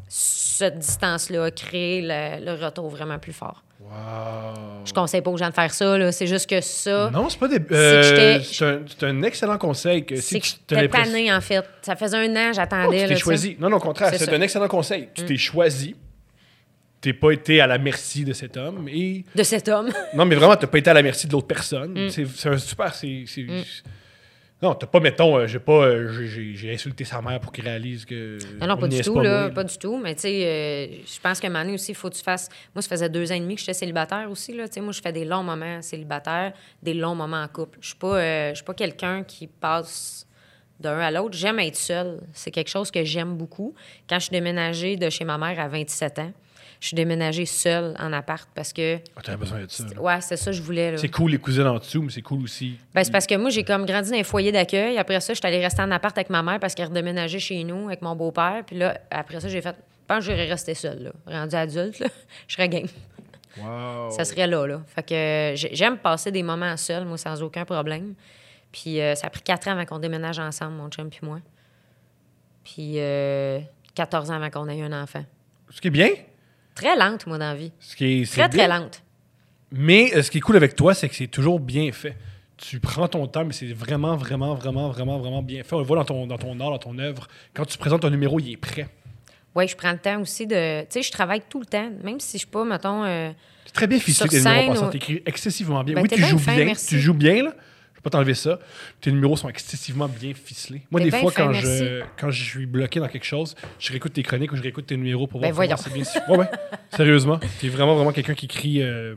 [0.08, 3.64] cette distance-là a créé le, le retour vraiment plus fort.
[3.80, 4.84] Wow.
[4.86, 6.12] Je conseille pas aux gens de faire ça, là.
[6.12, 7.12] C'est juste que ça.
[7.12, 7.60] Non, c'est pas des.
[7.72, 10.06] euh, c'est un, excellent conseil.
[10.06, 11.64] Que C'est si tu tannée, en fait.
[11.84, 13.02] Ça faisait un an, j'attendais.
[13.02, 13.22] tu t'es tu sais.
[13.22, 13.58] choisi.
[13.60, 14.32] Non, non, au contraire, C'est.
[14.32, 14.36] Mm.
[14.36, 15.10] un excellent conseil.
[15.14, 15.96] Tu t'es choisi.
[17.02, 19.92] T'es pas été à la merci de cet homme et De cet homme.
[20.16, 22.08] non mais vraiment t'as pas été à la merci de l'autre personne.
[22.08, 22.10] Mm.
[22.10, 23.46] C'est un super c'est c'est-
[24.62, 26.08] non t'as pas mettons euh, j'ai pas euh,
[26.54, 29.24] j'ai- insulté sa mère pour qu'il réalise que Non, non, on pas du tout, pas
[29.24, 29.42] là.
[29.44, 29.98] moi, Pas du tout.
[30.02, 32.24] Mais, tu sais, euh, je pense qu'à un moment donné aussi, il faut que tu
[32.24, 32.50] fasses.
[32.74, 34.68] Moi, ça faisait deux ans et demi que j'étais célibataire aussi, là.
[34.68, 37.78] Tu sais, moi, je fais des longs moments célibataires, des longs moments en couple.
[37.82, 40.26] Je suis pas, euh, je suis pas quelqu'un qui passe
[40.80, 41.38] d'un à l'autre.
[41.38, 42.22] J'aime être seule.
[42.34, 43.74] C'est quelque chose que j'aime beaucoup.
[44.10, 46.32] Quand je suis déménagée de chez ma mère à 27 ans,
[46.86, 49.84] je suis déménagée seule en appart parce que, Ah, t'avais besoin de ça.
[49.86, 50.00] là.
[50.00, 50.96] ouais, c'est ça que je voulais.
[50.98, 52.78] C'est cool les cousines en dessous mais c'est cool aussi.
[52.94, 54.96] Ben, c'est parce que moi, j'ai comme grandi dans un foyer d'accueil.
[55.00, 57.64] Après ça, je suis allée rester en appart avec ma mère parce qu'elle redéménageait chez
[57.64, 58.62] nous avec mon beau-père.
[58.68, 59.76] Puis là, après ça, j'ai fait.
[59.80, 61.40] Je pense que j'irais rester seule, là.
[61.40, 62.08] Rendu adulte, là,
[62.48, 62.86] je serais game.
[63.58, 64.12] Wow.
[64.12, 64.82] Ça serait là, là.
[64.86, 68.14] Fait que euh, j'ai- j'aime passer des moments seule, moi, sans aucun problème.
[68.72, 71.40] Puis euh, ça a pris quatre ans avant qu'on déménage ensemble, mon chum puis moi.
[72.64, 73.60] Puis euh,
[73.96, 75.24] 14 ans avant qu'on ait eu un enfant.
[75.72, 76.10] Ce qui est bien,
[76.76, 77.72] Très lente, moi, dans la vie.
[77.80, 78.80] ce qui est c'est Très, très bien.
[78.80, 79.02] lente.
[79.72, 82.16] Mais euh, ce qui est cool avec toi, c'est que c'est toujours bien fait.
[82.58, 85.74] Tu prends ton temps, mais c'est vraiment, vraiment, vraiment, vraiment, vraiment bien fait.
[85.76, 87.28] On le voit dans ton, dans ton art, dans ton œuvre.
[87.54, 88.88] Quand tu présentes ton numéro, il est prêt.
[89.56, 90.82] Oui, je prends le temps aussi de.
[90.82, 93.04] Tu sais, je travaille tout le temps, même si je suis pas, mettons.
[93.06, 93.32] euh,
[93.66, 94.88] C'est très bien ficelé tes numéros scène, passants.
[94.88, 95.96] ou- T'écris excessivement bien.
[95.96, 96.66] Ben, oui, tu bien joues fin, bien.
[96.66, 96.88] merci.
[96.88, 97.54] Tu joues bien, là.
[98.06, 98.60] Pas t'enlever ça.
[99.02, 100.84] Tes numéros sont excessivement bien ficelés.
[100.92, 104.14] Moi, des fois, fin, quand je, quand je suis bloqué dans quelque chose, je réécoute
[104.14, 105.76] tes chroniques ou je réécoute tes numéros pour Ben, voir voyons.
[105.76, 106.04] c'est bien.
[106.30, 106.50] Ouais, ouais.
[106.96, 107.40] Sérieusement.
[107.60, 109.16] T'es vraiment, vraiment quelqu'un qui écrit euh,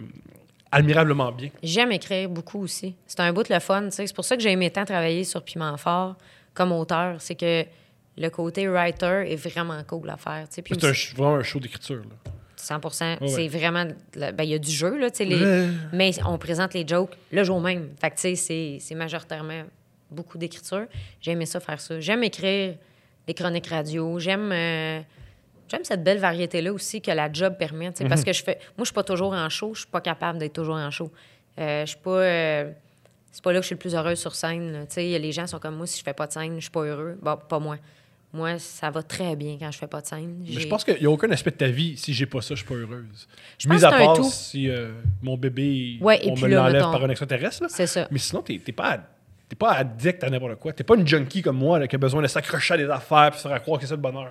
[0.73, 1.51] admirablement bien.
[1.63, 2.97] J'aime écrire beaucoup aussi.
[3.07, 3.89] C'est un bout de le fun.
[3.91, 6.17] C'est pour ça que j'ai aimé tant travailler sur Piment Fort
[6.55, 7.17] comme auteur.
[7.21, 7.67] C'est que
[8.17, 12.01] le côté writer est vraiment cool à faire, C'est aussi, vraiment un show d'écriture.
[12.71, 12.81] Là.
[12.91, 13.29] 100 ouais.
[13.29, 13.85] C'est vraiment...
[14.17, 15.25] Ben, il y a du jeu, là, tu sais.
[15.25, 15.69] les- Ouais.
[15.93, 17.91] Mais on présente les jokes le jour même.
[18.01, 19.63] Fait que, tu sais, c'est- majoritairement
[20.11, 20.87] beaucoup d'écriture.
[21.21, 22.01] J'ai aimé ça, faire ça.
[22.01, 22.75] J'aime écrire
[23.27, 24.19] des chroniques radio.
[24.19, 24.51] J'aime...
[24.53, 25.01] euh,
[25.71, 27.91] J'aime cette belle variété-là aussi que la job permet.
[27.93, 28.09] tu sais, Mhm.
[28.09, 28.55] Parce que je fais.
[28.79, 29.75] Moi, je suis pas toujours en show.
[29.75, 31.13] Je suis pas capable d'être toujours en show.
[31.61, 32.11] Euh, je suis pas.
[32.11, 32.73] euh,
[33.31, 34.87] C'est pas là que je suis le plus heureuse sur scène.
[34.89, 36.71] Tu sais, les gens sont comme moi, si je fais pas de scène, je suis
[36.71, 37.19] pas heureux.
[37.21, 37.77] Bon, pas moi.
[38.33, 40.45] Moi, ça va très bien quand je fais pas de scène.
[40.47, 42.55] Mais je pense qu'il n'y a aucun aspect de ta vie, si j'ai pas ça,
[42.55, 43.27] je suis pas heureuse.
[43.59, 44.25] Je Mis à part tout.
[44.31, 44.91] si euh,
[45.23, 47.63] mon bébé, Ouais, et on me l'enlève par un extraterrestre.
[47.63, 47.69] là.
[47.71, 48.07] C'est ça.
[48.11, 48.99] Mais sinon, t'es pas,
[49.59, 50.75] pas addict à n'importe quoi.
[50.75, 53.31] T'es pas une junkie comme moi là, qui a besoin de s'accrocher à des affaires
[53.31, 54.25] puis se faire croire que c'est le bonheur.
[54.25, 54.31] là.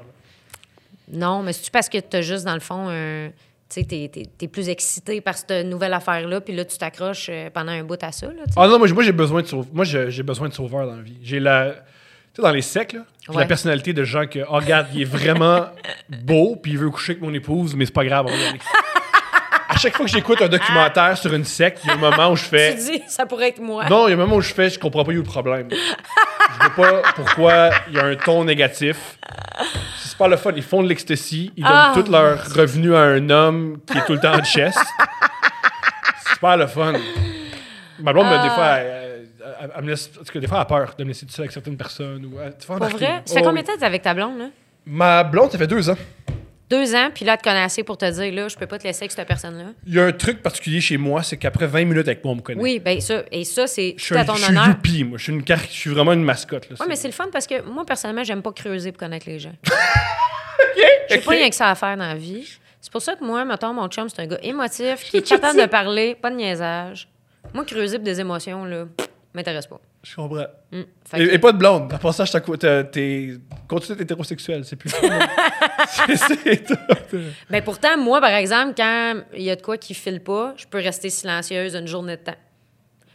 [1.12, 3.30] Non, mais c'est parce que tu as juste, dans le fond, un.
[3.70, 7.28] Tu sais, t'es, t'es- t'es plus excité par cette nouvelle affaire-là, puis là, tu t'accroches
[7.30, 8.44] euh, pendant un bout à ça, là.
[8.56, 10.96] Ah non, moi, j'ai- moi j'ai besoin de sauve- moi j'ai besoin de sauveur dans
[10.96, 11.18] la vie.
[11.22, 11.76] J'ai la
[12.38, 13.02] sais dans les secs là,
[13.34, 15.66] la personnalité de gens que oh, regarde, il est vraiment
[16.10, 18.32] beau puis il veut coucher avec mon épouse mais c'est pas grave, on.
[19.70, 22.32] À chaque fois que j'écoute un documentaire sur une secte, il y a un moment
[22.32, 23.88] où je fais Tu dis, ça pourrait être moi.
[23.90, 25.24] Non, il y a un moment où je fais, je comprends pas où est le
[25.24, 25.68] problème.
[25.70, 29.20] Je vois pas pourquoi il y a un ton négatif.
[30.00, 30.52] C'est super le fun.
[30.56, 31.52] Ils font de l'ecstasy.
[31.56, 31.92] Ils donnent Ah.
[31.94, 34.80] tout leur revenu à un homme qui est tout le temps en chest.
[36.24, 36.94] C'est super le fun.
[38.00, 38.56] Ma blonde, me, des Ah.
[38.56, 39.28] fois, elle,
[39.62, 40.08] elle- elle me laisse.
[40.08, 42.26] Parce que des fois, elle a peur de me laisser tout seul avec certaines personnes.
[42.26, 43.22] Ou, elle- tu vas Pour vrai?
[43.26, 44.46] Ça fait Oh, combien de temps avec ta blonde, là?
[44.86, 45.98] Ma blonde, ça fait deux ans.
[46.70, 49.04] Deux ans, puis là, te assez pour te dire, là, je peux pas te laisser
[49.04, 49.72] avec cette personne-là.
[49.86, 52.36] Il y a un truc particulier chez moi, c'est qu'après 20 minutes avec moi, on
[52.38, 52.62] me connaît.
[52.62, 54.68] Oui, bien, ça, et ça, c'est Je tout suis, à ton je suis honneur.
[54.68, 55.18] youpi, moi.
[55.18, 56.68] Je suis, une car- je suis vraiment une mascotte.
[56.70, 59.40] Oui, mais c'est le fun parce que moi, personnellement, j'aime pas creuser pour connaître les
[59.40, 59.54] gens.
[59.70, 62.46] OK, J'ai pas rien que ça à faire dans la vie.
[62.82, 65.60] C'est pour ça que moi, mettons, mon chum, c'est un gars émotif, qui est capable
[65.62, 67.08] de parler, pas de niaisage.
[67.54, 68.86] Moi, creuser pour des émotions, là,
[69.38, 69.80] m'intéresse pas.
[70.04, 70.46] Je comprends.
[71.06, 71.98] Fait Et, que- et pas de blonde.
[72.02, 73.38] Passant, je t'accou- t'es-.
[73.68, 74.90] Continue d'être hétérosexuel, c'est plus
[76.16, 76.68] c'est.
[77.50, 80.66] Ben pourtant, moi, par exemple, quand il y a de quoi qui file pas, je
[80.66, 82.36] peux rester silencieuse une journée de temps.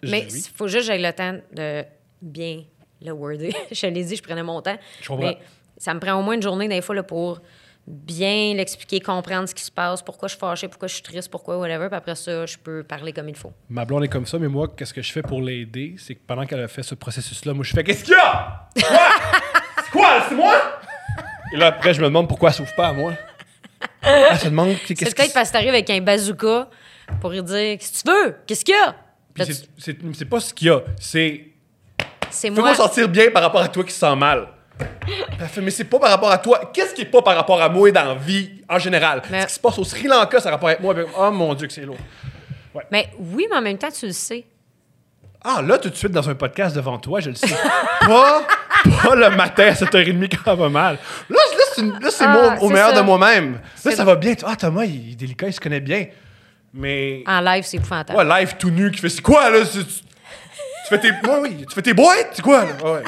[0.02, 1.84] Mais Je- il faut juste que j'aie le temps de
[2.20, 2.62] bien
[3.02, 3.54] le worder.
[3.70, 4.76] je l'ai dit, je prenais mon temps.
[5.00, 5.26] Je comprends.
[5.26, 5.38] Mais
[5.76, 7.40] ça me prend au moins une journée, des fois, là, pour
[7.86, 11.30] bien l'expliquer, comprendre ce qui se passe, pourquoi je suis fâchée, pourquoi je suis triste,
[11.30, 11.88] pourquoi, whatever.
[11.88, 13.52] Puis après ça, je peux parler comme il faut.
[13.68, 15.96] Ma blonde est comme ça, mais moi, qu'est-ce que je fais pour l'aider?
[15.98, 18.68] C'est que pendant qu'elle a fait ce processus-là, moi, je fais Qu'est-ce qu'il y a?
[18.80, 18.98] Quoi?
[19.84, 20.08] C'est quoi?
[20.28, 20.54] C'est moi?
[21.52, 23.12] Et là, après, je me demande pourquoi elle s'ouvre pas à moi.
[24.00, 26.68] Elle se demande C'est qu'est-ce peut-être qui parce que t'arrives avec un bazooka
[27.20, 28.36] pour lui dire Qu'est-ce que tu veux?
[28.46, 28.94] Qu'est-ce qu'il y a?
[29.44, 31.46] C'est- c'est c'est pas ce qu'il y a, c'est
[32.30, 32.74] C'est Fais-moi moi.
[32.74, 34.46] sentir bien par rapport à toi qui se sent mal.
[35.40, 36.70] Elle fait, mais c'est pas par rapport à toi.
[36.72, 39.22] Qu'est-ce qui est pas par rapport à moi dans la vie en général?
[39.30, 40.92] Mais- Ce qui se passe au Sri Lanka, ça rapport avec moi.
[40.94, 41.96] avec- Oh mon Dieu, que c'est lourd.
[42.90, 44.44] Mais oui, mais en même temps, tu le sais.
[45.44, 47.48] Ah, là, tout de suite, dans un podcast devant toi, je le sais.
[48.06, 48.42] pas,
[49.02, 50.98] pas le matin à 7h30 quand ça va mal.
[51.28, 52.96] Là, là, c'est, Ah, moi au meilleur ça.
[52.96, 53.60] de moi-même.
[53.84, 54.34] Là, ça va bien.
[54.46, 56.06] Ah, Thomas, il est délicat, il se connaît bien.
[56.72, 57.24] Mais.
[57.26, 58.18] En live, c'est épouvantable.
[58.18, 59.58] Ouais, live tout nu qui fait c'est quoi là?
[59.66, 59.92] Tu, tu
[60.88, 61.10] fais tes.
[61.10, 62.30] Ouais, oui, tu fais tes boîtes?
[62.32, 62.70] C'est quoi là?
[62.90, 63.02] Ouais.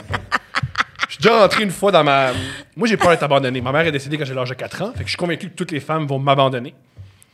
[1.14, 2.32] Suis déjà rentré une fois dans ma.
[2.74, 3.60] Moi, j'ai peur d'être abandonné.
[3.60, 4.92] Ma mère est décédée quand j'ai l'âge de 4 ans.
[4.92, 6.74] Fait que je suis convaincu que toutes les femmes vont m'abandonner.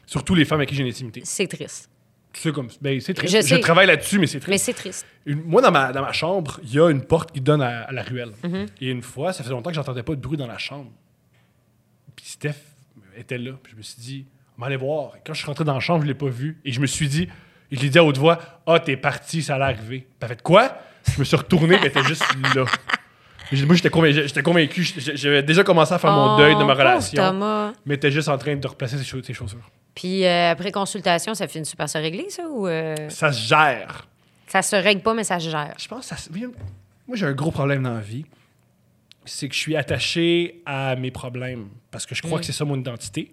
[0.05, 1.23] Surtout les femmes avec qui j'ai une intimité.
[1.25, 1.89] C'est triste.
[2.35, 2.69] C'est comme.
[2.83, 3.47] Ben, c'est triste.
[3.47, 4.51] Je travaille là-dessus, mais c'est triste.
[4.51, 5.07] Mais c'est triste.
[5.25, 7.85] Une- moi, dans ma, dans ma chambre, il y a une porte qui donne à,
[7.85, 8.33] à la ruelle.
[8.45, 8.67] Mm-hmm.
[8.83, 10.91] Et une fois, ça faisait longtemps que j'entendais pas de bruit dans la chambre.
[12.15, 12.57] Puis Steph
[13.17, 13.53] était là.
[13.63, 14.27] Puis je me suis dit,
[14.59, 15.13] on va aller voir.
[15.17, 16.59] Et quand je suis rentré dans la chambre, je l'ai pas vu.
[16.67, 17.29] Et je me suis dit,
[17.71, 20.01] et je l'ai dit à haute voix, ah, t'es parti, ça allait arriver.
[20.01, 20.77] Puis elle fait quoi?
[21.15, 22.25] Je me suis retourné, puis elle était juste
[22.55, 22.67] là.
[23.53, 24.85] Moi, j'étais convaincu, j'étais convaincu,
[25.15, 27.73] j'avais déjà commencé à faire mon Oh, deuil de ma relation, Thomas.
[27.85, 29.69] mais était juste en train de replacer ses, chau- ses chaussures.
[29.95, 32.45] Puis euh, après consultation, ça finit par se régler, ça?
[32.49, 34.07] Ou euh, Ça se gère.
[34.47, 35.75] ça se règle pas, mais ça se gère?
[35.79, 36.17] Je pense que ça.
[36.17, 36.49] se- Moi,
[37.15, 38.25] j'ai un gros problème dans la vie.
[39.27, 42.41] C'est que je suis attaché à mes problèmes parce que je crois Mm.
[42.41, 43.33] que c'est ça mon identité.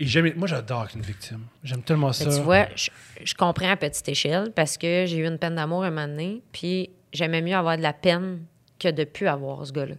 [0.00, 0.32] Et j'aime.
[0.36, 1.42] Moi, j'adore être une victime.
[1.62, 2.24] J'aime tellement ça.
[2.24, 2.90] Tu vois, je,
[3.22, 6.42] je comprends à petite échelle parce que j'ai eu une peine d'amour un moment donné,
[6.52, 8.40] puis j'aimais mieux avoir de la peine
[8.78, 9.94] que de plus avoir ce gars-là.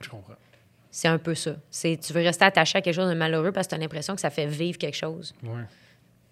[0.00, 0.34] Je comprends.
[0.90, 1.56] C'est un peu ça.
[1.70, 4.14] C'est tu veux rester attaché à quelque chose de malheureux parce que tu as l'impression
[4.14, 5.34] que ça fait vivre quelque chose.
[5.42, 5.62] Ouais.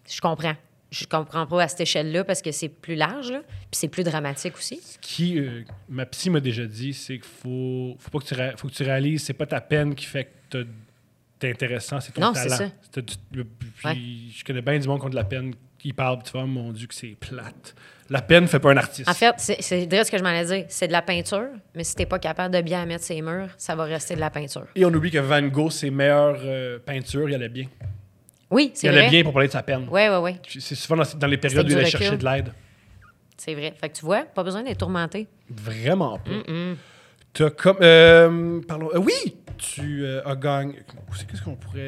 [0.09, 0.55] Je comprends.
[0.91, 4.05] Je comprends pas à cette échelle-là parce que c'est plus large, là, puis c'est plus
[4.05, 4.79] dramatique aussi.
[4.83, 8.35] Ce qui, euh, ma psy m'a déjà dit, c'est qu'il faut, faut pas que tu,
[8.35, 10.31] ré- faut que tu réalises, c'est pas ta peine qui fait que
[10.65, 10.71] t'as-
[11.41, 12.71] c'est intéressant, c'est ton Non, c'est talent.
[12.93, 13.03] ça.
[13.03, 13.49] Puis
[13.85, 13.95] Ouais.
[14.37, 16.73] Je connais bien du monde qui ont de la peine, qui parle, tu vois, mon
[16.73, 17.75] Dieu, que c'est plate.
[18.11, 19.09] La peine fait pas un artiste.
[19.09, 20.65] En fait, c'est ce que je m'en allais dire.
[20.69, 23.75] C'est de la peinture, mais si t'es pas capable de bien mettre ses murs, ça
[23.75, 24.67] va rester de la peinture.
[24.77, 27.67] Et on oublie que Van Gogh, ses meilleures euh, peintures, il allait bien.
[28.51, 29.11] Oui, Il c'est allait vrai.
[29.11, 29.87] bien pour parler de sa peine.
[29.91, 30.61] Oui, oui, oui.
[30.61, 31.99] C'est souvent dans, dans les périodes où il allait recul.
[32.01, 32.53] chercher de l'aide.
[33.39, 33.73] C'est vrai.
[33.81, 35.27] Fait que tu vois, pas besoin d'être tourmenté.
[35.51, 36.31] Vraiment pas.
[37.33, 37.79] T'as comme.
[37.81, 38.91] euh, parlons.
[38.95, 39.37] euh, oui!
[39.57, 40.81] Tu as gagné.
[41.17, 41.81] C'est qu'est-ce qu'on pourrait.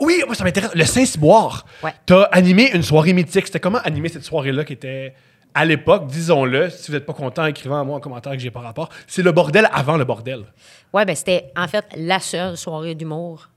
[0.00, 0.74] Oui, moi, ça m'intéresse.
[0.74, 1.64] Le Saint-Cyboire.
[1.82, 1.92] Ouais.
[2.04, 3.46] T'as animé une soirée mythique.
[3.46, 5.14] C'était comment animer cette soirée-là qui était.
[5.54, 8.50] À l'époque, disons-le, si vous n'êtes pas content, écrivez à moi en commentaire que j'ai
[8.50, 8.90] pas rapport.
[9.06, 10.44] C'est le bordel avant le bordel.
[10.92, 13.48] Ouais, ben c'était en fait la seule soirée d'humour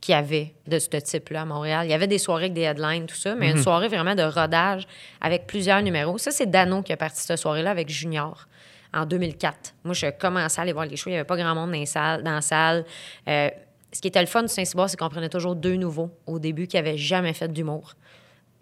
[0.00, 1.86] qu'il y avait de ce type-là à Montréal.
[1.86, 3.56] Il y avait des soirées avec des headlines, tout ça, mais Mhm.
[3.58, 4.86] une soirée vraiment de rodage
[5.20, 6.16] avec plusieurs numéros.
[6.16, 8.48] Ça, c'est Dano qui a parti cette soirée-là avec Junior
[8.94, 9.74] en 2004.
[9.84, 11.10] Moi, je commençais à aller voir les shows.
[11.10, 12.84] Il n'y avait pas grand monde dans, les salles, dans la salle.
[13.28, 13.50] Euh,
[13.92, 16.66] ce qui était le fun du Saint-Cyboire, c'est qu'on prenait toujours deux nouveaux au début
[16.66, 17.94] qui n'avaient jamais fait d'humour,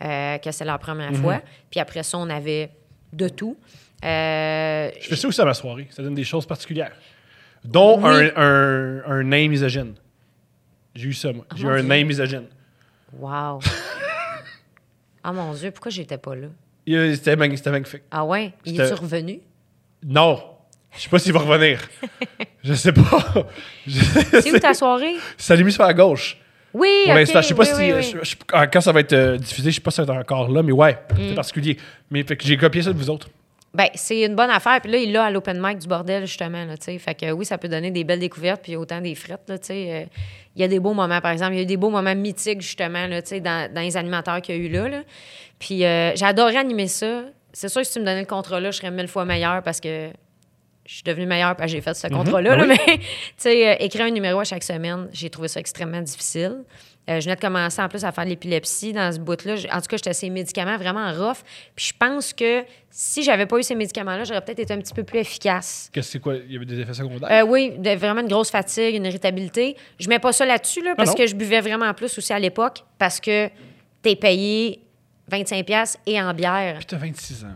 [0.03, 1.23] euh, que c'est leur première Mhm.
[1.23, 1.41] fois.
[1.71, 2.71] Puis après ça, on avait
[3.13, 3.57] de tout.
[4.05, 5.87] Euh, Je fais ça aussi à ma soirée.
[5.91, 6.93] Ça donne des choses particulières.
[7.65, 8.31] Dont Oui.
[8.35, 9.95] un, un, un name misogyne.
[10.95, 11.45] J'ai eu ça, moi.
[11.55, 11.89] J'ai eu un Dieu.
[11.89, 12.47] name misogyne.
[13.13, 13.61] Wow.
[15.23, 16.49] ah mon Dieu, pourquoi j'étais pas là?
[16.87, 18.03] C'était mag- c'était magnifique.
[18.11, 18.53] Ah ouais?
[18.65, 19.41] Il est-tu revenu?
[20.03, 20.43] Non.
[20.97, 21.81] Je sais pas s'il va revenir.
[22.65, 23.33] je sais pas.
[23.87, 25.15] C'est où ta soirée?
[25.37, 26.37] C'est à l'hémisphère à gauche.
[26.73, 27.75] Oui, Pour l'instant, je sais pas oui, si.
[27.75, 28.03] oui, oui.
[28.25, 30.15] je- je- ah, quand ça va être euh, diffusé, je sais pas si ça va
[30.15, 31.17] être encore là, mais ouais, Mm.
[31.31, 31.77] c'est particulier.
[32.11, 33.29] Mais fait que j'ai copié ça de vous autres.
[33.75, 34.81] Ben, c'est une bonne affaire.
[34.81, 36.65] Puis là, il l'a à l'open mic du bordel, justement.
[36.65, 39.49] Là, fait que oui, ça peut donner des belles découvertes, puis autant des frettes.
[39.49, 39.57] Là.
[39.71, 40.05] Euh,
[40.57, 41.53] il y a des beaux moments, par exemple.
[41.55, 44.57] Il y a eu des beaux moments mythiques, justement, là, dans, dans les animateurs qu'il
[44.57, 44.89] y a eu là.
[44.89, 45.03] là.
[45.59, 47.23] Puis euh, adoré animer ça.
[47.53, 49.81] C'est sûr que si tu me donnais le contrat-là, je serais mille fois meilleure parce
[49.81, 50.11] que
[50.91, 52.57] je suis devenue meilleure parce que j'ai fait ce contrat-là.
[52.57, 52.67] Ben.
[52.67, 53.05] Mais, tu
[53.37, 56.65] sais, euh, écrire un numéro à chaque semaine, j'ai trouvé ça extrêmement difficile.
[57.09, 59.55] Euh, je venais de commencer en plus à faire de l'épilepsie dans ce bout-là.
[59.73, 61.39] En tout cas, j'étais ces médicaments vraiment rough.
[61.77, 64.93] Puis je pense que si j'avais pas eu ces médicaments-là, j'aurais peut-être été un petit
[64.93, 65.91] peu plus efficace.
[65.93, 66.35] Qu'est-ce que c'est quoi?
[66.35, 67.31] Il y avait des effets secondaires?
[67.31, 69.77] Euh, oui, de- vraiment une grosse fatigue, une irritabilité.
[70.01, 72.85] Je mets pas ça là-dessus, là, parce que je buvais vraiment plus aussi à l'époque,
[72.99, 73.49] parce que
[74.03, 74.81] t'es payé
[75.31, 76.77] 25$ piastres et en bière.
[76.79, 77.49] Puis t'as 26 ans.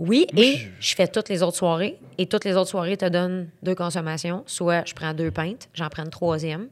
[0.00, 1.98] Oui, Moi, et je- je fais toutes les autres soirées.
[2.18, 4.42] Et toutes les autres soirées te donnent deux consommations.
[4.46, 6.68] Soit je prends deux pintes, j'en prends une troisième.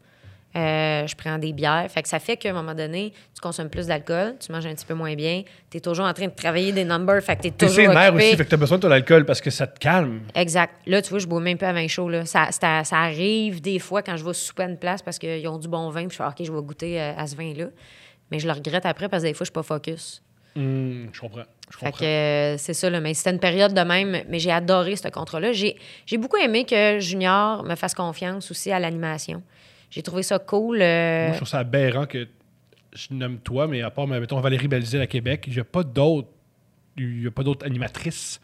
[0.57, 1.87] Euh, je prends des bières.
[1.91, 4.75] Fait que ça fait qu'à un moment donné, tu consommes plus d'alcool, tu manges un
[4.75, 7.43] petit peu moins bien, tu es toujours en train de travailler des numbers, fait que
[7.43, 8.17] tu es toujours occupé.
[8.29, 10.23] aussi, fait que t'as besoin de ton alcool parce que ça te calme.
[10.35, 10.75] Exact.
[10.87, 12.09] Là, tu vois, je bois même pas avant chaud.
[12.09, 12.25] Là.
[12.25, 15.47] Ça, ça, ça arrive des fois quand je vais souper à une place parce qu'ils
[15.49, 17.67] ont du bon vin, puis je fais OK, je vais goûter euh, à ce vin-là.
[18.31, 20.23] Mais je le regrette après parce que des fois, je suis pas focus.
[20.57, 21.43] Hum, je comprends.
[21.71, 23.01] Je Fait que c'est ça, là.
[23.01, 25.53] Mais c'était une période de même, mais j'ai adoré ce contrat-là.
[25.53, 29.43] J'ai, j'ai beaucoup aimé que Junior me fasse confiance aussi à l'animation.
[29.91, 30.81] J'ai trouvé ça cool.
[30.83, 32.27] euh, Moi, je trouve ça aberrant que
[32.95, 35.83] je nomme toi, mais à part, mettons, Valérie Belzile à Québec, il n'y a pas
[35.83, 36.29] d'autres.
[36.97, 38.41] Il y a pas d'autres animatrices.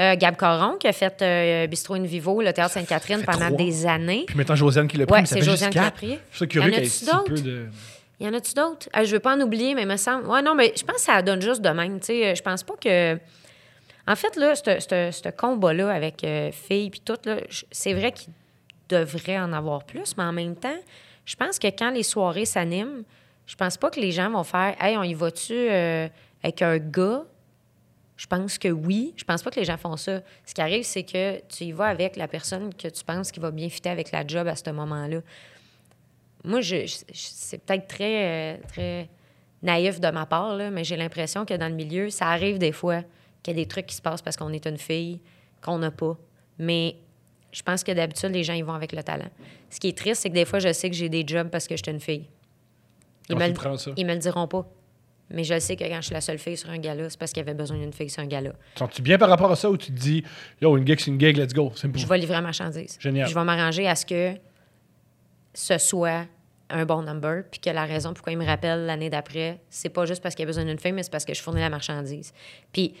[0.00, 3.56] euh, Gab Caron, qui a fait euh, Bistro in Vivo, le Théâtre Sainte-Catherine, pendant trois.
[3.58, 4.24] des années.
[4.26, 6.18] Puis maintenant, Josiane qui l'a pris, ça c'est Josiane qui l'a pris.
[6.32, 7.70] Je suis curieux ait si peu d'autres?
[8.20, 8.24] De...
[8.24, 8.88] Y en a-tu d'autres?
[8.96, 10.26] Euh, je veux pas en oublier, mais il me semble.
[10.26, 11.98] Ouais, non, mais je pense que ça donne juste de même.
[12.00, 13.18] Tu sais, euh, je pense pas que.
[14.06, 17.16] En fait, là, ce- combat-là avec euh, filles puis tout,
[17.70, 18.32] c'est vrai qu'il
[18.88, 20.76] devrait en avoir plus, mais en même temps,
[21.24, 23.02] je pense que quand les soirées s'animent,
[23.46, 26.06] je pense pas que les gens vont faire Hey, on y va-tu euh,
[26.42, 27.22] avec un gars?
[28.16, 29.12] Je pense que oui.
[29.16, 30.20] Je pense pas que les gens font ça.
[30.44, 33.40] Ce qui arrive, c'est que tu y vas avec la personne que tu penses qui
[33.40, 35.18] va bien fitter avec la job à ce moment-là.
[36.44, 39.08] Moi, je, c'est peut-être très, euh, très
[39.62, 42.72] naïf de ma part, là, mais j'ai l'impression que dans le milieu, ça arrive des
[42.72, 43.02] fois
[43.42, 45.20] qu'il y a des trucs qui se passent parce qu'on est une fille,
[45.62, 46.16] qu'on n'a pas.
[46.58, 46.96] Mais
[47.50, 49.30] je pense que d'habitude, les gens, ils vont avec le talent.
[49.70, 51.66] Ce qui est triste, c'est que des fois, je sais que j'ai des jobs parce
[51.66, 52.28] que je suis une fille.
[53.30, 53.90] Ils me, ça?
[53.96, 54.68] ils me le diront pas.
[55.30, 57.32] Mais je sais que quand je suis la seule fille sur un gala, c'est parce
[57.32, 58.52] qu'il y avait besoin d'une fille sur un gala.
[58.78, 60.22] Sens-tu bien par rapport à ça ou tu te dis,
[60.60, 61.72] yo, une gig, c'est une gig, let's go?
[61.74, 62.98] Je vais livrer la marchandise.
[63.00, 63.28] Génial.
[63.28, 64.34] Je vais m'arranger à ce que
[65.54, 66.26] ce soit
[66.70, 70.06] un bon number, puis que la raison pourquoi il me rappelle l'année d'après, c'est pas
[70.06, 71.70] juste parce qu'il y a besoin d'une fille, mais c'est parce que je fournis la
[71.70, 72.32] marchandise.
[72.72, 72.94] Puis,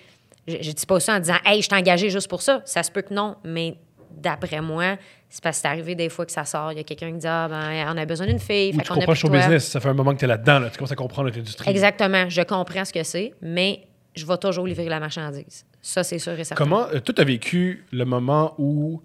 [0.46, 2.62] je, je dis pas ça en disant, hey, je t'ai engagé juste pour ça.
[2.64, 3.76] Ça se peut que non, mais
[4.10, 4.96] d'après moi,
[5.28, 6.72] c'est parce que c'est arrivé des fois que ça sort.
[6.72, 8.70] Il y a quelqu'un qui dit, ah, ben, on a besoin d'une fille.
[8.72, 10.28] Ou fait tu qu'on a comprends show business, ça fait un moment que tu es
[10.28, 10.70] là-dedans, là.
[10.70, 11.68] tu commences à comprendre notre industrie.
[11.70, 12.28] Exactement.
[12.28, 15.66] Je comprends ce que c'est, mais je vais toujours livrer la marchandise.
[15.82, 16.62] Ça, c'est sûr et certain.
[16.62, 19.02] Comment, euh, toi, tu as vécu le moment où,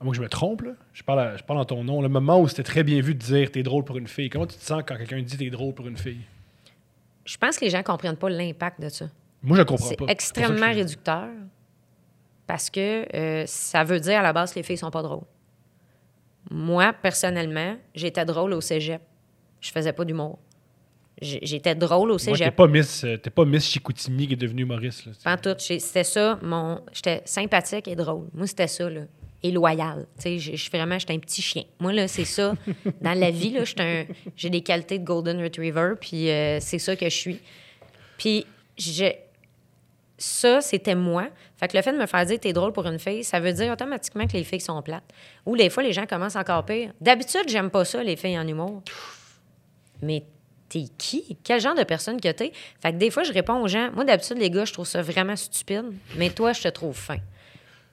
[0.00, 2.00] à moins que je me trompe, là, je, parle à- je parle en ton nom,
[2.00, 4.30] le moment où c'était très bien vu de dire t'es drôle pour une fille.
[4.30, 6.20] Comment tu te sens quand quelqu'un dit t'es drôle pour une fille?
[7.24, 9.06] Je pense que les gens comprennent pas l'impact de ça.
[9.42, 10.04] Moi, je comprends pas.
[10.06, 11.28] C'est extrêmement réducteur
[12.46, 15.24] parce que euh, ça veut dire à la base que les filles sont pas drôles.
[16.50, 19.00] Moi, personnellement, j'étais drôle au cégep.
[19.60, 20.38] Je faisais pas d'humour.
[21.20, 22.56] J'étais drôle au Ouais, t'es cégep.
[22.56, 25.04] pas Miss, euh, t'es pas Miss Chicoutimi qui est devenue humoriste.
[25.06, 25.12] Là.
[25.22, 25.58] Pas en tout.
[25.58, 26.80] C'était ça, mon.
[26.92, 28.28] J'étais sympathique et drôle.
[28.32, 29.02] Moi, c'était ça, là.
[29.42, 30.06] Et loyal.
[30.16, 31.62] Tu sais, je- vraiment, j'étais un petit chien.
[31.78, 32.54] Moi, là, c'est ça.
[33.00, 33.62] Dans la vie, là,
[34.36, 37.40] j'ai des qualités de Golden Retriever, puis euh, c'est ça que je suis.
[38.18, 38.44] Puis,
[38.76, 39.14] je-
[40.18, 41.28] ça, c'était moi.
[41.56, 43.54] Fait que le fait de me faire dire t'es drôle pour une fille, ça veut
[43.54, 45.10] dire automatiquement que les filles sont plates.
[45.46, 46.92] Ou les fois, les gens commencent encore pire.
[47.00, 48.82] D'habitude, j'aime pas ça, les filles en humour.
[50.02, 50.24] Mais
[50.68, 51.38] t'es qui?
[51.42, 52.52] Quel genre de personne que t'es?
[52.82, 53.90] Fait que des fois, je réponds aux gens.
[53.94, 57.16] Moi, d'habitude, les gars, je trouve ça vraiment stupide, mais toi, je te trouve fin.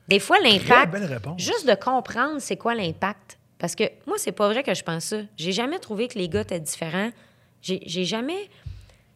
[0.08, 0.96] Des fois, l'impact.
[1.38, 3.38] Juste de comprendre c'est quoi l'impact.
[3.58, 5.18] Parce que moi, c'est pas vrai que je pense ça.
[5.36, 7.10] J'ai jamais trouvé que les gars étaient différents.
[7.62, 8.50] J'ai jamais.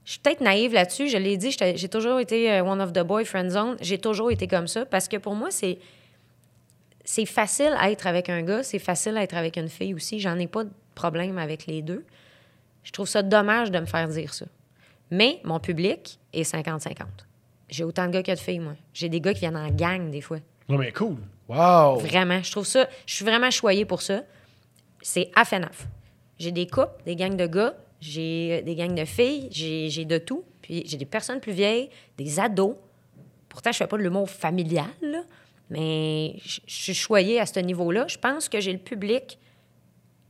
[0.03, 1.07] Je suis peut-être naïve là-dessus.
[1.07, 3.77] Je l'ai dit, j'ai toujours été euh, one of the boy friend zone.
[3.81, 5.77] J'ai toujours été comme ça parce que pour moi, c'est
[7.03, 10.19] c'est facile à être avec un gars, c'est facile à être avec une fille aussi.
[10.19, 12.05] J'en ai pas de problème avec les deux.
[12.83, 14.45] Je trouve ça dommage de me faire dire ça.
[15.11, 16.95] Mais mon public est 50-50.
[17.69, 18.75] J'ai autant de gars que de filles, moi.
[18.93, 20.39] J'ai des gars qui viennent en gang, des fois.
[20.71, 21.17] Non, mais cool.
[21.49, 21.97] Wow.
[21.99, 22.41] Vraiment.
[22.41, 22.87] Je trouve ça.
[23.05, 24.21] Je suis vraiment choyée pour ça.
[25.01, 25.53] C'est half.
[26.39, 30.17] J'ai des couples, des gangs de gars, j'ai euh, des gangs de filles, j'ai de
[30.17, 30.43] tout.
[30.61, 32.75] Puis j'ai des personnes plus vieilles, des ados.
[33.49, 35.23] Pourtant, je fais pas de l'humour familial, là,
[35.69, 38.05] mais je suis choyée à ce niveau-là.
[38.07, 39.37] Je pense que j'ai le public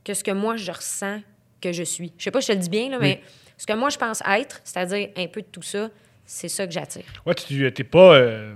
[0.04, 1.20] que ce que moi, je ressens
[1.60, 2.12] que je suis.
[2.18, 3.22] Je sais pas si je te le dis bien, là, mais
[3.56, 5.88] ce que moi, je pense être, c'est-à-dire un peu de tout ça,
[6.26, 7.04] c'est ça que j'attire.
[7.24, 8.54] Ouais, tu t'es pas euh,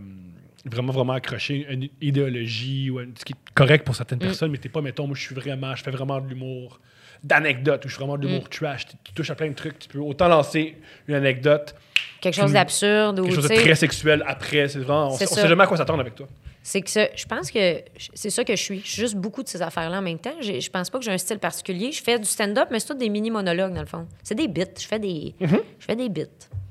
[0.70, 3.98] vraiment, vraiment accroché à une idéologie ou à ce qui est correct pour Mm.
[3.98, 6.80] certaines personnes, mais t'es pas, mettons, moi, je suis vraiment, je fais vraiment de l'humour
[7.24, 8.48] d'anecdote ou je fais vraiment de l'humour Mm.
[8.48, 8.86] trash.
[8.86, 9.78] Tu, tu touches à plein de trucs.
[9.78, 10.76] Tu peux autant lancer
[11.08, 11.74] une anecdote,
[12.20, 14.68] Quelque chose d'absurde ou, quelque chose de très sexuel après.
[14.68, 16.26] C'est vraiment, on, C'est on sait jamais à quoi s'attendre avec toi.
[16.62, 17.80] C'est que ça, je pense que
[18.14, 18.80] c'est ça que je suis.
[18.82, 20.34] Je suis juste beaucoup de ces affaires-là en même temps.
[20.40, 21.92] J'ai- Je pense pas que j'ai un style particulier.
[21.92, 24.06] Je fais du stand-up, mais c'est tout des mini-monologues, dans le fond.
[24.24, 24.64] C'est des bits.
[24.80, 25.60] Je fais des, Mm-hmm.
[25.78, 26.22] je fais des bits.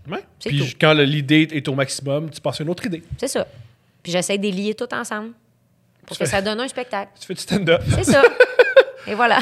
[0.09, 0.19] Ouais.
[0.39, 0.65] C'est Puis tout.
[0.81, 3.03] quand l'idée est au maximum, tu passes à une autre idée.
[3.17, 3.47] C'est ça.
[4.05, 5.31] Puis j'essaie de les lier tout ensemble
[6.05, 7.11] pour que ça donne un spectacle.
[7.19, 7.81] Tu fais du stand-up.
[7.89, 8.21] C'est ça.
[9.07, 9.39] Et voilà.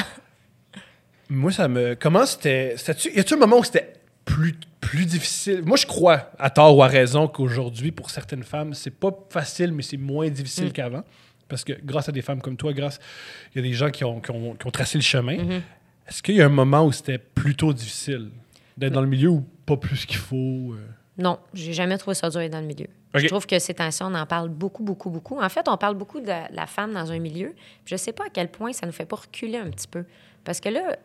[1.28, 1.94] Moi, ça me.
[1.96, 2.74] Comment c'était.
[3.14, 3.92] Y a-tu un moment où c'était
[4.24, 5.60] plus, plus difficile?
[5.66, 9.70] Moi, je crois, à tort ou à raison, qu'aujourd'hui, pour certaines femmes, c'est pas facile,
[9.72, 11.04] mais c'est moins difficile qu'avant.
[11.46, 12.98] Parce que grâce à des femmes comme toi, grâce.
[13.54, 15.36] Il y a des gens qui ont, qui ont- qui ont tracé le chemin.
[16.08, 18.30] Est-ce qu'il y a un moment où c'était plutôt difficile
[18.78, 20.72] d'être dans le milieu ou pas plus qu'il faut?
[20.72, 20.78] euh?
[21.16, 22.88] Non, j'ai jamais trouvé ça dur dans le milieu.
[23.14, 25.40] Je trouve que ces temps-ci, on en parle beaucoup, beaucoup, beaucoup.
[25.40, 27.54] En fait, on parle beaucoup de la, la femme dans un milieu.
[27.84, 30.04] Je sais pas à quel point ça nous fait pas reculer un petit peu.
[30.42, 30.96] Parce que là,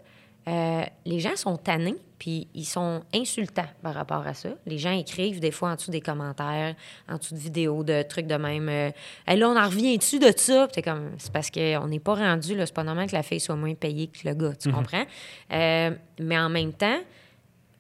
[0.47, 4.49] euh, les gens sont tannés, puis ils sont insultants par rapport à ça.
[4.65, 6.73] Les gens écrivent des fois en dessous des commentaires,
[7.07, 8.67] en dessous de vidéos, de trucs de même.
[8.67, 8.89] euh,
[9.27, 10.67] Hey, là, on en revient-tu de ça?
[10.83, 12.65] Comme, c'est parce qu'on n'est pas rendu, là.
[12.65, 15.05] C'est pas normal que la fille soit moins payée que le gars, tu comprends?
[15.53, 16.97] Euh, mais en même temps,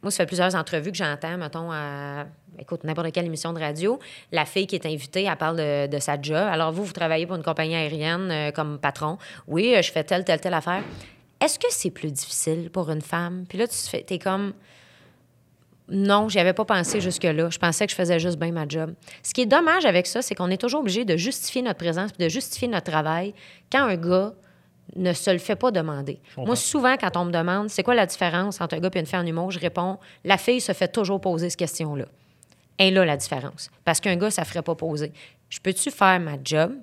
[0.01, 2.25] moi, ça fait plusieurs entrevues que j'entends, mettons, à
[2.59, 3.99] écoute, n'importe quelle émission de radio.
[4.31, 5.57] La fille qui est invitée, elle parle
[5.89, 6.35] de, sa job.
[6.35, 9.17] Alors, vous, vous travaillez pour une compagnie aérienne euh, comme patron.
[9.47, 10.83] Oui, euh, je fais telle, telle, telle affaire.
[11.41, 13.45] Est-ce que c'est plus difficile pour une femme?
[13.47, 14.53] Puis là, tu fais, comme.
[15.91, 17.49] Non, j'y avais pas pensé jusque-là.
[17.49, 18.93] Je pensais que je faisais juste bien ma job.
[19.23, 22.13] Ce qui est dommage avec ça, c'est qu'on est toujours obligé de justifier notre présence
[22.13, 23.33] de justifier notre travail
[23.71, 24.33] quand un gars
[24.95, 26.19] ne se le fait pas demander.
[26.37, 29.05] Moi, souvent, quand on me demande c'est quoi la différence entre un gars et une
[29.05, 32.05] fille en humour, je réponds la fille se fait toujours poser cette question-là.
[32.79, 33.69] Et là, la différence.
[33.83, 35.11] Parce qu'un gars, ça ne ferait pas poser.
[35.49, 36.73] Je peux-tu faire ma job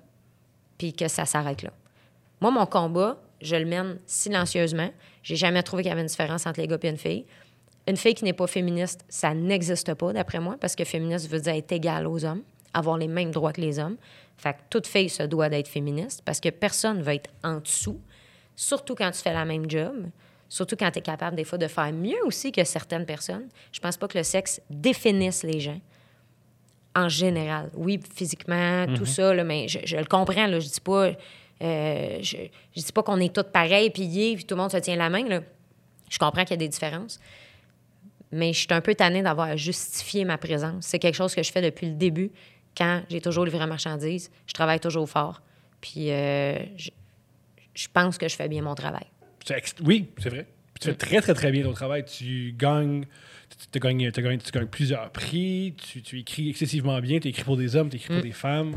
[0.78, 1.70] puis que ça s'arrête là?
[2.40, 4.90] Moi, mon combat, je le mène silencieusement.
[5.22, 7.24] J'ai jamais trouvé qu'il y avait une différence entre les gars et une fille.
[7.88, 11.40] Une fille qui n'est pas féministe, ça n'existe pas, d'après moi, parce que féministe veut
[11.40, 12.42] dire être égal aux hommes,
[12.74, 13.96] avoir les mêmes droits que les hommes.
[14.37, 17.61] Fait que toute fille se doit d'être féministe, parce que personne ne va être en
[17.61, 18.01] dessous,
[18.55, 20.07] surtout quand tu fais la même job,
[20.49, 23.49] surtout quand tu es capable des fois de faire mieux aussi que certaines personnes.
[23.72, 25.80] Je pense pas que le sexe définisse les gens
[26.96, 27.71] en général.
[27.75, 30.46] Oui, physiquement, tout ça, là, mais je, je le comprends.
[30.46, 31.11] Là, je dis pas,
[31.63, 32.37] euh, je,
[32.75, 35.11] je dis pas qu'on est tous pareils, pillés, puis tout le monde se tient la
[35.11, 35.29] main.
[35.29, 35.41] Là.
[36.08, 37.21] Je comprends qu'il y a des différences.
[38.33, 40.87] Mais je suis un peu tannée d'avoir à justifier ma présence.
[40.87, 42.30] C'est quelque chose que je fais depuis le début,
[42.76, 44.30] quand j'ai toujours livré la marchandise.
[44.46, 45.42] Je travaille toujours fort.
[45.80, 46.90] Puis euh, je,
[47.74, 49.07] je pense que je fais bien mon travail.
[49.84, 50.46] Oui, c'est vrai.
[50.74, 52.04] Puis tu fais très, très, très bien ton travail.
[52.04, 53.04] Tu gagnes,
[53.72, 57.44] tu, gagnes, tu gagnes, tu gagnes plusieurs prix, tu, tu écris excessivement bien, tu écris
[57.44, 58.72] pour des hommes, tu écris pour des femmes.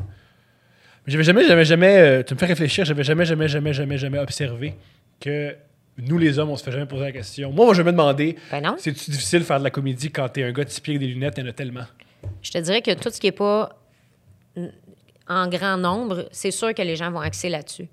[1.05, 3.97] Mais j'avais jamais, jamais, jamais, euh, tu me fais réfléchir, j'avais jamais, jamais, jamais, jamais,
[3.97, 4.75] jamais observé
[5.19, 5.55] que
[5.97, 7.51] nous, les hommes, on se fait jamais poser la question.
[7.51, 10.43] Moi, moi je me demandais, Ben c'est-tu difficile de faire de la comédie quand t'es
[10.43, 11.85] un gars avec des lunettes, il y en a tellement.
[12.41, 13.78] Je te dirais que tout ce qui n'est pas
[15.27, 17.87] en grand nombre, c'est sûr que les gens vont axer là-dessus.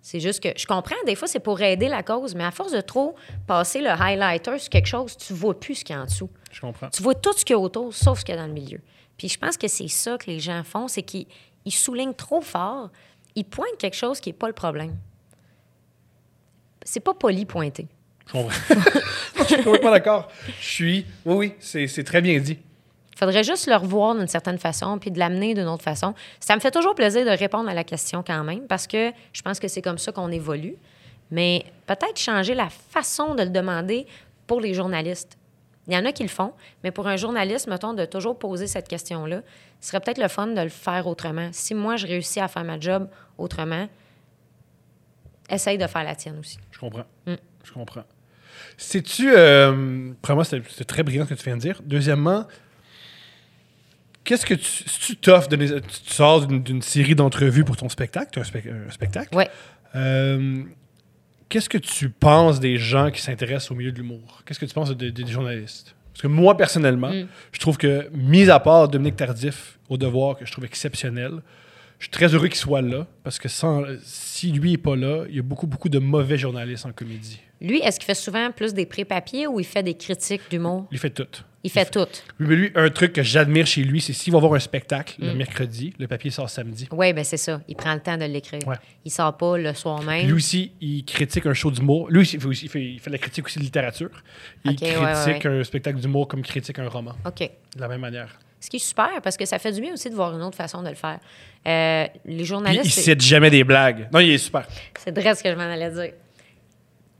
[0.00, 2.70] C'est juste que je comprends, des fois, c'est pour aider la cause, mais à force
[2.70, 3.16] de trop
[3.48, 6.30] passer le highlighter sur quelque chose, tu vois plus ce qu'il y a en dessous.
[6.52, 6.88] Je comprends.
[6.90, 8.52] Tu vois tout ce qu'il y a autour, sauf ce qu'il y a dans le
[8.52, 8.80] milieu.
[9.18, 11.26] Puis je pense que c'est ça que les gens font, c'est qu'ils
[11.64, 12.90] ils soulignent trop fort,
[13.34, 14.96] ils pointent quelque chose qui n'est pas le problème.
[16.84, 17.88] C'est pas poli pointer.
[18.28, 18.50] Je comprends.
[19.38, 20.30] je suis complètement d'accord.
[20.60, 21.06] Je suis.
[21.24, 22.58] Oui, oui, c'est très bien dit.
[23.16, 26.12] Il faudrait juste le revoir d'une certaine façon, puis de l'amener d'une autre façon.
[26.38, 29.40] Ça me fait toujours plaisir de répondre à la question quand même, parce que je
[29.40, 30.74] pense que c'est comme ça qu'on évolue.
[31.30, 34.06] Mais peut-être changer la façon de le demander
[34.46, 35.38] pour les journalistes.
[35.88, 36.52] Il y en a qui le font,
[36.84, 39.40] mais pour un journaliste, mettons, de toujours poser cette question-là,
[39.80, 41.48] ce serait peut-être le fun de le faire autrement.
[41.52, 43.88] Si moi, je réussis à faire ma job autrement,
[45.48, 46.58] essaye de faire la tienne aussi.
[46.70, 47.06] Je comprends.
[47.26, 47.34] Mm.
[47.64, 48.04] Je comprends.
[48.76, 49.32] Sais-tu.
[49.34, 51.80] Euh, premièrement, c'était très brillant ce que tu viens de dire.
[51.82, 52.46] Deuxièmement,
[54.26, 54.64] qu'est-ce que tu.
[54.64, 58.44] Si tu t'offres, les- tu sors d'une série d'entrevues pour ton spectacle, tu as un,
[58.44, 59.34] spec- un spectacle.
[59.34, 59.48] Ouais.
[59.94, 60.62] Euh,
[61.48, 64.42] Qu'est-ce que tu penses des gens qui s'intéressent au milieu de l'humour?
[64.44, 65.94] Qu'est-ce que tu penses de- de- des journalistes?
[66.12, 67.28] Parce que moi, personnellement, Mm.
[67.52, 71.34] je trouve que, mis à part Dominique Tardif au devoir, que je trouve exceptionnel,
[71.98, 75.24] je suis très heureux qu'il soit là, parce que sans, si lui n'est pas là,
[75.28, 77.40] il y a beaucoup, beaucoup de mauvais journalistes en comédie.
[77.60, 80.86] Lui, est-ce qu'il fait souvent plus des pré-papiers ou il fait des critiques d'humour?
[80.92, 81.26] Il fait tout.
[81.64, 82.06] Il fait tout.
[82.38, 85.16] Lui, mais lui, un truc que j'admire chez lui, c'est s'il va voir un spectacle
[85.18, 85.36] le Mm.
[85.36, 86.86] mercredi, le papier sort samedi.
[86.92, 87.60] Oui, ben c'est ça.
[87.66, 88.60] Il prend le temps de l'écrire.
[88.68, 88.76] Ouais.
[89.04, 90.26] Il sort pas le soir Puis même.
[90.26, 92.08] lui aussi, il critique un show d'humour.
[92.10, 94.10] Lui aussi, il fait, il fait, il fait de la critique aussi de littérature.
[94.64, 97.38] Il critique ouais, un spectacle d'humour comme il critique un roman, OK.
[97.40, 98.38] de la même manière.
[98.60, 100.56] Ce qui est super, parce que ça fait du bien aussi de voir une autre
[100.56, 101.18] façon de le faire.
[101.66, 104.08] Euh, les Puis journalistes, il c'est cite jamais des blagues.
[104.12, 104.66] Non, il est super.
[104.98, 106.12] c'est vrai ce que je m'en allais dire.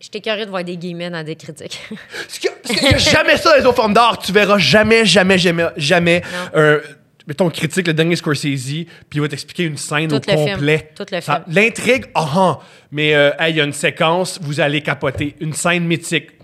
[0.01, 1.81] J'étais curieux de voir des guillemets dans des critiques.
[1.91, 4.19] Parce que- parce a jamais ça dans les autres formes d'art.
[4.19, 6.23] Tu verras jamais, jamais, jamais, jamais
[6.55, 6.81] un.
[7.29, 10.51] Mettons, critique le dernier Scorsese, puis il va t'expliquer une scène Tout au le film.
[10.53, 10.93] complet.
[10.95, 11.43] Tout le film.
[11.49, 12.59] L'intrigue, ah ah.
[12.93, 15.35] Mais euh, hey, il y a une séquence, vous allez capoter.
[15.41, 16.36] Une scène mythique.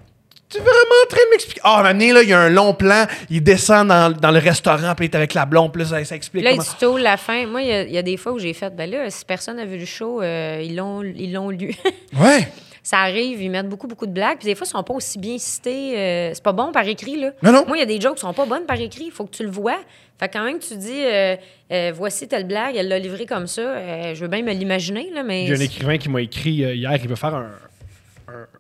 [0.53, 1.61] Tu es vraiment en train de m'expliquer?
[1.65, 4.13] Ah, à un moment donné, là, il y a un long plan, il descend dans,
[4.13, 6.53] dans le restaurant, puis il est avec la blonde, puis là, ça, ça explique Là,
[6.53, 6.99] il comment...
[6.99, 7.47] la fin.
[7.47, 9.25] Moi, il y, a- il y a des fois où j'ai fait, ben là, si
[9.25, 11.75] personne n'a vu le show, euh, ils l'ont ils l'ont lu.
[12.21, 12.47] Ouais.
[12.83, 14.39] ça arrive, ils mettent beaucoup, beaucoup de blagues.
[14.39, 15.97] Puis des fois, ils sont pas aussi bien cités.
[15.99, 17.31] euh, c'est pas bon par écrit, là.
[17.43, 17.65] Non, non.
[17.67, 19.05] Moi, il y a des jokes qui sont pas bonnes par écrit.
[19.07, 19.79] Il faut que tu le vois.
[20.21, 21.37] Fait que quand même, tu dis, euh,
[21.73, 23.63] euh, voici telle blague, elle l'a livrée comme ça.
[23.63, 25.45] Euh, je veux bien me l'imaginer, là, mais.
[25.45, 27.51] Il y a un écrivain qui m'a écrit hier, il veut faire un,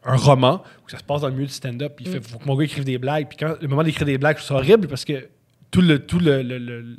[0.04, 1.94] un- un roman où ça se passe dans le milieu du stand-up.
[2.00, 2.22] Il fait Mm.
[2.22, 3.28] faut que mon gars écrive des blagues.
[3.28, 5.28] Puis quand le moment d'écrire des blagues, c'est horrible parce que
[5.70, 6.96] tout le, tout le, le, le-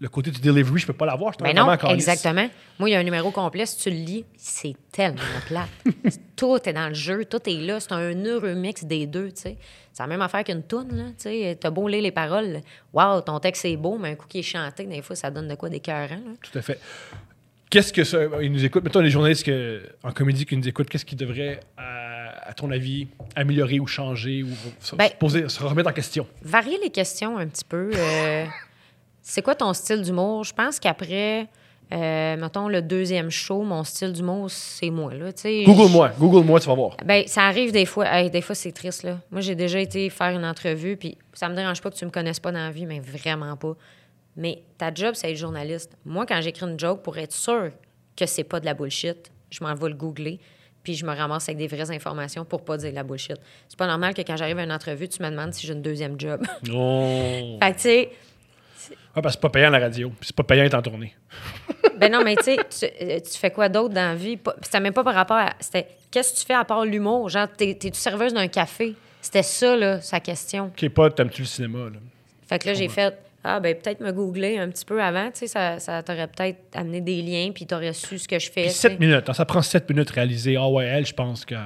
[0.00, 1.32] le côté du delivery, je peux pas l'avoir.
[1.42, 2.46] Un non, exactement.
[2.78, 5.68] Moi, il y a un numéro complet, si tu le lis, c'est tellement plate.
[6.36, 7.80] tout est dans le jeu, tout est là.
[7.80, 9.56] C'est un heureux mix des deux, tu sais.
[9.92, 11.56] C'est la même affaire qu'une toune, là, tu sais.
[11.58, 12.60] T'as beau lire les paroles,
[12.92, 15.48] wow, ton texte est beau, mais un coup qui est chanté, des fois, ça donne
[15.48, 16.20] de quoi d'écœurant.
[16.42, 16.78] Tout à fait.
[17.70, 18.18] Qu'est-ce que ça.
[18.42, 18.84] Ils nous écoutent.
[18.84, 22.03] Mettons les journalistes que, en comédie qui nous écoutent, qu'est-ce qu'ils devraient, à,
[22.44, 24.48] à ton avis, améliorer ou changer ou
[24.80, 26.26] se, Ben- se poser, se remettre en question?
[26.42, 27.90] Varier les questions un petit peu.
[27.94, 28.44] euh,
[29.22, 30.44] c'est quoi ton style d'humour?
[30.44, 31.48] Je pense qu'après,
[31.92, 35.30] euh, mettons, le deuxième show, mon style d'humour, c'est moi, là.
[35.64, 36.10] Google-moi.
[36.18, 36.96] Google-moi, tu vas voir.
[37.04, 38.06] Ben, ça arrive des fois.
[38.06, 39.18] Hey, des fois, c'est triste, là.
[39.30, 42.10] Moi, j'ai déjà été faire une entrevue, puis ça me dérange pas que tu me
[42.10, 43.74] connaisses pas dans la vie, mais vraiment pas.
[44.36, 45.96] Mais ta job, c'est être journaliste.
[46.04, 47.70] Moi, quand j'écris une joke, pour être sûr
[48.16, 50.40] que c'est pas de la bullshit, je m'en vais le googler,
[50.84, 53.36] puis je me ramasse avec des vraies informations pour pas dire de la bullshit.
[53.68, 55.82] C'est pas normal que quand j'arrive à une entrevue, tu me demandes si j'ai une
[55.82, 56.44] deuxième job.
[56.68, 57.58] Non.
[57.62, 58.08] fait que, tu sais,
[59.16, 60.10] Ah, parce que c'est pas payant à la radio.
[60.10, 61.14] puis C'est pas payant être en tournée.
[61.98, 64.36] Ben non, mais tu sais, tu, euh, tu fais quoi d'autre dans la vie?
[64.62, 65.54] C'était même pas par rapport à.
[65.60, 67.28] C'était qu'est-ce que tu fais à part l'humour?
[67.28, 68.94] Genre, t'es- t'es-tu serveuse d'un café?
[69.22, 70.72] C'était ça, là, sa question.
[70.76, 71.98] Ok, pas t'aimes-tu le cinéma, là?
[72.48, 73.16] Fait que là, j'ai fait.
[73.46, 76.58] Ah, ben peut-être me googler un petit peu avant, tu sais, ça, ça t'aurait peut-être
[76.74, 78.62] amené des liens, puis t'aurais su ce que je fais.
[78.62, 78.88] Puis tu sais.
[78.88, 79.28] 7 minutes.
[79.28, 80.56] hein, ça prend 7 minutes de réaliser.
[80.56, 81.58] Ah ouais, elle, je pense qu'elle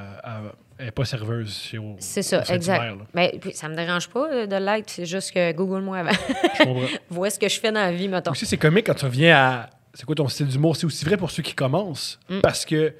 [0.80, 1.72] n'est pas serveuse.
[1.98, 2.96] C'est ça, exact.
[3.14, 6.10] Mais puis, ça me dérange pas euh, de l'être, c'est juste que Google-moi avant.
[6.58, 6.86] Je comprends.
[7.10, 8.32] Vois ce que je fais dans la vie, mettons.
[8.32, 9.70] Aussi, c'est comique quand tu reviens à.
[9.94, 10.76] C'est quoi ton style d'humour?
[10.76, 12.18] C'est aussi vrai pour ceux qui commencent.
[12.28, 12.40] Mm.
[12.40, 12.92] Parce que,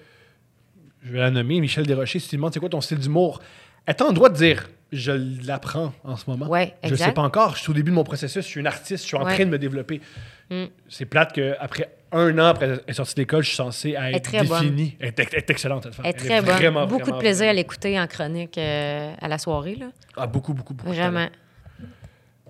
[1.05, 3.41] je vais la nommer, Michel Desrochers, si tu demandes c'est quoi ton style d'humour,
[3.87, 5.13] elle est en droit de dire je
[5.47, 6.47] l'apprends en ce moment.
[6.49, 7.57] Ouais, Je ne sais pas encore.
[7.57, 8.45] Je suis au début de mon processus.
[8.45, 9.03] Je suis une artiste.
[9.05, 9.35] Je suis en Ouais.
[9.35, 10.01] train de me développer.
[10.51, 10.65] Mm.
[10.89, 14.21] C'est plate qu'après un an après être sortie de l'école, je suis censé être, est
[14.21, 14.61] très bonne.
[14.63, 14.97] définie.
[14.99, 16.07] Elle est excellente, cette femme.
[16.07, 16.55] Elle est très bonne.
[16.55, 19.87] vraiment, beaucoup vraiment, de plaisir à l'écouter en chronique euh, à la soirée, là.
[20.17, 20.91] Ah, beaucoup, beaucoup, beaucoup.
[20.91, 21.29] Vraiment.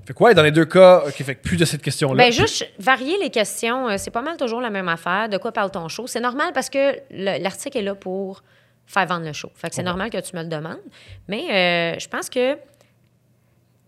[0.07, 2.17] Fait quoi, dans les deux cas, OK, fait que plus de cette question-là.
[2.17, 5.29] Ben, juste varier les questions, euh, c'est pas mal toujours la même affaire.
[5.29, 6.07] De quoi parle ton show?
[6.07, 8.43] C'est normal parce que le- l'article est là pour
[8.89, 9.51] faire vendre le show.
[9.55, 10.81] Fait que c'est normal que tu me le demandes.
[11.29, 11.45] Mais
[11.95, 12.57] euh, je pense que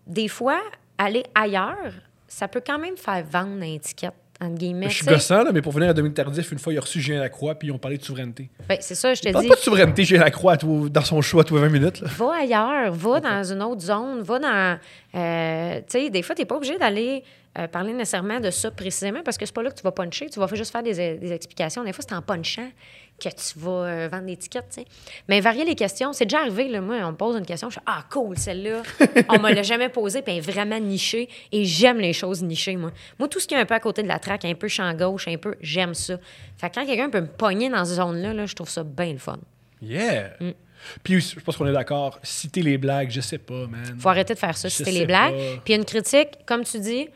[0.07, 0.61] des fois,
[0.97, 1.93] aller ailleurs,
[2.27, 4.89] ça peut quand même faire vendre l'étiquette entre guillemets.
[4.89, 6.99] Je suis gossant, là, mais pour venir à Dominique Tardif, une fois, il a reçu
[6.99, 8.49] Julien Lacroix, puis ils ont parlé de souveraineté.
[8.67, 9.47] Ben, c'est ça, je te dis.
[9.47, 11.99] pas de souveraineté, Julien Lacroix, tout- dans son show à tous les 20 minutes.
[12.01, 12.07] Là.
[12.17, 14.79] Va ailleurs, va dans une autre zone, va dans.
[15.15, 17.23] euh, tu sais, des fois, tu n'es pas obligé d'aller
[17.59, 20.27] euh, parler nécessairement de ça précisément parce que c'est pas là que tu vas puncher.
[20.29, 21.83] Tu vas juste faire des, des explications.
[21.83, 22.69] Des fois, c'est en punchant
[23.29, 24.87] que tu vas euh, vendre des tickets, tu sais.
[25.27, 26.81] Mais varier les questions, c'est déjà arrivé, là.
[26.81, 28.81] Moi, on me pose une question, je fais Ah, cool, celle-là.
[29.29, 31.29] on me l'a jamais posée, puis elle est vraiment nichée.
[31.51, 32.91] Et j'aime les choses nichées, moi.
[33.19, 34.93] Moi, tout ce qui est un peu à côté de la traque, un peu champ
[34.93, 36.17] gauche, un peu, j'aime ça.
[36.57, 39.13] Fait que quand quelqu'un peut me pogner dans cette zone-là, là, je trouve ça bien
[39.13, 39.39] le fun.
[39.81, 40.31] Yeah!
[40.39, 40.51] Mm.
[41.03, 43.97] Puis je pense qu'on est d'accord, citer les blagues, je sais pas, man.
[43.99, 45.35] faut arrêter de faire ça, Je sais les blagues.
[45.35, 45.61] pas.
[45.63, 47.07] Puis une critique, comme tu dis,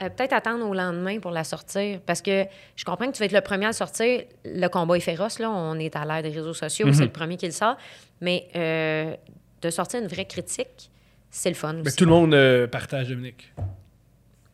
[0.00, 2.00] euh, peut-être attendre au lendemain pour la sortir.
[2.06, 2.44] Parce que
[2.76, 4.22] je comprends que tu vas être le premier à le sortir.
[4.44, 5.50] Le combat est féroce, là.
[5.50, 6.86] On est à l'ère des réseaux sociaux.
[6.86, 6.94] Mhm.
[6.94, 7.76] C'est le premier qui le sort.
[8.20, 9.14] Mais euh,
[9.62, 10.90] de sortir une vraie critique,
[11.30, 11.96] c'est le fun Mais aussi.
[11.96, 13.52] tout le monde euh, partage, Dominique.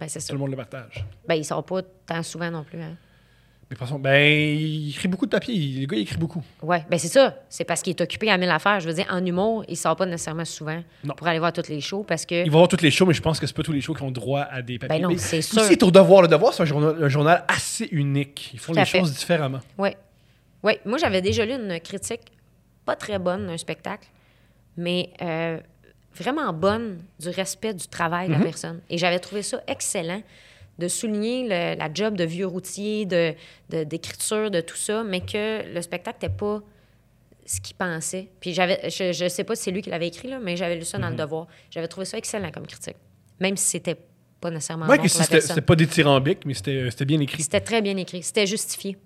[0.00, 0.28] Ben, c'est ça.
[0.28, 1.04] Tout le monde le partage.
[1.28, 2.80] Ben, il sort pas tant souvent non plus.
[2.82, 2.96] Hein.
[3.98, 4.16] Ben,
[4.58, 5.80] il écrit beaucoup de papier.
[5.80, 6.42] Le gars, il écrit beaucoup.
[6.62, 7.36] Ouais, ben c'est ça.
[7.48, 8.80] C'est parce qu'il est occupé à mille affaires.
[8.80, 11.14] Je veux dire, en humour, il sort pas nécessairement souvent Non.
[11.14, 12.44] pour aller voir toutes les shows parce que.
[12.44, 13.94] Il va voir toutes les shows, mais je pense que c'est pas tous les shows
[13.94, 14.98] qui ont droit à des papiers.
[14.98, 15.62] Ben non, Mais c'est sûr.
[15.62, 16.22] c'est au devoir.
[16.22, 18.50] Le devoir, c'est un journal, un journal assez unique.
[18.54, 18.98] Ils font les fait.
[18.98, 19.60] choses différemment.
[19.78, 19.90] Oui.
[20.62, 20.72] Oui.
[20.84, 22.20] Moi, j'avais déjà lu une critique
[22.84, 24.06] pas très bonne d'un spectacle,
[24.76, 25.58] mais euh,
[26.18, 28.80] vraiment bonne du respect du travail de la personne.
[28.90, 30.22] Et j'avais trouvé ça excellent
[30.78, 33.34] de souligner le- la job de vieux routier, de,
[33.84, 36.60] d'écriture, de, tout ça, mais que le spectacle n'était pas
[37.46, 38.28] ce qu'il pensait.
[38.40, 40.76] Puis j'avais, je, je sais pas si c'est lui qui l'avait écrit, là, mais j'avais
[40.76, 41.46] lu ça dans le devoir.
[41.70, 42.96] J'avais trouvé ça excellent comme critique,
[43.40, 43.96] même si c'était
[44.40, 47.42] pas nécessairement Ouais, bon que pour c'était, c'était pas dithyrambique, mais c'était, c'était bien écrit.
[47.42, 48.22] C'était très bien écrit.
[48.22, 48.96] C'était justifié.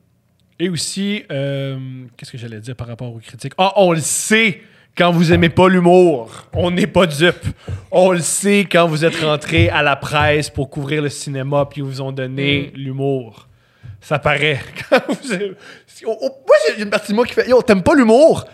[0.61, 1.79] Et aussi, euh,
[2.17, 3.53] qu'est-ce que j'allais dire par rapport aux critiques?
[3.59, 4.61] Ah, on le sait
[4.99, 6.31] quand vous aimez pas l'humour.
[6.53, 7.47] On n'est pas dupe.
[7.91, 11.81] On le sait quand vous êtes rentré à la presse pour couvrir le cinéma puis
[11.81, 13.47] ils vous ont donné l'humour.
[14.01, 14.61] Ça paraît.
[14.91, 15.53] Quand vous aimez-
[16.07, 18.45] oh, oh, moi, j'ai une partie de moi qui fait Yo, t'aimes pas l'humour?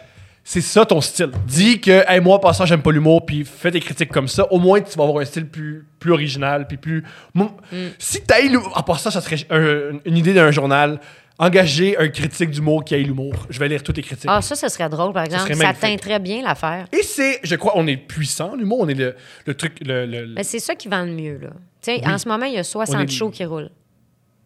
[0.43, 1.31] C'est ça ton style.
[1.47, 4.51] Dis que, hey, moi, en passant, j'aime pas l'humour, puis fais des critiques comme ça.
[4.53, 7.03] Au moins, tu vas avoir un style plus, plus original, puis plus.
[7.35, 7.51] Moi,
[7.99, 10.99] Si t'as l'humour, en passant, ça serait un- une idée d'un journal.
[11.39, 13.35] Engager un critique d'humour qui a l'humour.
[13.51, 14.31] Je vais lire toutes les critiques.
[14.33, 15.43] Ah, ça, ce serait drôle, par exemple.
[15.53, 15.81] Ça magnifique.
[15.81, 16.87] teint très bien l'affaire.
[16.93, 18.79] Et c'est, je crois, on est puissant, l'humour.
[18.83, 19.79] On est le, le truc.
[19.85, 21.51] Le, le- Mais c'est ça qui vend le mieux, là.
[21.83, 22.13] Tu sais, Oui.
[22.13, 23.71] en ce moment, il y a 60 On est- shows qui roulent.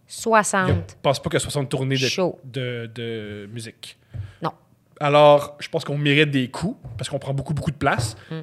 [0.08, 0.96] Je 60.
[1.02, 2.08] pense pas qu'il y a 60 tournées de,
[2.44, 3.98] de, de musique.
[4.40, 4.52] Non.
[4.98, 8.16] Alors, je pense qu'on mérite des coups parce qu'on prend beaucoup, beaucoup de place.
[8.30, 8.34] Mm.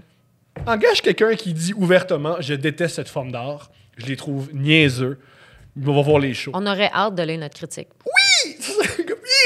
[0.68, 3.72] Engage quelqu'un qui dit ouvertement Je déteste cette forme d'art.
[3.98, 5.18] Je les trouve niaiseux.
[5.86, 6.52] On va voir les shows.
[6.54, 7.90] On aurait hâte de lire notre critique.
[8.06, 8.12] Oui,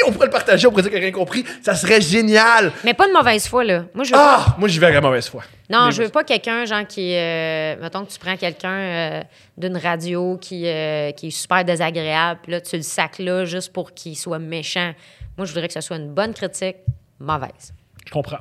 [0.10, 1.46] on pourrait le partager, on pourrait dire qu'il n'a rien compris.
[1.62, 2.72] Ça serait génial.
[2.84, 3.86] Mais pas de mauvaise foi, là.
[3.94, 5.44] Moi, je veux Ah, moi, j'y vais la mauvaise foi.
[5.70, 7.16] Non, Mais je veux pas quelqu'un, genre, qui.
[7.16, 9.22] euh, mettons que tu prends quelqu'un euh,
[9.58, 13.72] d'une radio qui, euh, qui est super désagréable, puis là, tu le sacs là juste
[13.72, 14.94] pour qu'il soit méchant.
[15.38, 16.78] Moi, je voudrais que ce soit une bonne critique,
[17.20, 17.74] mauvaise.
[18.06, 18.40] Je comprends.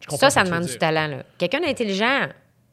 [0.00, 1.16] Je comprends Ça, ça que demande du talent, là.
[1.38, 2.28] Quelqu'un d'intelligent,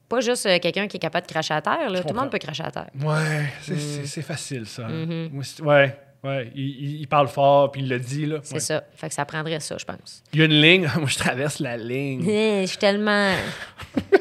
[0.09, 2.01] pas juste euh, quelqu'un qui est capable de cracher à terre, là.
[2.01, 2.87] Tout le monde peut cracher à terre.
[3.01, 3.77] Ouais, c'est Mm.
[3.79, 4.83] c'est- c'est facile, ça.
[4.87, 5.61] Mm-hmm.
[5.63, 6.51] Ouais, ouais.
[6.55, 8.39] Il, parle fort, puis il le dit, là.
[8.43, 8.59] C'est Ouais.
[8.59, 8.83] ça.
[8.95, 10.23] Fait que ça prendrait ça, je pense.
[10.33, 10.89] Il y a une ligne.
[10.97, 12.27] Moi, je traverse la ligne.
[12.27, 13.33] Eh, Je suis tellement.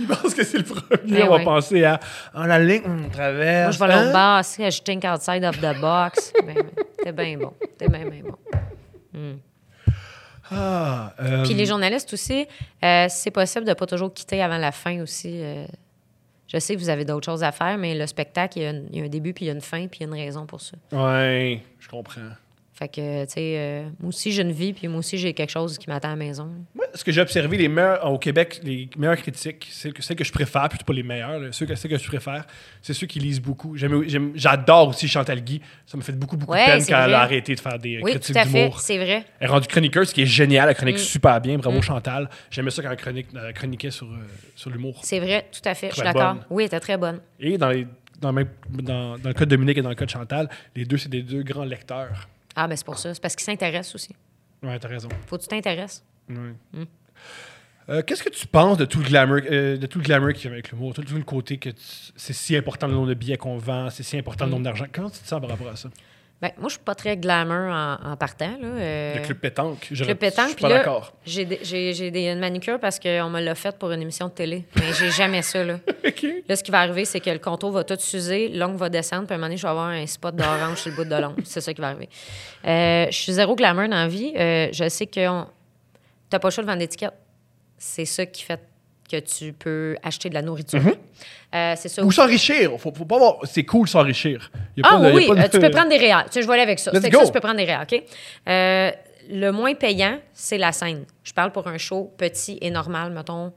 [0.00, 1.20] Il pense que c'est le premier.
[1.20, 1.98] Ben on va penser à
[2.34, 3.78] Ah, la ligne, on traverse.
[3.78, 4.12] Moi, je vais hein?
[4.12, 6.32] bord, si je think outside of the box.
[6.46, 6.64] Ben, ben,
[7.02, 7.52] T'es bien bon.
[7.78, 9.38] T'es bien, bien bon.
[10.50, 12.46] Ah, euh, Puis les journalistes aussi,
[12.82, 15.40] euh, c'est possible de pas toujours quitter avant la fin aussi.
[15.42, 15.66] euh,
[16.48, 19.04] je sais que vous avez d'autres choses à faire, mais le spectacle, il y, a
[19.04, 20.60] un début, puis il y a une fin, puis il y a une raison pour
[20.60, 20.76] ça.
[20.92, 22.30] Ouais, je comprends.
[22.78, 25.50] Fait que, tu sais, euh, moi aussi, j'ai une vie, puis moi aussi, j'ai quelque
[25.50, 26.48] chose qui m'attend à la maison.
[26.76, 30.16] Moi, ce que j'ai observé, les meilleurs au Québec, les meilleures critiques, celles que, celles
[30.16, 32.44] que je préfère, plutôt pas les meilleures, là, ceux que, celles que je préfère,
[32.80, 33.74] c'est ceux qui lisent beaucoup.
[34.36, 35.60] J'adore aussi Chantal Guy.
[35.86, 37.96] Ça me fait beaucoup, beaucoup Ouais, de peine quand elle a arrêté de faire des
[37.96, 38.80] euh, Oui, critiques tout à fait, d'humour.
[38.80, 39.24] c'est vrai.
[39.40, 40.68] Elle est rendue chroniqueuse, ce qui est génial.
[40.68, 40.98] Elle chronique Mm.
[40.98, 41.58] super bien.
[41.58, 42.30] Bravo Chantal.
[42.48, 44.18] J'aimais ça quand elle, chronique, elle chroniquait sur, euh,
[44.54, 45.00] sur l'humour.
[45.02, 45.88] C'est vrai, tout à fait.
[45.88, 46.36] Je suis d'accord.
[46.48, 47.18] Oui, elle était très bonne.
[47.40, 47.88] Et dans, les,
[48.20, 50.48] dans, le même- dans, dans le cas de Dominique et dans le cas de Chantal,
[50.76, 52.28] les deux, c'est des deux grands lecteurs.
[52.60, 53.14] Ah, ben c'est pour ça.
[53.14, 54.14] C'est parce qu'ils s'intéressent aussi.
[54.62, 55.08] Ouais, t'as raison.
[55.26, 56.04] Faut que tu t'intéresses.
[56.28, 56.36] Ouais.
[56.72, 56.82] Mm.
[57.90, 60.42] Euh, Qu'est-ce que tu penses de tout le glamour, euh, de tout le glamour qui
[60.42, 61.76] vient avec l'humour, tout, tout le côté que tu-
[62.16, 64.86] c'est si important le nombre de billets qu'on vend, c'est si important le nombre d'argent?
[64.92, 65.88] Comment tu te sens par rapport à ça?
[66.40, 68.50] Ben, moi, je suis pas très glamour en, en partant.
[68.60, 68.68] Là.
[68.68, 71.12] euh, Le club pétanque, je, Club je suis pas d'accord.
[71.24, 74.64] j'ai une manucure parce qu'on me l'a faite pour une émission de télé.
[74.76, 75.80] Mais j'ai jamais ça, là.
[76.48, 79.24] Là, ce qui va arriver, c'est que le contour va tout s'user, l'ongle va descendre,
[79.26, 81.14] puis à un moment donné, je vais avoir un spot d'orange sur le bout de
[81.16, 81.42] l'ongle.
[81.44, 82.08] C'est ça qui va arriver.
[82.64, 84.32] Euh, je suis zéro glamour dans la vie.
[84.36, 85.46] Euh, je sais que on-
[86.30, 87.14] t'as pas le choix de vendre d'étiquette.
[87.76, 88.60] C'est ça qui fait
[89.10, 90.80] que tu peux acheter de la nourriture.
[90.80, 90.94] Mhm.
[91.54, 92.04] Euh, c'est ça.
[92.04, 92.72] Ou s'enrichir.
[92.78, 93.36] Faut, faut pas avoir.
[93.44, 94.50] C'est cool s'enrichir.
[94.82, 96.24] Ah pas de- oui, de- euh, tu peux prendre des réals.
[96.26, 96.90] Tu sais, je vais aller avec ça.
[96.90, 98.02] Que ça, tu peux prendre des réals, OK?
[98.48, 98.90] Euh,
[99.30, 101.04] le moins payant, c'est la scène.
[101.24, 103.52] Je parle pour un show petit et normal, mettons.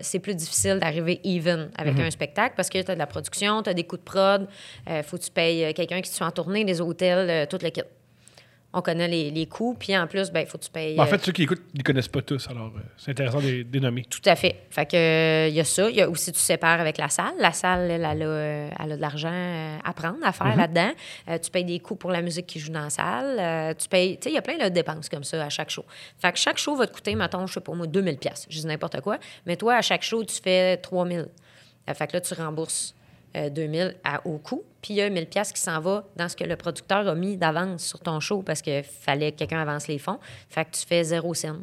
[0.00, 2.02] C'est plus difficile d'arriver even avec Mhm.
[2.04, 4.46] un spectacle parce que tu as de la production, tu as des coûts de prod,
[4.88, 7.70] il faut que tu payes quelqu'un qui te fait en tournée, les hôtels, tout le
[7.70, 7.80] kit.
[8.74, 10.94] On connaît les, les coûts, puis en plus, il ben, faut que tu payes.
[10.94, 12.48] Ben, en euh, fait, ceux qui écoutent, ils connaissent pas tous.
[12.50, 14.04] Alors, euh, c'est intéressant de les nommer.
[14.04, 14.66] tout à fait.
[14.68, 15.88] Fait que euh, il y a ça.
[15.88, 17.32] Il y a aussi tu sépares avec la salle.
[17.38, 20.54] La salle, elle, elle a, euh, elle a de l'argent euh, à prendre, à faire
[20.54, 20.90] là-dedans.
[21.28, 23.38] Euh, tu payes des coûts pour la musique qui joue dans la salle.
[23.38, 25.70] Euh, tu payes, tu sais, il y a plein de dépenses comme ça à chaque
[25.70, 25.86] show.
[26.18, 28.46] Fait que chaque show va te coûter, mettons, je sais pas moi, 2000 pièces.
[28.50, 29.16] Je dis n'importe quoi.
[29.46, 31.26] Mais toi, à chaque show, tu fais 3000.
[31.88, 32.94] Euh, fait que là, tu rembourses
[33.36, 34.62] euh, 2000 à, au coût.
[34.82, 37.14] Puis il y a 1000 pièces qui s'en va dans ce que le producteur a
[37.14, 40.18] mis d'avance sur ton show parce qu'il fallait que quelqu'un avance les fonds.
[40.48, 41.56] Fait que tu fais zéro cent.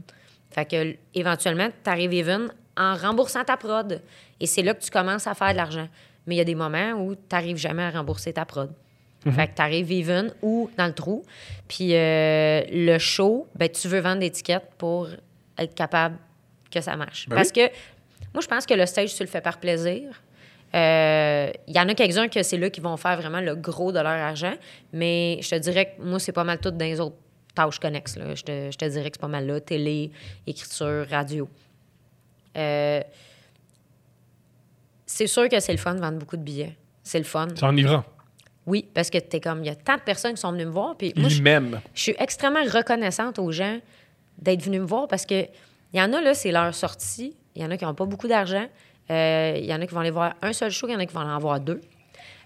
[0.52, 4.02] Fait que éventuellement, tu arrives even en remboursant ta prod.
[4.40, 5.88] Et c'est là que tu commences à faire de l'argent.
[6.28, 8.72] Mais il y a des moments où tu n'arrives jamais à rembourser ta prod.
[9.32, 11.24] Fait que tu arrives even ou dans le trou.
[11.68, 15.10] Puis euh, le show, ben, tu veux vendre des tickets pour
[15.58, 16.18] être capable
[16.70, 17.28] que ça marche.
[17.28, 17.62] Ben Parce que
[18.34, 20.22] moi, je pense que le stage, tu le fais par plaisir.
[20.76, 23.92] Euh, Il y en a quelques-uns que c'est là qui vont faire vraiment le gros
[23.92, 24.54] de leur argent.
[24.94, 27.16] Mais je te dirais que moi, c'est pas mal tout dans les autres
[27.54, 28.18] tâches connexes.
[28.18, 28.36] Là.
[28.36, 29.60] Je, te, je te dirais que c'est pas mal là.
[29.60, 30.12] Télé,
[30.46, 31.48] écriture, radio.
[32.58, 33.02] Euh,
[35.06, 36.76] c'est sûr que c'est le fun de vendre beaucoup de billets.
[37.04, 37.48] C'est le fun.
[37.56, 38.04] C'est enivrant.
[38.66, 40.72] Oui, parce que t'es comme, il y a tant de personnes qui sont venues me
[40.72, 40.98] voir.
[40.98, 41.42] Puis moi, je,
[41.94, 43.80] je suis extrêmement reconnaissante aux gens
[44.40, 45.46] d'être venus me voir parce que
[45.94, 47.38] il y en a, là, c'est leur sortie.
[47.56, 48.68] Il y en a qui n'ont pas beaucoup d'argent.
[49.12, 51.00] Euh, Il y en a qui vont aller voir un seul show, il y en
[51.00, 51.82] a qui vont en voir deux.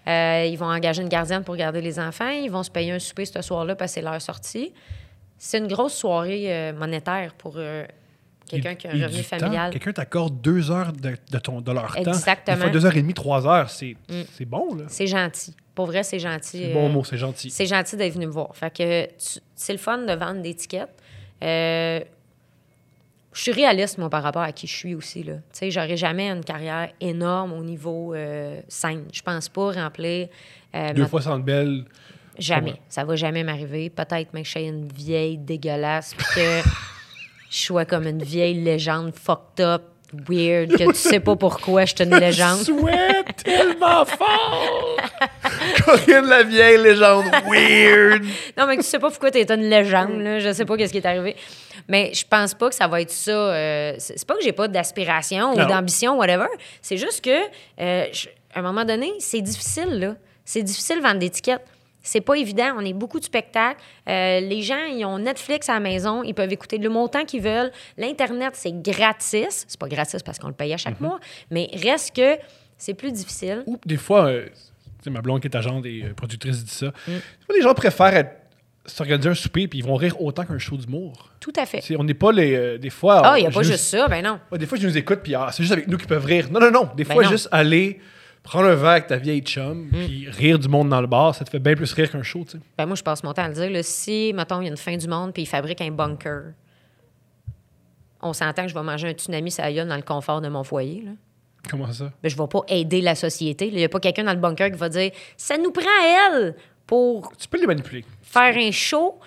[0.08, 2.28] Euh, ils vont engager une gardienne pour garder les enfants.
[2.30, 4.72] Ils vont se payer un souper ce soir-là parce que c'est leur sortie.
[5.38, 7.56] C'est une grosse soirée euh, monétaire pour
[8.46, 9.38] quelqu'un qui a un Et revenu temps.
[9.38, 9.70] familial.
[9.70, 12.00] Quelqu'un t'accorde deux heures de, de ton, de leur temps.
[12.12, 12.56] Exactement.
[12.56, 13.70] Des fois, deux heures et demie, trois heures.
[13.70, 14.22] C'est Mm.
[14.32, 14.84] c'est bon, là.
[14.88, 15.54] C'est gentil.
[15.74, 16.58] Pour vrai, c'est gentil.
[16.64, 17.50] C'est euh, bon mot, c'est gentil.
[17.50, 18.54] C'est gentil d'être venu me voir.
[18.56, 19.06] Fait que
[19.54, 20.88] c'est le fun de vendre des tickets.
[21.42, 22.00] Euh,
[23.32, 25.22] je suis réaliste, moi, par rapport à qui je suis aussi.
[25.22, 25.34] Là.
[25.34, 29.04] Tu sais, j'aurais jamais une carrière énorme au niveau euh, scène.
[29.12, 30.28] Je pense pas remplir.
[30.74, 31.84] euh, Deux ma- fois Centre Belle.
[32.38, 32.72] Jamais.
[32.72, 32.80] Ouais.
[32.88, 33.90] Ça va jamais m'arriver.
[33.90, 36.60] Peut-être même que je sois une vieille dégueulasse, puis que
[37.50, 39.82] je sois comme une vieille légende fucked up,
[40.28, 42.58] weird, que tu sais pas pourquoi je suis une légende.
[42.58, 44.96] souhaite tellement fort!
[45.84, 48.22] Corinne la vieille légende weird!
[48.56, 50.38] Non, mais tu sais pas pourquoi tu es une légende, là.
[50.38, 51.36] Je sais pas qu'est-ce qui est arrivé.
[51.88, 53.30] Mais je pense pas que ça va être ça.
[53.30, 56.46] euh, c'est pas que j'ai pas d'aspiration ou d'ambition, whatever.
[56.82, 57.30] C'est juste que,
[57.80, 58.06] euh,
[58.54, 60.14] à un moment donné, c'est difficile, là.
[60.44, 61.60] C'est difficile de vendre des tickets.
[62.02, 62.72] C'est pas évident.
[62.78, 63.78] On est beaucoup de spectacles.
[64.08, 66.22] Euh, les gens, ils ont Netflix à la maison.
[66.22, 67.70] Ils peuvent écouter le montant qu'ils veulent.
[67.98, 69.66] L'Internet, c'est gratis.
[69.68, 71.20] C'est pas gratis parce qu'on le paye à chaque mois.
[71.50, 72.38] Mais reste que
[72.78, 73.62] c'est plus difficile.
[73.66, 74.46] Ou des fois, euh,
[75.04, 76.86] sais, ma blonde qui est agente et euh, productrice dit ça.
[76.88, 77.10] Mm.
[77.48, 78.36] Des les gens préfèrent être-
[78.86, 81.30] s'organiser un souper puis ils vont rire autant qu'un show d'humour.
[81.38, 81.82] Tout à fait.
[81.98, 82.54] On n'est pas les.
[82.56, 83.22] euh, des fois.
[83.24, 84.08] Ah, il n'y a pas juste ça.
[84.08, 84.40] Ben non.
[84.50, 86.48] Ouais, des fois, je nous écoute puis ah, c'est juste avec nous qu'ils peuvent rire.
[86.50, 86.88] Non, non, non.
[86.96, 87.30] Des Ben fois, non.
[87.30, 88.00] juste aller
[88.42, 89.90] prendre un verre avec ta vieille chum Mm.
[89.90, 92.42] puis rire du monde dans le bar, ça te fait bien plus rire qu'un show,
[92.44, 92.58] tu sais.
[92.78, 93.70] Ben moi, je passe mon temps à le dire.
[93.70, 96.52] là, si, mettons, il y a une fin du monde puis ils fabriquent un bunker,
[98.22, 101.02] on s'entend que je vais manger un tsunami gueule dans le confort de mon foyer.
[101.04, 101.12] Là.
[101.68, 102.10] Comment ça?
[102.22, 103.68] Ben, je ne vais pas aider la société.
[103.68, 106.28] Il n'y a pas quelqu'un dans le bunker qui va dire Ça nous prend à
[106.32, 106.54] elle
[106.86, 108.04] pour Tu peux les manipuler.
[108.22, 109.18] faire un show.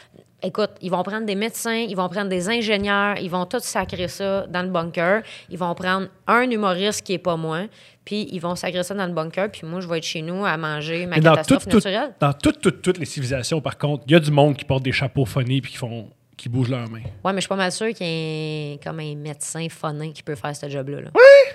[0.46, 4.10] Écoute, ils vont prendre des médecins, ils vont prendre des ingénieurs, ils vont tous sacrer
[4.10, 5.22] ça dans le bunker.
[5.50, 7.68] Ils vont prendre un humoriste qui est pas moi,
[8.04, 10.44] puis ils vont sacrer ça dans le bunker, puis moi, je vais être chez nous
[10.44, 12.14] à manger ma Mais dans catastrophe toutes, toutes, naturelle.
[12.20, 14.84] dans toutes, toutes, toutes les civilisations, par contre, il y a du monde qui porte
[14.84, 17.00] des chapeaux phonies puis qui font qui bougent leurs mains.
[17.24, 20.12] Ouais, mais je suis pas mal sûre qu'il y a un- comme un médecin phonin
[20.12, 21.00] qui peut faire ce job-là.
[21.02, 21.10] là.
[21.16, 21.54] Oui!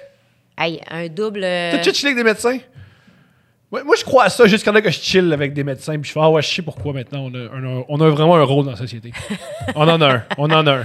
[0.59, 1.45] Hey, un double.
[1.45, 2.59] euh, T'as-tu chillé avec des médecins?
[3.71, 6.09] Ouais, moi, je crois à ça, en a que je chill avec des médecins, puis
[6.09, 8.43] je fais, ah ouais, je sais pourquoi maintenant on a, un- on a vraiment un
[8.43, 9.13] rôle dans la société.
[9.75, 10.83] on en a un, on en a un.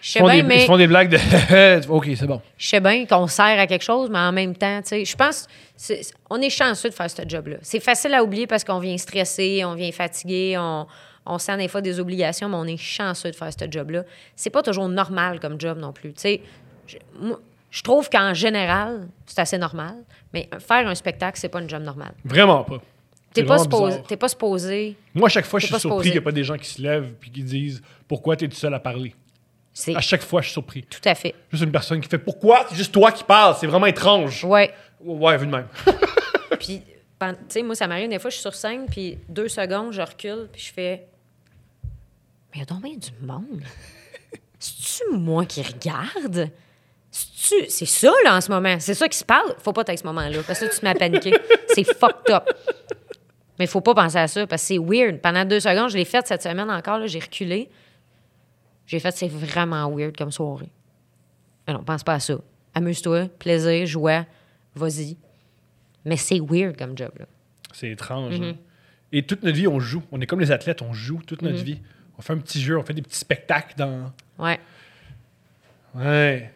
[0.00, 1.88] Je Ils sais font, bien, des, mais ils font des blagues de.
[1.88, 2.40] ok, c'est bon.
[2.56, 5.16] je sais bien qu'on sert à quelque chose, mais en même temps, tu sais, je
[5.16, 7.56] pense, c'est- on est chanceux de faire ce job-là.
[7.62, 10.86] C'est facile à oublier parce qu'on vient stressé, on vient fatigué, on,
[11.24, 14.02] on sent des fois des obligations, mais on est chanceux de faire ce job-là.
[14.34, 16.12] C'est pas toujours normal comme job non plus.
[16.14, 16.40] Tu sais,
[17.20, 17.38] moi,
[17.70, 19.96] je trouve qu'en général, c'est assez normal,
[20.32, 22.14] mais faire un spectacle, c'est pas un job normal.
[22.24, 22.80] Vraiment pas.
[23.34, 24.06] T'es pas, supposé, bizarre.
[24.06, 24.96] t'es pas supposé.
[25.14, 26.68] Moi, à chaque fois, je T'es suis surpris qu'il n'y a pas des gens qui
[26.68, 29.14] se lèvent puis qui disent Pourquoi tu es tout seul à parler?
[29.94, 30.82] À chaque fois, je suis surpris.
[30.82, 31.34] tout à fait.
[31.52, 32.66] Juste une personne qui fait Pourquoi?
[32.68, 33.54] C'est juste toi qui parles.
[33.60, 34.44] C'est vraiment étrange.
[34.44, 34.72] Ouais.
[35.00, 35.68] Ouais, vu de même.
[36.58, 36.82] Puis,
[37.20, 40.00] tu sais, moi, ça m'arrive des fois, je suis sur scène, puis deux secondes, je
[40.00, 41.06] recule, puis je fais.
[42.50, 43.62] Mais il y a donc bien du monde.
[44.58, 46.50] C'est-tu moi qui regarde?
[47.10, 48.76] C'est ça, là, en ce moment?
[48.78, 49.54] C'est ça qui se parle?
[49.58, 51.32] Faut pas être ce moment-là, parce que là, tu te mets à paniquer.
[51.74, 52.44] c'est fucked up.
[53.58, 55.20] Mais faut pas penser à ça, parce que c'est weird.
[55.20, 57.70] Pendant deux secondes, je l'ai fait cette semaine encore, là, j'ai reculé.
[58.86, 60.70] J'ai fait, c'est vraiment weird comme soirée.
[61.66, 62.38] Mais non, pense pas à ça.
[62.74, 64.26] Amuse-toi, plaisir, joie,
[64.74, 65.16] vas-y.
[66.04, 67.26] Mais c'est weird comme job, là.
[67.72, 68.38] C'est étrange.
[68.38, 68.50] Mm-hmm.
[68.50, 68.56] hein.
[69.12, 70.02] Et toute notre vie, on joue.
[70.12, 71.80] On est comme les athlètes, on joue toute notre vie.
[72.18, 74.12] On fait un petit jeu, on fait des petits spectacles dans.
[74.38, 74.58] Ouais.
[75.94, 76.52] Ouais.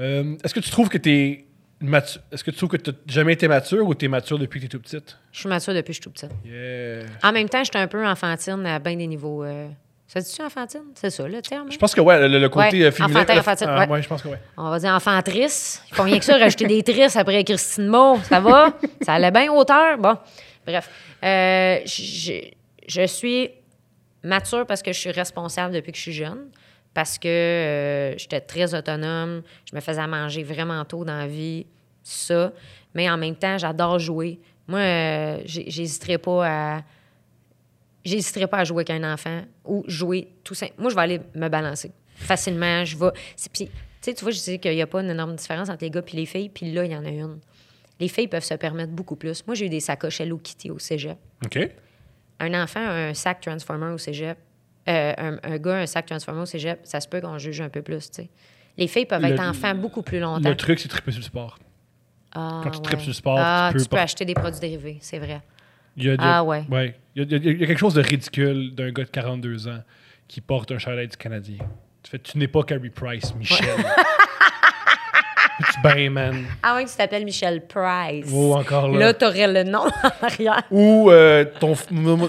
[0.00, 1.44] Euh, Est-ce que tu trouves que t'es
[1.80, 2.20] mature?
[2.32, 4.70] Est-ce que tu trouves que t'as jamais été mature ou t'es mature depuis que t'es
[4.70, 5.18] tout petite?
[5.32, 6.30] Je suis mature depuis que je suis tout petite.
[6.44, 7.06] Yeah.
[7.22, 9.44] En même temps, j'étais un peu enfantine à bien des niveaux.
[9.44, 9.68] euh,
[10.06, 10.82] Ça dit-tu enfantine?
[10.94, 11.66] C'est ça, le terme?
[11.66, 11.70] hein?
[11.70, 13.20] Je pense que ouais, le, le côté Ouais, euh, féminin.
[13.20, 14.02] enfantin, enfantine, ah, ouais.
[14.02, 14.40] je pense que ouais.
[14.56, 15.82] On va dire enfantrice.
[15.90, 18.20] Ils font rien que ça, rajouter des tristes après Christine Maud.
[18.24, 18.72] Ça va?
[19.02, 19.98] Ça allait bien hauteur?
[19.98, 20.16] Bon.
[20.66, 20.88] Bref.
[21.22, 22.40] Euh, je,
[22.88, 23.50] je suis
[24.22, 26.48] mature parce que je suis responsable depuis que je suis jeune.
[26.94, 29.42] Parce que euh, j'étais très autonome.
[29.68, 31.66] Je me faisais à manger vraiment tôt dans la vie.
[32.02, 32.52] Ça.
[32.94, 34.40] Mais en même temps, j'adore jouer.
[34.66, 36.82] Moi, euh, j'hésiterais pas à.
[38.04, 40.72] J'hésiterais pas à jouer avec un enfant ou jouer tout simple.
[40.78, 42.84] Moi, je vais aller me balancer facilement.
[42.84, 43.10] Je vais.
[43.52, 45.84] Puis, tu sais, tu vois, je dis qu'il n'y a pas une énorme différence entre
[45.84, 46.48] les gars et les filles.
[46.48, 47.38] Puis là, il y en a une.
[47.98, 49.46] Les filles peuvent se permettre beaucoup plus.
[49.46, 51.18] Moi, j'ai eu des sacoches Hello Kitty au cégep.
[51.44, 51.58] OK.
[52.38, 54.38] Un enfant a un sac Transformer au cégep.
[54.88, 56.80] Euh, un, un gars un sac Transformer au cégep.
[56.84, 58.30] Ça se peut qu'on juge un peu plus, tu sais.
[58.78, 60.48] Les filles peuvent être enfants beaucoup plus longtemps.
[60.48, 61.58] Le truc, c'est triper sur le sport.
[62.34, 62.82] Ah, quand tu ouais.
[62.84, 65.42] tripes sur le sport, ah, tu peux tu peux acheter des produits dérivés, c'est vrai.
[65.96, 66.64] Il y a, Ah ouais.
[67.16, 69.04] Il y, a, il y a- il y a quelque chose de ridicule d'un gars
[69.04, 69.82] de 42 ans
[70.28, 71.58] qui porte un chandail du Canadien.
[72.02, 73.66] Tu fais, tu n'es pas Carey Price, Michel.
[75.82, 76.44] ben, man.
[76.62, 78.26] Ah ouais, tu t'appelles Michel Price.
[78.32, 78.98] Oh, encore là.
[78.98, 80.62] Là, t'aurais le nom en arrière.
[80.70, 81.74] Ou euh, ton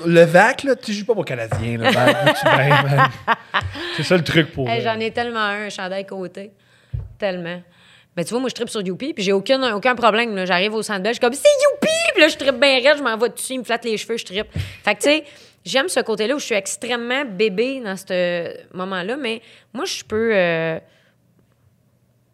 [0.05, 2.35] le VAC, là, tu joues pas au Canadien, le VAC.
[2.39, 3.09] tu ben, man.
[3.97, 4.67] C'est ça le truc pour.
[4.69, 6.51] Hey, J'en ai tellement un, un chandail côté.
[7.17, 7.61] Tellement.
[8.17, 10.35] Mais tu vois, moi, je tripe sur Youpi, puis j'ai aucun, aucun problème.
[10.35, 10.45] là.
[10.45, 11.87] J'arrive au centre je suis comme, c'est Youpi!
[12.13, 14.17] Puis là, je tripe bien raide, je m'en vais dessus, il me flatte les cheveux,
[14.17, 14.47] je tripe.
[14.83, 15.23] Fait que, tu sais,
[15.63, 19.41] j'aime ce côté-là où je suis extrêmement bébé dans ce moment-là, mais
[19.73, 20.31] moi, je peux.
[20.33, 20.77] euh,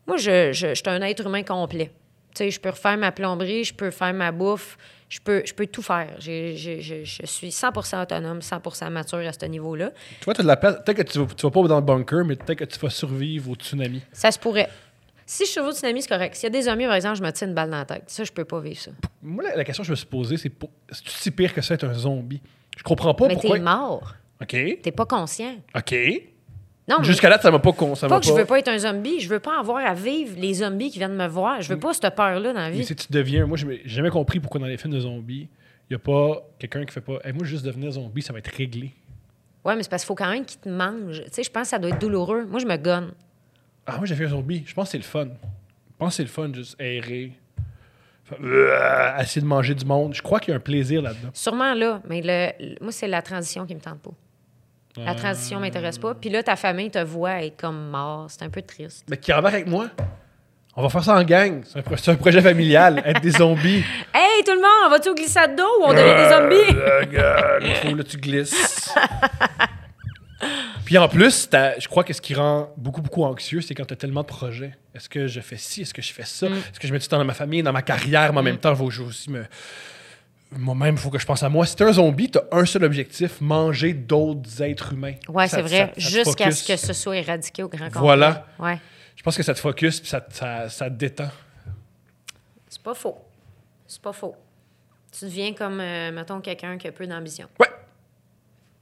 [0.07, 1.91] Moi, je, je, je suis un être humain complet.
[2.33, 4.77] Tu sais, je peux refaire ma plomberie, je peux faire ma bouffe,
[5.09, 6.09] je peux, je peux tout faire.
[6.19, 9.91] J'ai- j'ai- je, je suis 100% autonome, 100% mature à ce niveau-là.
[10.21, 10.75] Toi, tu as de la place.
[10.85, 12.89] Peut-être que tu vas, tu vas pas dans le bunker, mais peut-être que tu vas
[12.89, 14.01] survivre au tsunami.
[14.11, 14.69] Ça se pourrait.
[15.25, 16.35] Si je survis au tsunami, c'est correct.
[16.35, 18.03] S'il y a des zombies, par exemple, je me tire une balle dans la tête.
[18.07, 18.91] Ça, je peux pas vivre ça.
[19.21, 20.69] Moi, la, la question que je me suis posée, c'est pour...
[20.89, 22.41] c'est-tu si pire que ça être un zombie?
[22.77, 23.57] Je comprends pas Mais pourquoi.
[23.57, 24.13] t'es mort.
[24.41, 24.55] OK.
[24.81, 25.55] T'es pas conscient.
[25.75, 25.95] OK.
[26.89, 27.95] Non, Jusqu'à là, ça m'a pas con.
[27.95, 29.19] Ça pas m'a que je veux pas être un zombie.
[29.19, 31.61] Je veux pas avoir à vivre les zombies qui viennent me voir.
[31.61, 32.85] Je veux pas cette peur-là dans la Mais vie.
[32.85, 33.45] si tu deviens.
[33.45, 35.49] Moi, j'ai jamais compris pourquoi dans les films de zombies,
[35.89, 37.17] il y a pas quelqu'un qui fait pas.
[37.25, 38.93] Hey, moi, juste devenir zombie, ça va être réglé.
[39.65, 41.23] Ouais, mais c'est parce qu'il faut quand même qu'ils te mangent.
[41.25, 42.45] Tu sais, je pense que ça doit être douloureux.
[42.45, 43.11] Moi, je me gonne.
[43.85, 44.63] Ah, moi, j'ai fait un zombie.
[44.65, 45.25] Je pense que c'est le fun.
[45.25, 47.33] Je pense que c'est le fun, juste errer.
[48.41, 50.13] Euh, essayer de manger du monde.
[50.13, 51.29] Je crois qu'il y a un plaisir là-dedans.
[51.33, 54.11] Sûrement là, mais le, le- moi, c'est la transition qui me tente pas.
[55.05, 56.13] La transition m'intéresse pas.
[56.15, 58.25] Puis là, ta famille te voit être comme mort.
[58.29, 59.05] C'est un peu triste.
[59.09, 59.87] Mais qui embarque avec moi?
[60.75, 61.61] On va faire ça en gang.
[61.65, 63.01] C'est un, pro- c'est un projet familial.
[63.05, 63.83] être des zombies.
[64.13, 66.79] Hey, tout le monde, on va-tu au glissade d'eau ou on devient des zombies?
[66.79, 68.93] Euh, faut là, tu glisses.
[70.85, 71.49] Puis en plus,
[71.79, 74.27] je crois que ce qui rend beaucoup, beaucoup anxieux, c'est quand tu as tellement de
[74.27, 74.77] projets.
[74.95, 75.81] Est-ce que je fais ci?
[75.81, 76.45] Est-ce que je fais ça?
[76.47, 78.57] Est-ce que je mets du temps dans ma famille, dans ma carrière, mais en même
[78.57, 79.45] temps, il faut que je aussi me.
[80.51, 81.65] Moi-même, il faut que je pense à moi.
[81.65, 85.15] Si t'es un zombie, t'as un seul objectif manger d'autres êtres humains.
[85.27, 85.91] Ouais, c'est vrai.
[85.97, 86.59] Jusqu'à focus.
[86.63, 87.99] ce que ce soit éradiqué au grand complet.
[88.01, 88.47] Voilà.
[88.57, 88.79] Ouais.
[89.15, 91.29] Je pense que ça te focus puis ça, te- ça, ça te détend.
[92.69, 93.17] C'est pas faux.
[93.87, 94.35] C'est pas faux.
[95.17, 97.47] Tu deviens comme, euh, mettons, quelqu'un qui a peu d'ambition.
[97.59, 97.69] Ouais.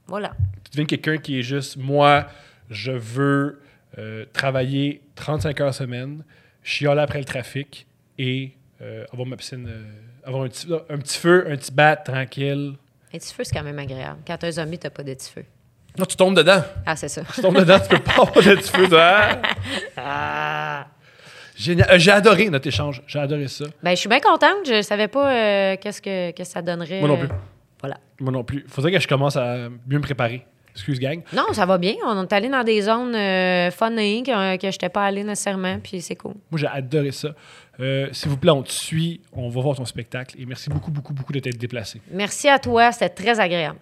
[0.06, 0.34] Voilà.
[0.64, 2.26] Tu deviens quelqu'un qui est juste, moi,
[2.70, 3.60] je veux
[3.98, 6.22] euh, travailler 35 heures semaine,
[6.62, 7.86] chialer après le trafic
[8.18, 8.52] et
[8.82, 9.84] euh, avoir ma piscine, euh,
[10.26, 12.74] avoir un petit, un petit feu, un petit bat tranquille.
[13.14, 14.18] Un petit feu, c'est quand même agréable.
[14.26, 15.44] Quand t'es un zombie, t'as pas de petit feu.
[15.98, 16.62] Non, tu tombes dedans.
[16.84, 17.22] Ah, c'est ça.
[17.34, 18.88] Tu tombes dedans, tu peux pas avoir de petit feu.
[18.88, 19.28] toi.
[19.96, 20.86] Ah.
[21.56, 21.90] Génial.
[21.90, 23.02] Euh, J'ai adoré notre échange.
[23.06, 23.64] J'ai adoré ça.
[23.82, 24.66] Ben, je suis bien contente.
[24.66, 27.00] Je savais pas euh, qu'est-ce que, que ça donnerait.
[27.00, 27.28] Moi non euh, plus.
[27.80, 27.96] Voilà.
[28.20, 28.66] Moi non plus.
[28.68, 30.44] Faudrait que je commence à mieux me préparer.
[30.72, 31.22] Excuse, gang.
[31.32, 31.94] Non, ça va bien.
[32.04, 35.78] On est allé dans des zones euh, funny que, que je n'étais pas allé nécessairement,
[35.82, 36.34] puis c'est cool.
[36.50, 37.30] Moi, j'ai adoré ça.
[37.80, 39.20] Euh, S'il vous plaît, on te suit.
[39.32, 40.34] On va voir ton spectacle.
[40.38, 42.00] Et merci beaucoup, beaucoup, beaucoup de t'être déplacé.
[42.10, 42.92] Merci à toi.
[42.92, 43.78] C'était très agréable.